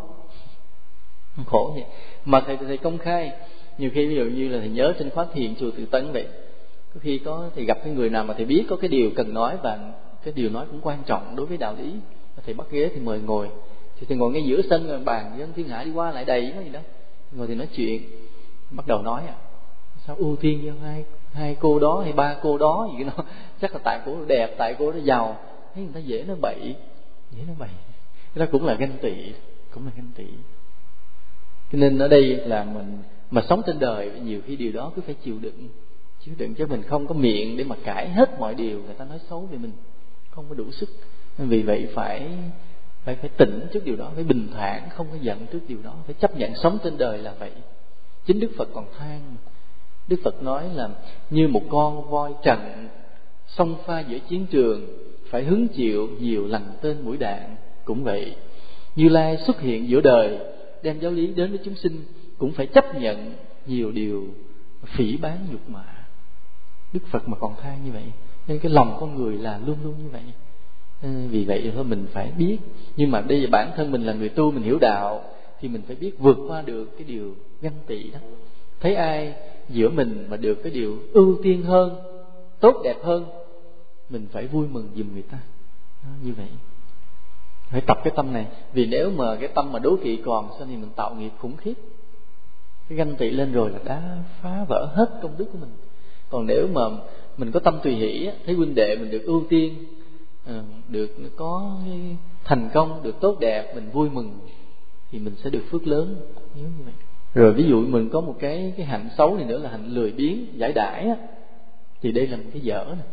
[1.46, 1.84] Khổ vậy.
[2.24, 3.32] Mà thầy thầy công khai.
[3.78, 6.26] Nhiều khi ví dụ như là thầy nhớ trên khóa thiền chùa tự tấn vậy
[6.94, 9.34] có khi có thầy gặp cái người nào mà thầy biết có cái điều cần
[9.34, 9.92] nói và
[10.24, 11.94] cái điều nói cũng quan trọng đối với đạo lý.
[12.44, 13.48] Thầy bắt ghế thì mời ngồi.
[14.00, 16.64] Thì thầy ngồi ngay giữa sân bàn với thiên hạ đi qua lại đầy cái
[16.64, 16.80] gì đó.
[17.32, 18.02] Ngồi thì nói chuyện.
[18.70, 19.34] Bắt đầu nói à
[20.06, 22.88] sao ưu tiên cho hai hai cô đó hay ba cô đó?
[22.98, 23.24] Gì đó.
[23.60, 25.38] Chắc là tại cô đẹp, tại cô nó giàu.
[25.74, 26.76] Thấy người ta dễ nó bậy.
[27.30, 27.68] Dễ nó bậy.
[28.34, 29.14] Cái đó cũng là ganh tị.
[29.74, 30.24] Cũng là ganh tị.
[31.72, 32.98] Cho nên ở đây là mình
[33.30, 35.68] mà sống trên đời, nhiều khi điều đó cứ phải chịu đựng
[36.26, 38.82] chứ đừng cho mình không có miệng để mà cãi hết mọi điều.
[38.82, 39.72] Người ta nói xấu về mình,
[40.30, 40.88] không có đủ sức.
[41.38, 42.28] Vì vậy phải
[43.04, 45.94] phải phải tỉnh trước điều đó, phải bình thản, không có giận trước điều đó,
[46.06, 47.50] phải chấp nhận sống trên đời là vậy.
[48.26, 49.20] Chính đức phật còn than,
[50.08, 50.88] đức phật nói là
[51.30, 52.88] như một con voi trần
[53.46, 54.86] xông pha giữa chiến trường,
[55.30, 57.56] phải hứng chịu nhiều lần tên mũi đạn.
[57.84, 58.36] Cũng vậy,
[58.96, 60.38] như lai xuất hiện giữa đời,
[60.82, 62.04] đem giáo lý đến với chúng sinh,
[62.38, 63.32] cũng phải chấp nhận
[63.66, 64.26] nhiều điều
[64.86, 65.99] phỉ bán nhục mạ
[66.92, 68.04] đức phật mà còn than như vậy.
[68.48, 70.22] Nên cái lòng con người là luôn luôn như vậy.
[71.02, 72.58] Ờ, vì vậy thôi mình phải biết.
[72.96, 75.22] Nhưng mà đây bản thân mình là người tu mình hiểu đạo
[75.60, 78.18] thì mình phải biết vượt qua được cái điều ganh tị đó.
[78.80, 79.34] Thấy ai
[79.68, 81.96] giữa mình mà được cái điều ưu tiên hơn
[82.60, 83.26] tốt đẹp hơn
[84.10, 85.38] mình phải vui mừng giùm người ta.
[86.02, 86.48] Đó, như vậy.
[87.70, 88.46] Phải tập cái tâm này.
[88.72, 91.56] Vì nếu mà cái tâm mà đố kỵ còn sao thì mình tạo nghiệp khủng
[91.56, 91.74] khiếp.
[92.88, 95.70] Cái ganh tị lên rồi là đã phá vỡ hết công đức của mình
[96.30, 96.80] còn nếu mà
[97.36, 99.74] mình có tâm tùy hỷ thấy huynh đệ mình được ưu tiên
[100.46, 101.76] ờ, được có
[102.44, 104.38] thành công, được tốt đẹp, mình vui mừng,
[105.10, 106.16] thì mình sẽ được phước lớn.
[106.54, 106.94] Nhớ như vậy.
[107.34, 110.12] Rồi ví dụ mình có một cái cái hạnh xấu này nữa là hạnh lười
[110.12, 111.16] biếng, giải đãi á,
[112.02, 113.06] thì đây là một cái dở này.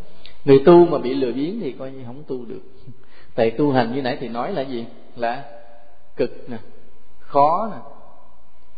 [0.46, 2.62] người tu mà bị lười biếng thì coi như không tu được.
[3.36, 4.86] Tại tu hành như nãy thì nói là gì?
[5.16, 5.46] Là
[6.16, 6.58] cực nè,
[7.20, 7.78] khó nè,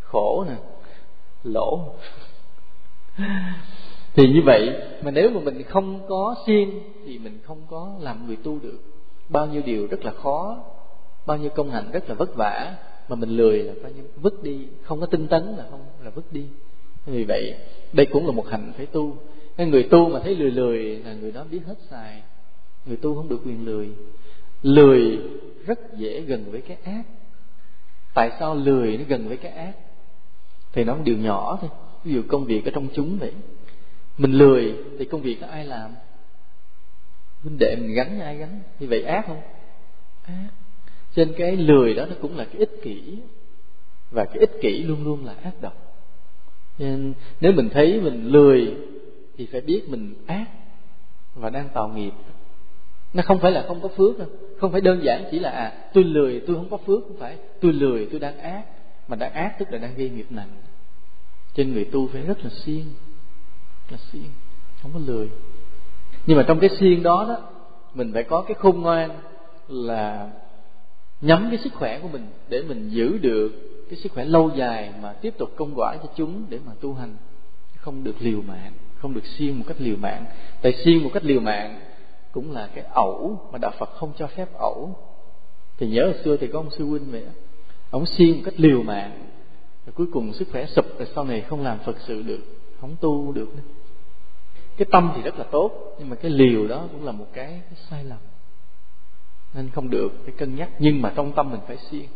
[0.01, 0.55] khổ nè,
[1.43, 1.79] lỗ.
[4.19, 6.71] thì như vậy, mà nếu mà mình không có siêng
[7.05, 8.79] thì mình không có làm người tu được.
[9.29, 10.57] Bao nhiêu điều rất là khó,
[11.25, 12.75] bao nhiêu công hạnh rất là vất vả,
[13.09, 16.09] mà mình lười là coi như vứt đi, không có tinh tấn là không, là
[16.09, 16.43] vứt đi.
[17.05, 17.55] Vì vậy,
[17.93, 19.17] đây cũng là một hạnh phải tu.
[19.57, 22.21] Nên người tu mà thấy lười lười là người đó biết hết xài.
[22.85, 23.89] Người tu không được quyền lười.
[24.61, 25.19] Lười
[25.65, 27.03] rất dễ gần với cái ác.
[28.13, 29.73] Tại sao lười nó gần với cái ác?
[30.73, 31.69] Thì nó điều nhỏ thôi.
[32.03, 33.33] Ví dụ công việc ở trong chúng vậy
[34.19, 35.91] mình lười thì công việc có ai làm?
[37.43, 38.61] Huynh đệ mình gánh ai gánh?
[38.79, 39.41] Như vậy ác không?
[40.23, 40.49] Ác.
[41.15, 43.19] Trên cái lười đó nó cũng là cái ích kỷ.
[44.11, 46.03] Và cái ích kỷ luôn luôn là ác độc.
[46.77, 48.75] Nên nếu mình thấy mình lười
[49.37, 50.45] thì phải biết mình ác
[51.35, 52.13] và đang tạo nghiệp.
[53.13, 54.27] Nó không phải là không có phước đâu.
[54.59, 57.03] Không phải đơn giản chỉ là à tôi lười, tôi không có phước.
[57.07, 57.37] Không phải.
[57.61, 58.63] Tôi lười, tôi đang ác.
[59.07, 60.49] Mà đang ác tức là đang gây nghiệp nặng.
[61.53, 62.85] Trên người tu phải rất là siêng
[63.91, 64.31] là siêng,
[64.81, 65.29] không có lười.
[66.25, 67.37] Nhưng mà trong cái siêng đó đó,
[67.93, 69.09] mình phải có cái khôn ngoan
[69.67, 70.29] là
[71.21, 73.51] nhắm cái sức khỏe của mình để mình giữ được
[73.89, 76.93] cái sức khỏe lâu dài mà tiếp tục công quả cho chúng để mà tu
[76.93, 77.15] hành.
[77.77, 80.25] Không được liều mạng, không được siêng một cách liều mạng.
[80.61, 81.79] Tại siêng một cách liều mạng
[82.31, 84.95] cũng là cái ẩu mà đạo phật không cho phép ẩu.
[85.77, 87.23] Thì nhớ hồi xưa thì có ông sư huynh vậy
[87.91, 89.11] ông siêng một cách liều mạng,
[89.85, 92.39] rồi cuối cùng sức khỏe sụp, rồi sau này không làm phật sự được,
[92.81, 93.63] không tu được nữa
[94.79, 95.95] cái tâm thì rất là tốt.
[95.99, 98.17] Nhưng mà cái liều đó cũng là một cái, cái sai lầm.
[99.53, 100.69] Nên không được phải cân nhắc.
[100.79, 102.07] Nhưng mà trong tâm mình phải siêng.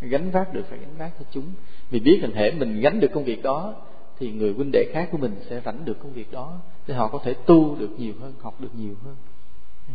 [0.00, 1.44] Gánh vác được phải gánh vác cho chúng.
[1.90, 3.74] Vì biết rằng hệ mình gánh được công việc đó
[4.18, 6.58] thì người huynh đệ khác của mình sẽ rảnh được công việc đó.
[6.86, 9.16] Để họ có thể tu được nhiều hơn học được nhiều hơn.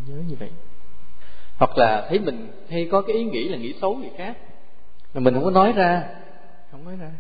[0.08, 0.50] Nhớ như vậy.
[1.58, 4.38] Hoặc là thấy mình hay có cái ý nghĩ là nghĩ xấu người khác
[5.14, 6.10] mà mình không có nói ra.
[6.72, 7.12] Không nói ra.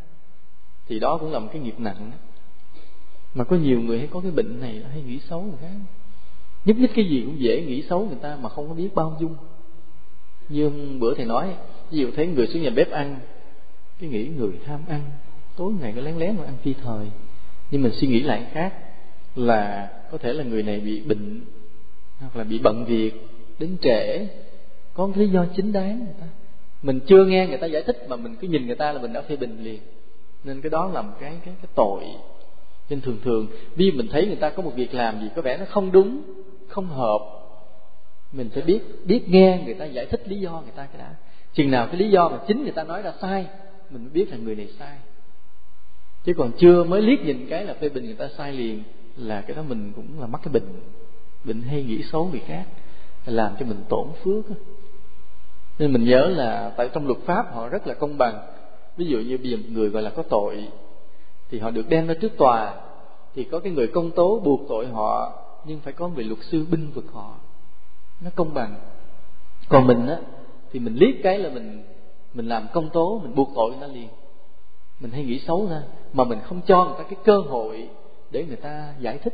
[0.87, 2.11] Thì đó cũng là một cái nghiệp nặng.
[2.11, 2.34] đó
[3.35, 5.75] mà có nhiều người hay có cái bệnh này hay nghĩ xấu người khác.
[6.65, 9.17] Nhất nhất cái gì cũng dễ nghĩ xấu người ta mà không có biết bao
[9.19, 9.35] dung.
[10.49, 10.69] Như
[10.99, 11.55] bữa thầy nói,
[11.91, 13.19] ví dụ thấy người xuống nhà bếp ăn,
[13.99, 15.01] cái nghĩ người tham ăn,
[15.57, 17.07] tối ngày nó lén lén mà ăn phi thời.
[17.71, 18.73] Nhưng mình suy nghĩ lại khác,
[19.35, 21.41] là có thể là người này bị bệnh,
[22.19, 23.11] hoặc là bị bận việc,
[23.59, 24.27] đến trễ.
[24.93, 26.27] Có lý do chính đáng người ta.
[26.81, 29.13] Mình chưa nghe người ta giải thích mà mình cứ nhìn người ta là mình
[29.13, 29.79] đã phê bình liền.
[30.43, 32.03] Nên cái đó là một cái cái cái tội
[32.89, 35.57] nên thường thường khi mình thấy người ta có một việc làm gì có vẻ
[35.57, 36.21] nó không đúng,
[36.67, 37.19] không hợp.
[38.31, 41.15] Mình phải biết biết nghe người ta giải thích lý do người ta cái đã.
[41.53, 43.47] Chừng nào cái lý do mà chính người ta nói ra sai,
[43.89, 44.97] mình mới biết là người này sai.
[46.23, 48.83] Chứ còn chưa mới liếc nhìn cái là phê bình người ta sai liền,
[49.17, 50.79] là cái đó mình cũng là mắc cái bệnh
[51.43, 52.65] bệnh hay nghĩ xấu người khác,
[53.25, 54.45] làm cho mình tổn phước
[55.79, 58.39] nên mình nhớ là tại trong luật pháp họ rất là công bằng.
[58.97, 60.67] Ví dụ như bây giờ một người gọi là có tội
[61.49, 62.73] thì họ được đem ra trước tòa.
[63.35, 65.33] Thì có cái người công tố buộc tội họ
[65.65, 67.35] nhưng phải có người luật sư binh vực họ.
[68.21, 68.75] Nó công bằng.
[69.69, 70.17] Còn mình á
[70.71, 71.83] thì mình liếc cái là mình
[72.33, 74.07] mình làm công tố mình buộc tội người ta liền.
[74.99, 75.81] Mình hay nghĩ xấu ra
[76.13, 77.89] mà mình không cho người ta cái cơ hội
[78.31, 79.33] để người ta giải thích.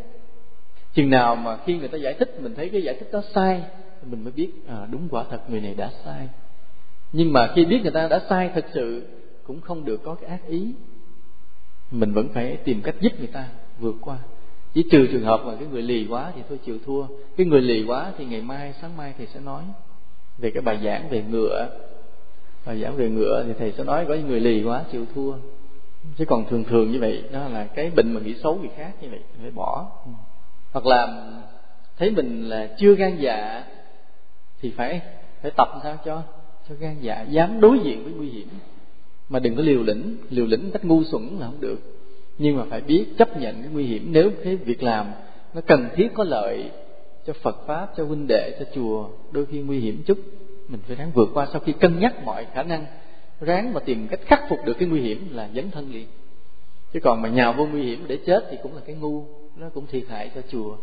[0.94, 3.64] Chừng nào mà khi người ta giải thích mình thấy cái giải thích đó sai
[4.06, 6.30] mình mới biết à, đúng quả thật người này đã sai.
[7.12, 9.08] Nhưng mà khi biết người ta đã sai thật sự
[9.44, 10.74] cũng không được có cái ác ý
[11.92, 13.48] mình vẫn phải tìm cách giúp người ta
[13.80, 14.18] vượt qua.
[14.74, 17.06] Chỉ trừ trường hợp mà cái người lì quá thì thôi chịu thua.
[17.38, 19.64] Cái người lì quá thì ngày mai, sáng mai thầy sẽ nói
[20.38, 21.70] về cái bài giảng về ngựa.
[22.66, 25.34] Bài giảng về ngựa thì thầy sẽ nói có người lì quá chịu thua.
[26.18, 28.92] Chứ còn thường thường như vậy, đó là cái bệnh mà nghĩ xấu người khác
[29.02, 29.92] như vậy, phải bỏ.
[30.72, 31.32] Hoặc là
[31.98, 33.64] thấy mình là chưa gan dạ
[34.62, 35.02] thì phải
[35.42, 36.22] phải tập sao cho
[36.70, 38.48] cho gan dạ dám đối diện với nguy hiểm
[39.32, 41.80] mà đừng có liều lĩnh liều lĩnh cách ngu xuẩn là không được.
[42.38, 44.08] Nhưng mà phải biết chấp nhận cái nguy hiểm.
[44.12, 45.12] Nếu cái việc làm
[45.54, 46.72] nó cần thiết, có lợi
[47.26, 50.18] cho Phật pháp, cho huynh đệ, cho chùa, đôi khi nguy hiểm chút,
[50.68, 51.48] mình phải ráng vượt qua.
[51.52, 52.86] Sau khi cân nhắc mọi khả năng,
[53.42, 56.08] ráng mà tìm cách khắc phục được cái nguy hiểm là dấn thân liền.
[56.94, 59.26] Chứ còn mà nhào vô nguy hiểm để chết thì cũng là cái ngu,
[59.58, 60.78] nó cũng thiệt hại cho chùa.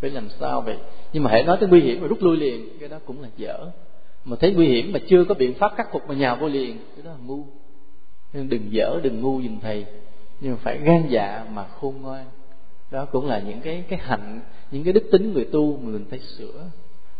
[0.00, 0.76] Phải làm sao vậy?
[1.12, 3.28] Nhưng mà hãy nói tới nguy hiểm mà rút lui liền, cái đó cũng là
[3.36, 3.70] dở.
[4.24, 6.78] Mà thấy nguy hiểm mà chưa có biện pháp khắc phục mà nhào vô liền,
[6.96, 7.44] cái đó là ngu
[8.32, 9.86] nên đừng dở, đừng ngu dùm thầy.
[10.40, 12.24] Nhưng mà phải gan dạ mà khôn ngoan.
[12.90, 14.40] Đó cũng là những cái cái hạnh,
[14.70, 16.64] những cái đức tính người tu mà mình phải sửa.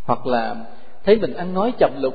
[0.05, 0.67] Hoặc là
[1.05, 2.15] thấy mình ăn nói chậm lục,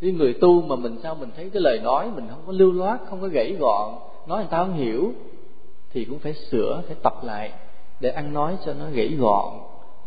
[0.00, 2.72] với người tu mà mình sao mình thấy cái lời nói mình không có lưu
[2.72, 3.94] loát, không có gãy gọn,
[4.26, 5.12] nói người ta không hiểu,
[5.92, 7.52] thì cũng phải sửa, phải tập lại
[8.00, 9.54] để ăn nói cho nó gãy gọn,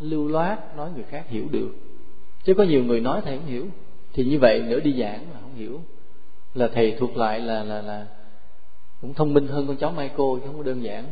[0.00, 1.70] lưu loát, nói người khác hiểu được.
[2.44, 3.66] Chứ có nhiều người nói thầy không hiểu,
[4.12, 5.80] thì như vậy nữa đi giảng mà không hiểu
[6.56, 8.06] là thầy thuộc lại là là là
[9.00, 11.04] cũng thông minh hơn con cháu Michael, chứ không có đơn giản.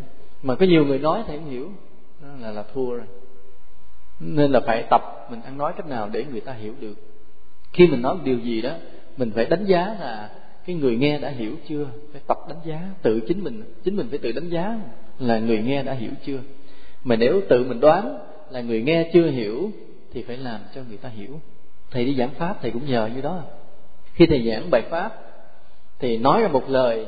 [0.42, 1.70] Mà có nhiều người nói thầy không hiểu.
[2.22, 3.06] Đó là là thua rồi.
[4.20, 6.94] Nên là phải tập mình ăn nói cách nào để người ta hiểu được.
[7.72, 8.70] Khi mình nói điều gì đó,
[9.16, 10.30] mình phải đánh giá là
[10.66, 11.86] cái người nghe đã hiểu chưa?
[12.12, 14.78] Phải tập đánh giá, tự chính mình chính mình phải tự đánh giá
[15.18, 16.38] là người nghe đã hiểu chưa?
[17.04, 18.18] Mà nếu tự mình đoán
[18.50, 19.70] là người nghe chưa hiểu,
[20.12, 21.40] thì phải làm cho người ta hiểu.
[21.90, 23.42] Thầy đi giảng pháp, thầy cũng nhờ như đó.
[24.14, 25.23] Khi thầy giảng bài pháp
[26.04, 27.06] thì nói ra một lời,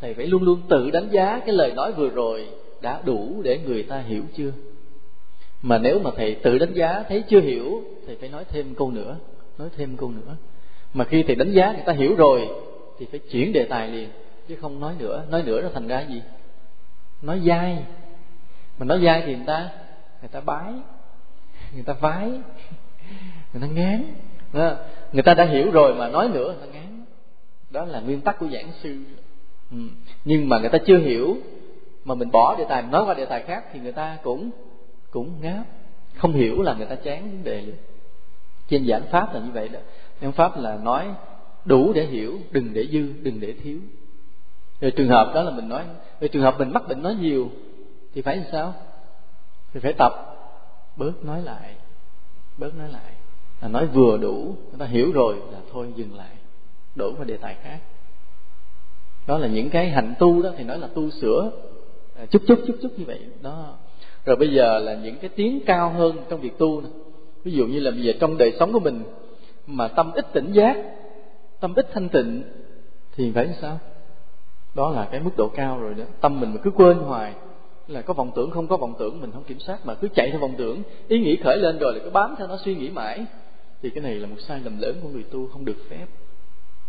[0.00, 2.48] thầy phải luôn luôn tự đánh giá cái lời nói vừa rồi
[2.80, 4.52] đã đủ để người ta hiểu chưa?
[5.62, 8.90] Mà nếu mà thầy tự đánh giá thấy chưa hiểu thì phải nói thêm câu
[8.90, 9.16] nữa,
[9.58, 10.36] nói thêm câu nữa.
[10.94, 12.48] Mà khi thầy đánh giá người ta hiểu rồi,
[12.98, 14.08] thì phải chuyển đề tài liền,
[14.48, 15.24] chứ không nói nữa.
[15.30, 16.22] Nói nữa nó thành ra gì?
[17.22, 17.78] Nói dai.
[18.78, 19.70] Mà nói dai thì người ta
[20.20, 20.72] người ta bái,
[21.74, 22.28] người ta vái,
[23.52, 24.14] người ta ngán.
[25.12, 26.81] Người ta đã hiểu rồi mà nói nữa, người ta ngán
[27.72, 28.96] đó là nguyên tắc của giảng sư.
[29.70, 29.76] Ừ.
[30.24, 31.36] nhưng mà người ta chưa hiểu,
[32.04, 34.50] mà mình bỏ đề tài nói qua đề tài khác thì người ta cũng
[35.10, 35.64] cũng ngáp.
[36.16, 37.76] Không hiểu là người ta chán vấn đề luôn
[38.68, 39.78] trên giảng pháp là như vậy đó.
[40.20, 41.08] Giảng pháp là nói
[41.64, 43.78] đủ để hiểu, đừng để dư, đừng để thiếu.
[44.80, 45.84] Rồi trường hợp đó là mình nói,
[46.20, 47.50] rồi trường hợp mình mắc bệnh nói nhiều
[48.14, 48.74] thì phải làm sao?
[49.72, 50.12] Thì phải tập,
[50.96, 51.74] bớt nói lại,
[52.58, 53.12] bớt nói lại.
[53.60, 56.36] Là nói vừa đủ, người ta hiểu rồi là thôi dừng lại
[56.94, 57.78] đổi qua đề tài khác.
[59.26, 61.50] Đó là những cái hành tu đó, thì nói là tu sửa
[62.18, 63.20] à, chút chút chút chút như vậy.
[63.42, 63.74] Đó.
[64.24, 66.90] Rồi bây giờ là những cái tiếng cao hơn trong việc tu này.
[67.44, 69.02] ví dụ như là bây giờ trong đời sống của mình,
[69.66, 70.76] mà tâm ít tỉnh giác,
[71.60, 72.42] tâm ít thanh tịnh,
[73.16, 73.78] thì phải sao?
[74.74, 76.04] Đó là cái mức độ cao rồi đó.
[76.20, 77.34] Tâm mình mà cứ quên hoài,
[77.88, 80.30] là có vọng tưởng không có vọng tưởng, mình không kiểm soát, mà cứ chạy
[80.30, 80.82] theo vọng tưởng.
[81.08, 83.24] Ý nghĩ khởi lên rồi là cứ bám theo nó, suy nghĩ mãi.
[83.82, 86.06] Thì cái này là một sai lầm lớn của người tu, không được phép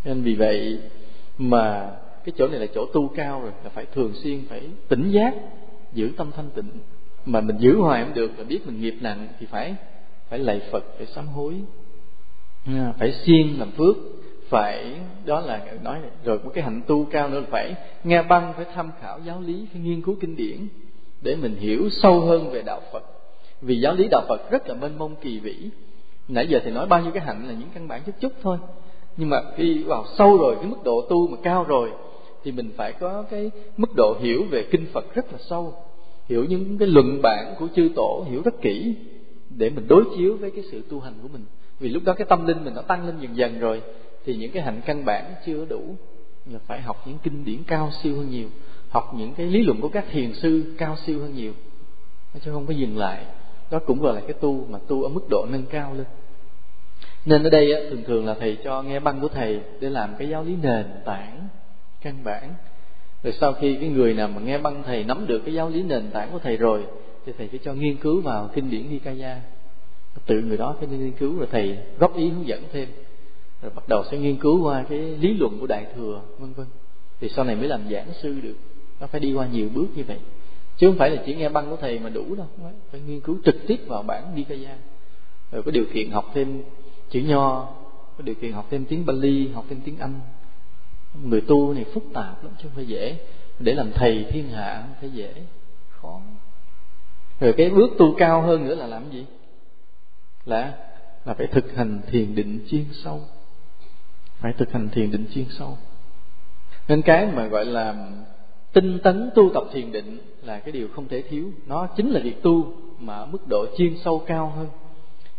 [0.04, 0.78] nên vì vậy
[1.38, 1.90] mà
[2.24, 5.34] cái chỗ này là chỗ tu cao rồi, là phải thường xuyên phải tỉnh giác,
[5.92, 6.70] giữ tâm thanh tịnh.
[7.24, 9.74] Mà mình giữ hoài không được là biết mình nghiệp nặng thì phải
[10.28, 11.54] phải lạy phật, phải sám hối
[12.98, 13.96] phải siêng làm phước,
[14.48, 16.10] phải, đó là nói này.
[16.24, 17.74] rồi một cái hạnh tu cao nữa là phải
[18.04, 20.68] nghe băng, phải tham khảo giáo lý, phải nghiên cứu kinh điển
[21.22, 23.04] để mình hiểu sâu hơn về đạo phật.
[23.60, 25.70] Vì giáo lý đạo phật rất là mênh mông kỳ vĩ.
[26.28, 28.58] Nãy giờ thì nói bao nhiêu cái hạnh là những căn bản chút chút thôi
[29.16, 31.90] nhưng mà khi vào sâu rồi, cái mức độ tu mà cao rồi,
[32.44, 35.74] thì mình phải có cái mức độ hiểu về kinh phật rất là sâu.
[36.28, 38.94] Hiểu những cái luận bản của chư tổ, hiểu rất kỹ
[39.50, 41.44] để mình đối chiếu với cái sự tu hành của mình.
[41.80, 43.82] Vì lúc đó cái tâm linh mình nó tăng lên dần dần rồi,
[44.24, 45.82] thì những cái hạnh căn bản chưa đủ.
[46.52, 48.48] Là phải học những kinh điển cao siêu hơn nhiều,
[48.88, 51.52] học những cái lý luận của các thiền sư cao siêu hơn nhiều.
[52.44, 53.24] Chứ không có dừng lại.
[53.70, 56.06] Đó cũng gọi là cái tu mà tu ở mức độ nâng cao lên
[57.26, 60.28] nên ở đây thường thường là thầy cho nghe băng của thầy để làm cái
[60.28, 61.48] giáo lý nền tảng,
[62.02, 62.54] căn bản.
[63.22, 65.82] Rồi sau khi cái người nào mà nghe băng thầy nắm được cái giáo lý
[65.82, 66.84] nền tảng của thầy rồi,
[67.26, 69.40] thì thầy phải cho nghiên cứu vào kinh điển Nikaya.
[70.26, 72.88] Tự người đó phải nghiên cứu rồi thầy góp ý hướng dẫn thêm.
[73.62, 76.66] Rồi bắt đầu sẽ nghiên cứu qua cái lý luận của đại thừa, vân vân.
[77.20, 78.54] Thì sau này mới làm giảng sư được.
[79.00, 80.18] Nó phải đi qua nhiều bước như vậy.
[80.76, 82.46] Chứ không phải là chỉ nghe băng của thầy mà đủ đâu.
[82.90, 84.76] Phải nghiên cứu trực tiếp vào bản Nikaya.
[85.52, 86.62] Rồi có điều kiện học thêm
[87.14, 87.68] chữ nho,
[88.18, 90.20] có điều kiện học thêm tiếng Bali, học thêm tiếng Anh.
[91.24, 93.16] Người tu này phức tạp lắm chứ không phải dễ.
[93.58, 95.32] Để làm thầy thiên hạ không phải dễ,
[95.90, 96.20] khó.
[97.40, 99.26] Rồi cái bước tu cao hơn nữa là làm gì?
[100.44, 100.72] Là
[101.24, 103.20] là phải thực hành thiền định chuyên sâu.
[104.38, 105.78] Phải thực hành thiền định chuyên sâu.
[106.88, 108.10] Nên cái mà gọi là
[108.72, 111.50] tinh tấn tu tập thiền định là cái điều không thể thiếu.
[111.66, 114.68] Nó chính là việc tu mà ở mức độ chuyên sâu cao hơn.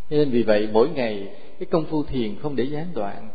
[0.10, 1.30] Nên vì vậy mỗi ngày
[1.60, 3.30] cái công phu thiền không để gián đoạn.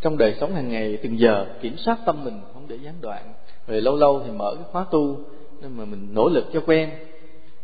[0.00, 3.32] Trong đời sống hàng ngày, từng giờ kiểm soát tâm mình không để gián đoạn.
[3.66, 5.18] Rồi lâu lâu thì mở cái khóa tu
[5.62, 6.90] nên mà mình nỗ lực cho quen.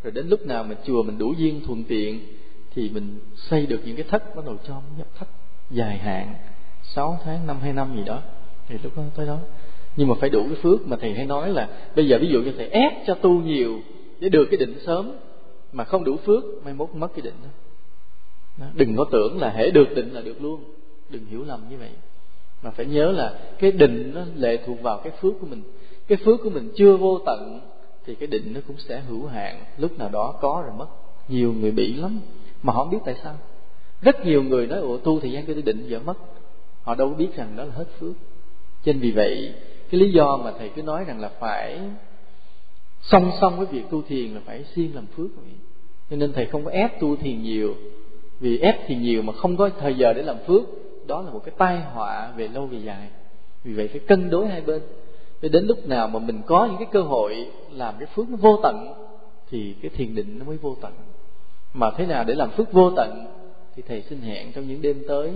[0.02, 2.20] Rồi đến lúc nào mà chùa mình đủ duyên thuận tiện,
[2.74, 5.28] thì mình xây được những cái thất bắt đầu cho nhập thất
[5.70, 6.34] dài hạn.
[6.82, 8.22] 6 tháng, năm hai năm gì đó,
[8.68, 9.38] thì lúc đó tới đó.
[9.96, 12.42] Nhưng mà phải đủ cái phước mà thầy hay nói là bây giờ ví dụ
[12.42, 13.80] như thầy ép cho tu nhiều
[14.20, 15.16] để được cái định sớm,
[15.72, 17.48] mà không đủ phước, mai mốt mất cái định đó
[18.74, 20.64] đừng có tưởng là hễ được định là được luôn.
[21.08, 21.90] Đừng hiểu lầm như vậy.
[22.62, 25.62] Mà phải nhớ là cái định nó lệ thuộc vào cái phước của mình.
[26.08, 27.60] Cái phước của mình chưa vô tận
[28.06, 29.64] thì cái định nó cũng sẽ hữu hạn.
[29.78, 30.86] Lúc nào đó có rồi mất.
[31.28, 32.20] Nhiều người bị lắm.
[32.62, 33.34] Mà họ không biết tại sao.
[34.02, 36.18] Rất nhiều người nói, ủa, tu thời gian cho tôi định giờ mất.
[36.82, 38.12] Họ đâu có biết rằng đó là hết phước.
[38.84, 39.54] Cho nên vì vậy,
[39.90, 41.80] cái lý do mà thầy cứ nói rằng là phải
[43.02, 45.52] song song với việc tu thiền là phải siêng làm phước vậy.
[46.10, 47.74] Cho nên thầy không có ép tu thiền nhiều
[48.40, 50.62] vì ép thì nhiều mà không có thời giờ để làm phước.
[51.06, 53.08] Đó là một cái tai họa về lâu về dài.
[53.64, 54.82] Vì vậy phải cân đối hai bên.
[55.40, 58.36] Để đến lúc nào mà mình có những cái cơ hội làm cái phước nó
[58.36, 58.94] vô tận,
[59.50, 60.92] thì cái thiền định nó mới vô tận.
[61.74, 63.26] Mà thế nào để làm phước vô tận,
[63.76, 65.32] thì thầy xin hẹn trong những đêm tới,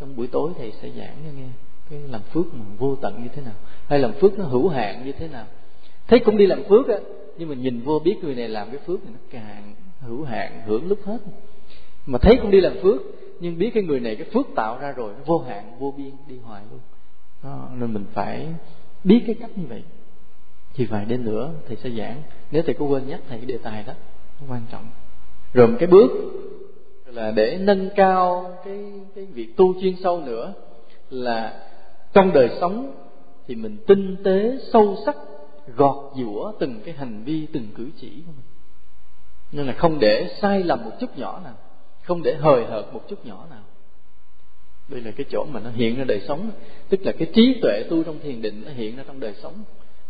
[0.00, 1.46] trong buổi tối thầy sẽ giảng cho nghe
[1.90, 3.54] cái làm phước mà vô tận như thế nào,
[3.86, 5.46] hay làm phước nó hữu hạn như thế nào.
[6.08, 6.96] Thấy cũng đi làm phước á,
[7.38, 10.62] nhưng mà nhìn vô biết người này làm cái phước này nó càng hữu hạn,
[10.66, 11.18] hưởng lúc hết
[12.06, 13.02] mà thấy cũng đi làm phước
[13.40, 16.10] nhưng biết cái người này cái phước tạo ra rồi nó vô hạn vô biên
[16.28, 16.80] đi hoài luôn.
[17.42, 18.48] Đó, nên mình phải
[19.04, 19.82] biết cái cách như vậy.
[20.74, 22.22] Thì vài đêm nữa thầy sẽ giảng.
[22.50, 23.92] Nếu thầy có quên nhắc thầy cái đề tài đó
[24.40, 24.86] nó quan trọng.
[25.54, 26.10] Rồi một cái bước
[27.06, 30.54] là để nâng cao cái cái việc tu chuyên sâu nữa
[31.10, 31.68] là
[32.12, 32.94] trong đời sống
[33.46, 35.16] thì mình tinh tế sâu sắc
[35.76, 38.44] gọt giũa từng cái hành vi từng cử chỉ của mình.
[39.52, 41.54] Nên là không để sai lầm một chút nhỏ nào
[42.04, 43.62] không để hời hợt một chút nhỏ nào.
[44.88, 46.50] Đây là cái chỗ mà nó hiện ra đời sống.
[46.88, 49.54] Tức là cái trí tuệ tu trong thiền định nó hiện ra trong đời sống.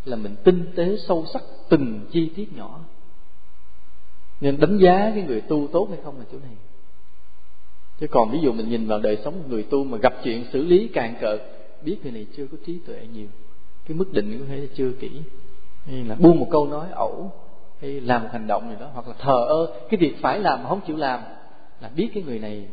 [0.04, 2.80] Là mình tinh tế, sâu sắc, từng chi tiết nhỏ.
[4.40, 6.56] Nên đánh giá cái người tu tốt hay không là chỗ này.
[8.00, 10.62] Chứ còn ví dụ mình nhìn vào đời sống người tu mà gặp chuyện xử
[10.62, 11.42] lý càng cợt,
[11.82, 13.26] biết người này chưa có trí tuệ nhiều.
[13.88, 15.10] Cái mức định có thể là chưa kỹ.
[15.86, 17.32] Hay là buông một câu nói ẩu,
[17.80, 19.80] hay làm một hành động gì đó, hoặc là thờ ơ.
[19.90, 21.20] Cái việc phải làm mà không chịu làm
[21.84, 22.66] là biết cái người này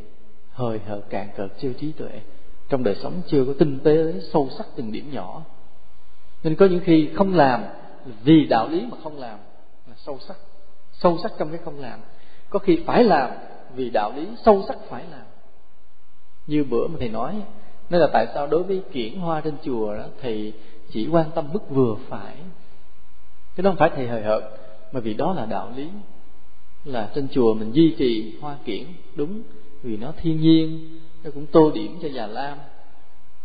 [0.52, 2.22] hời hợt cạn cợt chưa trí tuệ.
[2.70, 5.42] Trong đời sống chưa có tinh tế, sâu sắc từng điểm nhỏ.
[6.44, 7.64] Nên có những khi không làm
[8.24, 9.40] vì đạo lý mà không làm
[9.88, 10.38] là sâu sắc.
[10.94, 12.00] Sâu sắc trong cái không làm.
[12.50, 13.30] Có khi phải làm
[13.76, 15.26] vì đạo lý, sâu sắc phải làm.
[16.48, 17.42] Như bữa mà thầy nói
[17.90, 20.54] nên là tại sao đối với kiển hoa trên chùa đó, thầy
[20.92, 22.36] chỉ quan tâm mức vừa phải.
[23.56, 24.44] Cái đó không phải thầy hời hợt,
[24.92, 25.90] mà vì đó là đạo lý
[26.86, 28.84] là trên chùa mình duy trì hoa kiển,
[29.16, 29.42] đúng,
[29.84, 30.90] vì nó thiên nhiên,
[31.24, 32.58] nó cũng tô điểm cho già lam.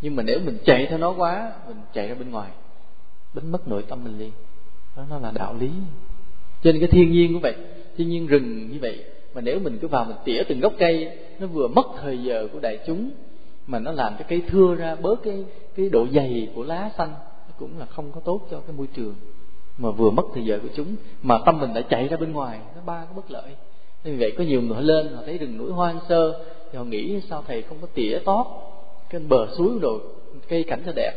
[0.00, 2.50] Nhưng mà nếu mình chạy theo nó quá, mình chạy ra bên ngoài,
[3.34, 4.32] đánh mất nội tâm mình liền.
[4.96, 5.70] Đó, nó là đạo lý.
[6.62, 7.54] Trên cái thiên nhiên cũng vậy,
[7.96, 9.04] thiên nhiên rừng như vậy.
[9.34, 12.48] Mà nếu mình cứ vào mình tỉa từng gốc cây, nó vừa mất thời giờ
[12.52, 13.10] của đại chúng,
[13.66, 15.44] mà nó làm cho cây thưa ra bớt cái
[15.76, 17.10] cái độ dày của lá xanh,
[17.48, 19.14] nó cũng là không có tốt cho cái môi trường
[19.78, 22.60] mà vừa mất thời giờ của chúng mà tâm mình đã chạy ra bên ngoài
[22.76, 23.50] nó ba cái bất lợi.
[24.04, 27.20] Nên vậy có nhiều người lên họ thấy rừng núi hoang sơ thì họ nghĩ
[27.30, 28.46] sao thầy không có tỉa tót
[29.10, 30.00] cái bờ suối rồi
[30.48, 31.12] cây cảnh cho đẹp.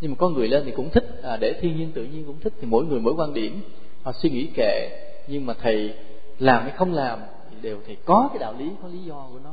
[0.00, 2.40] Nhưng mà có người lên thì cũng thích à, để thiên nhiên tự nhiên cũng
[2.40, 3.60] thích thì mỗi người mỗi quan điểm
[4.02, 4.90] họ suy nghĩ kệ.
[5.28, 5.94] Nhưng mà thầy
[6.38, 7.18] làm hay không làm
[7.50, 9.50] thì đều thầy có cái đạo lý có lý do của nó.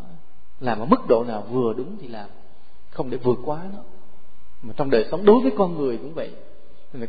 [0.59, 2.30] Làm ở mức độ nào vừa đúng thì làm
[2.89, 3.80] không để vượt quá nó.
[4.61, 6.31] Mà trong đời sống đối với con người cũng vậy.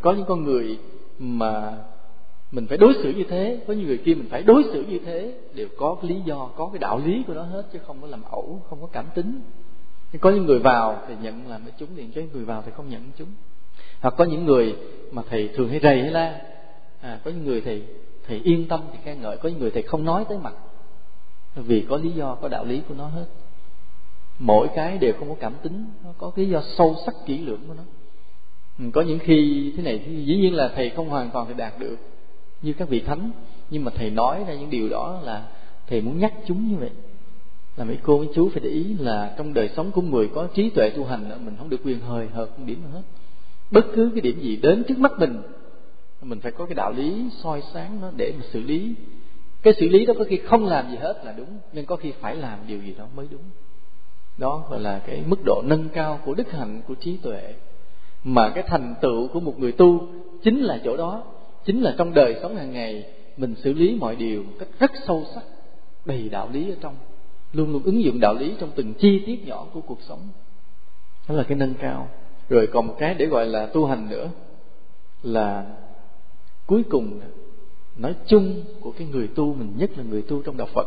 [0.01, 0.79] Có những con người
[1.19, 1.79] mà
[2.53, 3.61] mình phải đối xử như thế.
[3.67, 6.51] Với những người kia mình phải đối xử như thế đều có cái lý do
[6.57, 9.07] có cái đạo lý của nó hết chứ không có làm ẩu không có cảm
[9.15, 9.41] tính.
[10.21, 12.73] Có những người vào thì nhận làm với chúng thì có những người vào thì
[12.77, 13.29] không nhận chúng.
[14.01, 14.77] Hoặc có những người
[15.13, 16.41] mà thầy thường hay rầy hay la.
[17.01, 17.83] À, có những người thầy
[18.27, 19.37] thầy yên tâm thì khen ngợi.
[19.37, 20.55] Có những người thầy không nói tới mặt.
[21.55, 23.27] Vì có lý do có đạo lý của nó hết.
[24.39, 25.85] Mỗi cái đều không có cảm tính.
[26.05, 27.83] Nó có cái lý do sâu sắc kỹ lưỡng của nó.
[28.79, 31.79] Ừ, có những khi thế này dĩ nhiên là thầy không hoàn toàn thể đạt
[31.79, 31.97] được
[32.63, 33.31] như các vị thánh,
[33.71, 35.49] nhưng mà thầy nói ra những điều đó là
[35.87, 36.91] thầy muốn nhắc chúng như vậy.
[37.77, 40.49] Là mấy cô, mấy chú phải để ý là trong đời sống của người có
[40.55, 43.03] trí tuệ tu hành mình không được quyền hời hợt một điểm nào hết.
[43.71, 45.43] Bất cứ cái điểm gì đến trước mắt mình
[46.23, 48.95] mình phải có cái đạo lý soi sáng nó để mà xử lý.
[49.63, 52.13] Cái xử lý đó có khi không làm gì hết là đúng, nhưng có khi
[52.21, 53.43] phải làm điều gì đó mới đúng.
[54.39, 57.55] Đó gọi là cái mức độ nâng cao của đức hạnh, của trí tuệ
[58.25, 60.09] mà cái thành tựu của một người tu
[60.43, 61.23] chính là chỗ đó,
[61.65, 63.05] chính là trong đời sống hàng ngày,
[63.37, 65.43] mình xử lý mọi điều một cách rất sâu sắc,
[66.05, 66.95] đầy đạo lý ở trong,
[67.53, 70.21] luôn luôn ứng dụng đạo lý trong từng chi tiết nhỏ của cuộc sống.
[71.29, 72.09] Đó là cái nâng cao.
[72.49, 74.31] Rồi còn một cái để gọi là tu hành nữa,
[75.23, 75.67] là
[76.67, 77.21] cuối cùng
[77.97, 80.87] nói chung của cái người tu, mình nhất là người tu trong đạo Phật,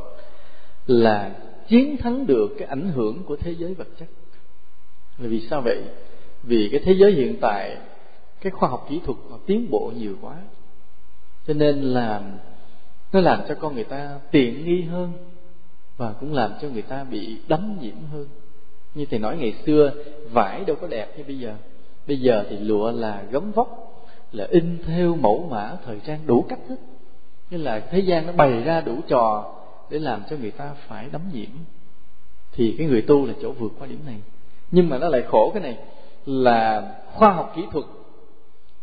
[0.88, 1.36] là
[1.68, 4.08] chiến thắng được cái ảnh hưởng của thế giới vật chất.
[5.18, 5.82] Là vì sao vậy?
[6.44, 7.78] Vì cái thế giới hiện tại,
[8.42, 10.36] cái khoa học kỹ thuật nó tiến bộ nhiều quá.
[11.48, 12.22] Cho nên là
[13.14, 15.12] nó làm cho con người ta tiện nghi hơn
[15.98, 18.28] và cũng làm cho người ta bị đắm nhiễm hơn.
[18.94, 19.94] Như thầy nói ngày xưa,
[20.32, 21.56] vải đâu có đẹp như bây giờ.
[22.08, 23.88] Bây giờ thì lụa là gấm vóc,
[24.32, 26.76] là in theo mẫu mã thời trang đủ cách hết
[27.52, 29.56] như là thế gian nó bày ra đủ trò
[29.90, 31.50] để làm cho người ta phải đắm nhiễm.
[32.52, 34.18] Thì cái người tu là chỗ vượt qua điểm này.
[34.72, 35.78] Nhưng mà nó lại khổ cái này
[36.26, 37.86] là khoa học kỹ thuật.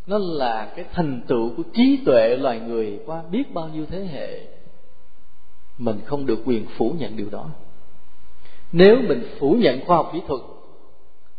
[0.07, 4.05] Nó là cái thành tựu của trí tuệ loài người qua biết bao nhiêu thế
[4.05, 4.41] hệ.
[5.79, 7.47] Mình không được quyền phủ nhận điều đó.
[8.73, 10.41] Nếu mình phủ nhận khoa học kỹ thuật,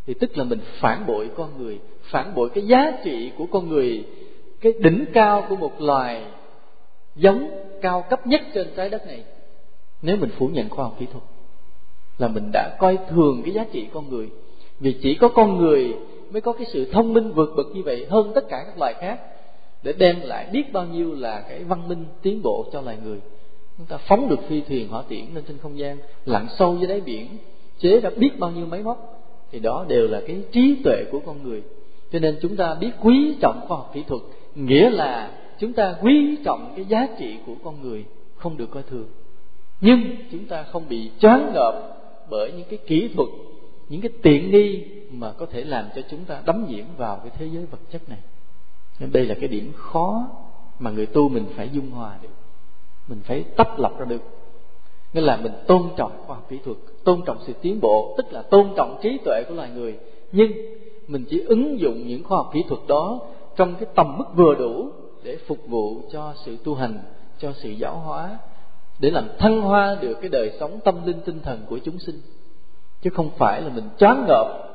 [0.06, 3.70] thì tức là mình phản bội con người, phản bội cái giá trị của con
[3.70, 4.06] người,
[4.62, 6.24] cái đỉnh cao của một loài
[7.16, 7.50] giống
[7.82, 9.24] cao cấp nhất trên trái đất này.
[10.02, 11.24] Nếu mình phủ nhận khoa học kỹ thuật,
[12.18, 14.30] là mình đã coi thường cái giá trị con người
[14.80, 15.94] vì chỉ có con người
[16.32, 18.94] mới có cái sự thông minh vượt bậc như vậy hơn tất cả các loài
[19.00, 19.20] khác
[19.84, 23.20] để đem lại biết bao nhiêu là cái văn minh tiến bộ cho loài người.
[23.78, 26.88] Chúng ta phóng được phi thuyền, hỏa tiễn lên trên không gian, lặn sâu dưới
[26.88, 27.28] đáy biển,
[27.80, 31.20] chế ra biết bao nhiêu máy móc, thì đó đều là cái trí tuệ của
[31.26, 31.64] con người.
[32.12, 34.22] Cho nên chúng ta biết quý trọng khoa học kỹ thuật,
[34.56, 38.84] nghĩa là chúng ta quý trọng cái giá trị của con người, không được coi
[38.84, 39.08] thường.
[39.82, 40.02] Nhưng
[40.32, 41.98] chúng ta không bị choáng ngợp
[42.30, 43.30] bởi những cái kỹ thuật
[43.90, 47.32] những cái tiện nghi mà có thể làm cho chúng ta đắm nhiễm vào cái
[47.38, 48.20] thế giới vật chất này.
[49.00, 50.28] Nên đây là cái điểm khó
[50.80, 52.30] mà người tu mình phải dung hòa được.
[53.08, 54.22] Mình phải tách lập ra được.
[55.14, 58.34] Nên là mình tôn trọng khoa học kỹ thuật, tôn trọng sự tiến bộ, tức
[58.34, 59.98] là tôn trọng trí tuệ của loài người.
[60.32, 60.52] Nhưng
[61.08, 63.20] mình chỉ ứng dụng những khoa học kỹ thuật đó
[63.56, 64.90] trong cái tầm mức vừa đủ
[65.24, 67.00] để phục vụ cho sự tu hành,
[67.40, 68.38] cho sự giáo hóa,
[69.00, 72.22] để làm thăng hoa được cái đời sống tâm linh tinh thần của chúng sinh
[73.02, 74.70] chứ không phải là mình choáng ngợp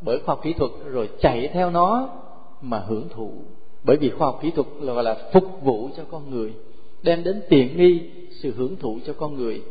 [0.00, 2.08] bởi khoa học kỹ thuật rồi chạy theo nó
[2.60, 3.32] mà hưởng thụ.
[3.84, 6.52] Bởi vì khoa học kỹ thuật là, gọi là phục vụ cho con người,
[7.02, 8.00] đem đến tiện nghi
[8.42, 9.62] sự hưởng thụ cho con người.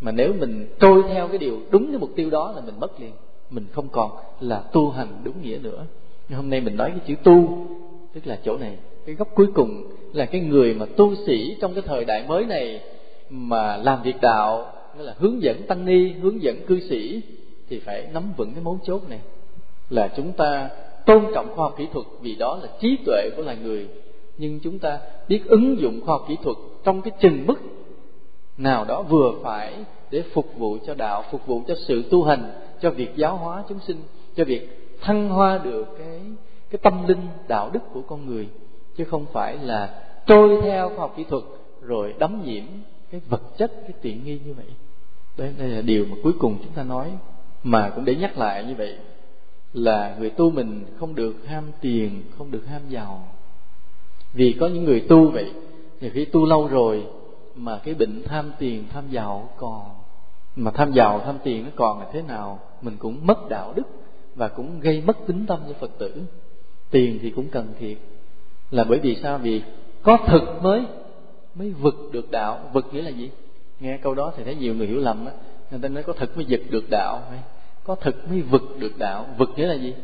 [0.00, 3.00] Mà nếu mình trôi theo cái điều đúng cái mục tiêu đó là mình mất
[3.00, 3.12] liền,
[3.50, 4.10] mình không còn
[4.40, 5.84] là tu hành đúng nghĩa nữa.
[6.28, 7.66] Nhưng hôm nay mình nói cái chữ tu,
[8.14, 8.76] tức là chỗ này.
[9.06, 12.44] Cái góc cuối cùng là cái người mà tu sĩ trong cái thời đại mới
[12.44, 12.80] này
[13.30, 17.20] mà làm việc đạo nghĩa là hướng dẫn tăng ni, hướng dẫn cư sĩ
[17.68, 19.20] thì phải nắm vững cái mấu chốt này.
[19.90, 20.70] Là chúng ta
[21.06, 23.88] tôn trọng khoa học kỹ thuật vì đó là trí tuệ của loài người.
[24.38, 27.58] Nhưng chúng ta biết ứng dụng khoa học kỹ thuật trong cái chừng mức
[28.56, 29.74] nào đó vừa phải
[30.10, 33.64] để phục vụ cho đạo, phục vụ cho sự tu hành, cho việc giáo hóa
[33.68, 33.96] chúng sinh,
[34.36, 36.20] cho việc thăng hoa được cái
[36.70, 38.48] cái tâm linh, đạo đức của con người.
[38.96, 41.42] Chứ không phải là trôi theo khoa học kỹ thuật
[41.82, 42.64] rồi đắm nhiễm
[43.10, 44.66] cái vật chất, cái tiện nghi như vậy
[45.36, 47.12] đây đây là điều mà cuối cùng chúng ta nói.
[47.62, 48.96] Mà cũng để nhắc lại như vậy
[49.72, 53.28] là người tu mình không được ham tiền, không được ham giàu.
[54.32, 55.52] Vì có những người tu vậy,
[56.00, 57.06] nhiều khi tu lâu rồi
[57.54, 59.82] mà cái bệnh tham tiền, tham giàu còn.
[60.56, 63.86] Mà tham giàu, tham tiền nó còn là thế nào, mình cũng mất đạo đức
[64.34, 66.22] và cũng gây mất tính tâm cho phật tử.
[66.90, 67.96] Tiền thì cũng cần thiệt.
[68.70, 69.38] Là bởi vì sao?
[69.38, 69.62] Vì
[70.02, 70.82] có thực mới
[71.54, 72.70] mới vực được đạo.
[72.72, 73.30] Vực nghĩa là gì?
[73.80, 75.32] Nghe câu đó thì thấy nhiều người hiểu lầm á.
[75.70, 77.22] Người ta nói có thực mới giật được đạo
[77.86, 79.26] có thực mới vực được đạo.
[79.38, 79.94] Vực nghĩa là gì?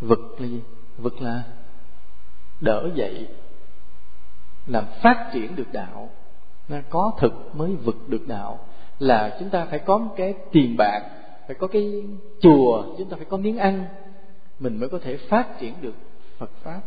[0.00, 0.60] Vực là gì?
[0.98, 1.42] Vực là
[2.60, 3.26] đỡ dậy,
[4.66, 6.10] làm phát triển được đạo.
[6.90, 8.58] Có thực mới vực được đạo.
[8.98, 11.00] Là chúng ta phải có một cái tiền bạc,
[11.46, 12.04] phải có cái
[12.40, 13.84] chùa, chúng ta phải có miếng ăn,
[14.58, 15.94] mình mới có thể phát triển được
[16.38, 16.80] phật pháp.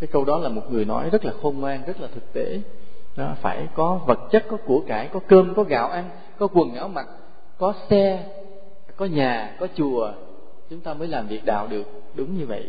[0.00, 2.60] Cái câu đó là một người nói rất là khôn ngoan, rất là thực tế
[3.16, 6.74] đó, phải có vật chất có của cải có cơm có gạo ăn có quần
[6.74, 7.06] áo mặc
[7.58, 8.28] có xe
[8.96, 10.12] có nhà có chùa.
[10.70, 12.68] Chúng ta mới làm việc đạo được đúng như vậy.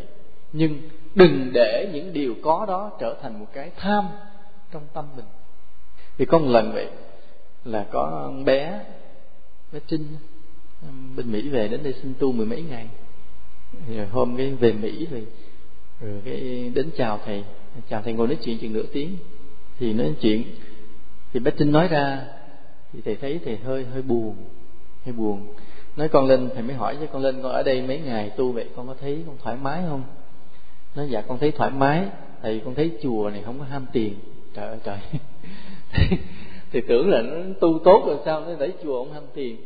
[0.51, 0.81] Nhưng
[1.15, 4.07] đừng để những điều có đó trở thành một cái tham
[4.71, 5.25] trong tâm mình.
[6.17, 6.89] Thì có một lần vậy
[7.65, 8.79] là có bé
[9.71, 10.05] bé trinh
[11.15, 12.87] bên mỹ về đến đây xin tu mười mấy ngày.
[13.95, 15.25] Rồi hôm cái về mỹ rồi
[16.01, 17.43] rồi cái đến chào thầy.
[17.89, 19.17] Chào thầy ngồi nói chuyện chừng nửa tiếng
[19.79, 20.43] thì nói chuyện.
[21.33, 22.25] Thì bé trinh nói ra,
[22.93, 24.35] thì thầy thấy thầy hơi hơi buồn
[25.05, 25.47] hơi buồn.
[25.95, 28.51] Nói con lên, thầy mới hỏi cho con lên, con ở đây mấy ngày tu
[28.51, 30.03] vậy, con có thấy con thoải mái không?
[30.95, 32.05] Nói dạ con thấy thoải mái,
[32.41, 34.15] tại vì con thấy chùa này không có ham tiền.
[34.53, 34.97] Trời ơi, trời.
[36.71, 39.57] Thì tưởng là nó tu tốt rồi sao nó để chùa không ham tiền.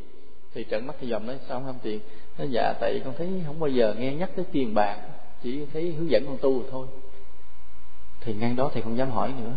[0.53, 1.99] Thì trận mắt thì dòm nói, sao không ham tiền?
[2.37, 4.97] Nói dạ tại vì con thấy không bao giờ nghe nhắc tới tiền bạc,
[5.43, 6.87] chỉ thấy hướng dẫn con tu rồi thôi.
[8.21, 9.51] Thì ngang đó thầy không dám hỏi nữa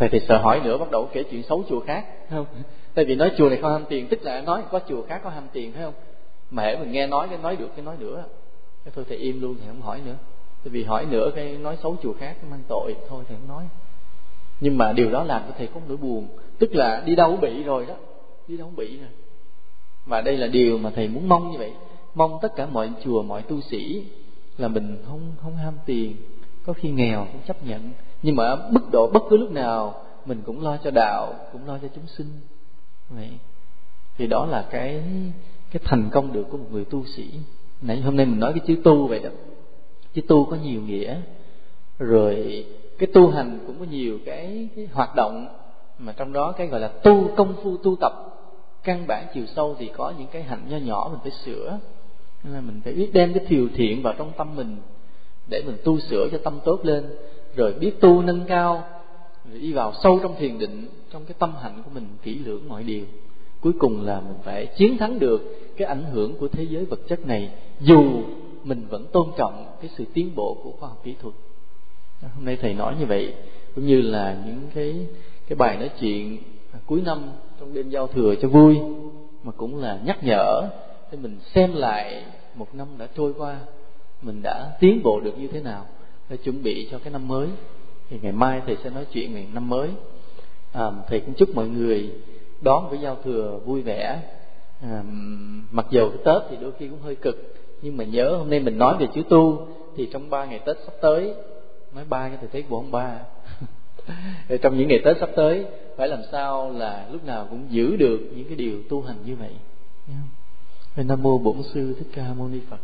[0.00, 2.46] thầy thì sợ hỏi nữa, bắt đầu kể chuyện xấu chùa khác không?
[2.94, 5.30] Tại vì nói chùa này không ham tiền, tức là nói có chùa khác có
[5.30, 5.94] ham tiền phải không?
[6.50, 8.24] Mà hễ mình nghe nói, cái nói được, cái nói nữa.
[8.84, 10.14] Cái thôi thầy im luôn, thầy không hỏi nữa.
[10.64, 13.64] Tại vì hỏi nữa, cái nói xấu chùa khác mang tội, thôi thầy không nói.
[14.60, 16.28] Nhưng mà điều đó làm cho thầy có nỗi buồn.
[16.58, 17.94] Tức là đi đâu cũng bị rồi đó.
[18.48, 19.08] Đi đâu cũng bị rồi.
[20.06, 21.72] Và đây là điều mà thầy muốn mong như vậy.
[22.14, 24.04] Mong tất cả mọi chùa, mọi tu sĩ
[24.58, 26.16] là mình không không ham tiền.
[26.66, 27.90] Có khi nghèo cũng chấp nhận
[28.22, 29.94] nhưng mà mức độ bất cứ lúc nào
[30.26, 32.26] mình cũng lo cho đạo cũng lo cho chúng sinh.
[33.08, 33.30] Vậy
[34.16, 35.02] thì đó là cái
[35.70, 37.30] cái thành công được của một người tu sĩ.
[37.82, 39.30] Nãy hôm nay mình nói cái chữ tu vậy đó.
[40.14, 41.20] Chữ tu có nhiều nghĩa.
[41.98, 42.66] Rồi
[42.98, 45.48] cái tu hành cũng có nhiều cái, cái hoạt động
[45.98, 48.12] mà trong đó cái gọi là tu công phu tu tập.
[48.84, 51.78] Căn bản chiều sâu thì có những cái hạnh nho nhỏ mình phải sửa.
[52.44, 54.76] Nên là mình phải biết đem cái thiều thiện vào trong tâm mình
[55.48, 57.04] để mình tu sửa cho tâm tốt lên
[57.56, 58.84] rồi biết tu nâng cao,
[59.50, 62.68] rồi đi vào sâu trong thiền định, trong cái tâm hạnh của mình, kỹ lưỡng
[62.68, 63.04] mọi điều.
[63.60, 65.40] Cuối cùng là mình phải chiến thắng được
[65.76, 67.50] cái ảnh hưởng của thế giới vật chất này,
[67.80, 68.22] dù
[68.64, 71.34] mình vẫn tôn trọng cái sự tiến bộ của khoa học kỹ thuật.
[72.34, 73.34] Hôm nay thầy nói như vậy,
[73.74, 75.06] cũng như là những cái
[75.48, 76.38] cái bài nói chuyện
[76.86, 77.22] cuối năm
[77.60, 78.78] trong đêm giao thừa cho vui,
[79.42, 80.62] mà cũng là nhắc nhở
[81.12, 82.24] để mình xem lại
[82.54, 83.58] một năm đã trôi qua,
[84.22, 85.86] mình đã tiến bộ được như thế nào
[86.30, 87.48] để chuẩn bị cho cái năm mới.
[88.08, 89.90] Thì ngày mai thầy sẽ nói chuyện về năm mới.
[90.72, 92.10] À, thầy cũng chúc mọi người
[92.60, 94.22] đón với giao thừa vui vẻ.
[94.82, 95.02] À,
[95.70, 98.60] mặc dù cái tết thì đôi khi cũng hơi cực nhưng mà nhớ hôm nay
[98.60, 101.34] mình nói về chữ tu thì trong ba ngày tết sắp tới
[101.94, 103.18] nói ba cái thầy thấy của ông ba.
[104.62, 105.64] Trong những ngày tết sắp tới
[105.96, 109.36] phải làm sao là lúc nào cũng giữ được những cái điều tu hành như
[109.36, 109.52] vậy.
[110.96, 112.78] Nam mô bổn sư thích ca mâu ni phật.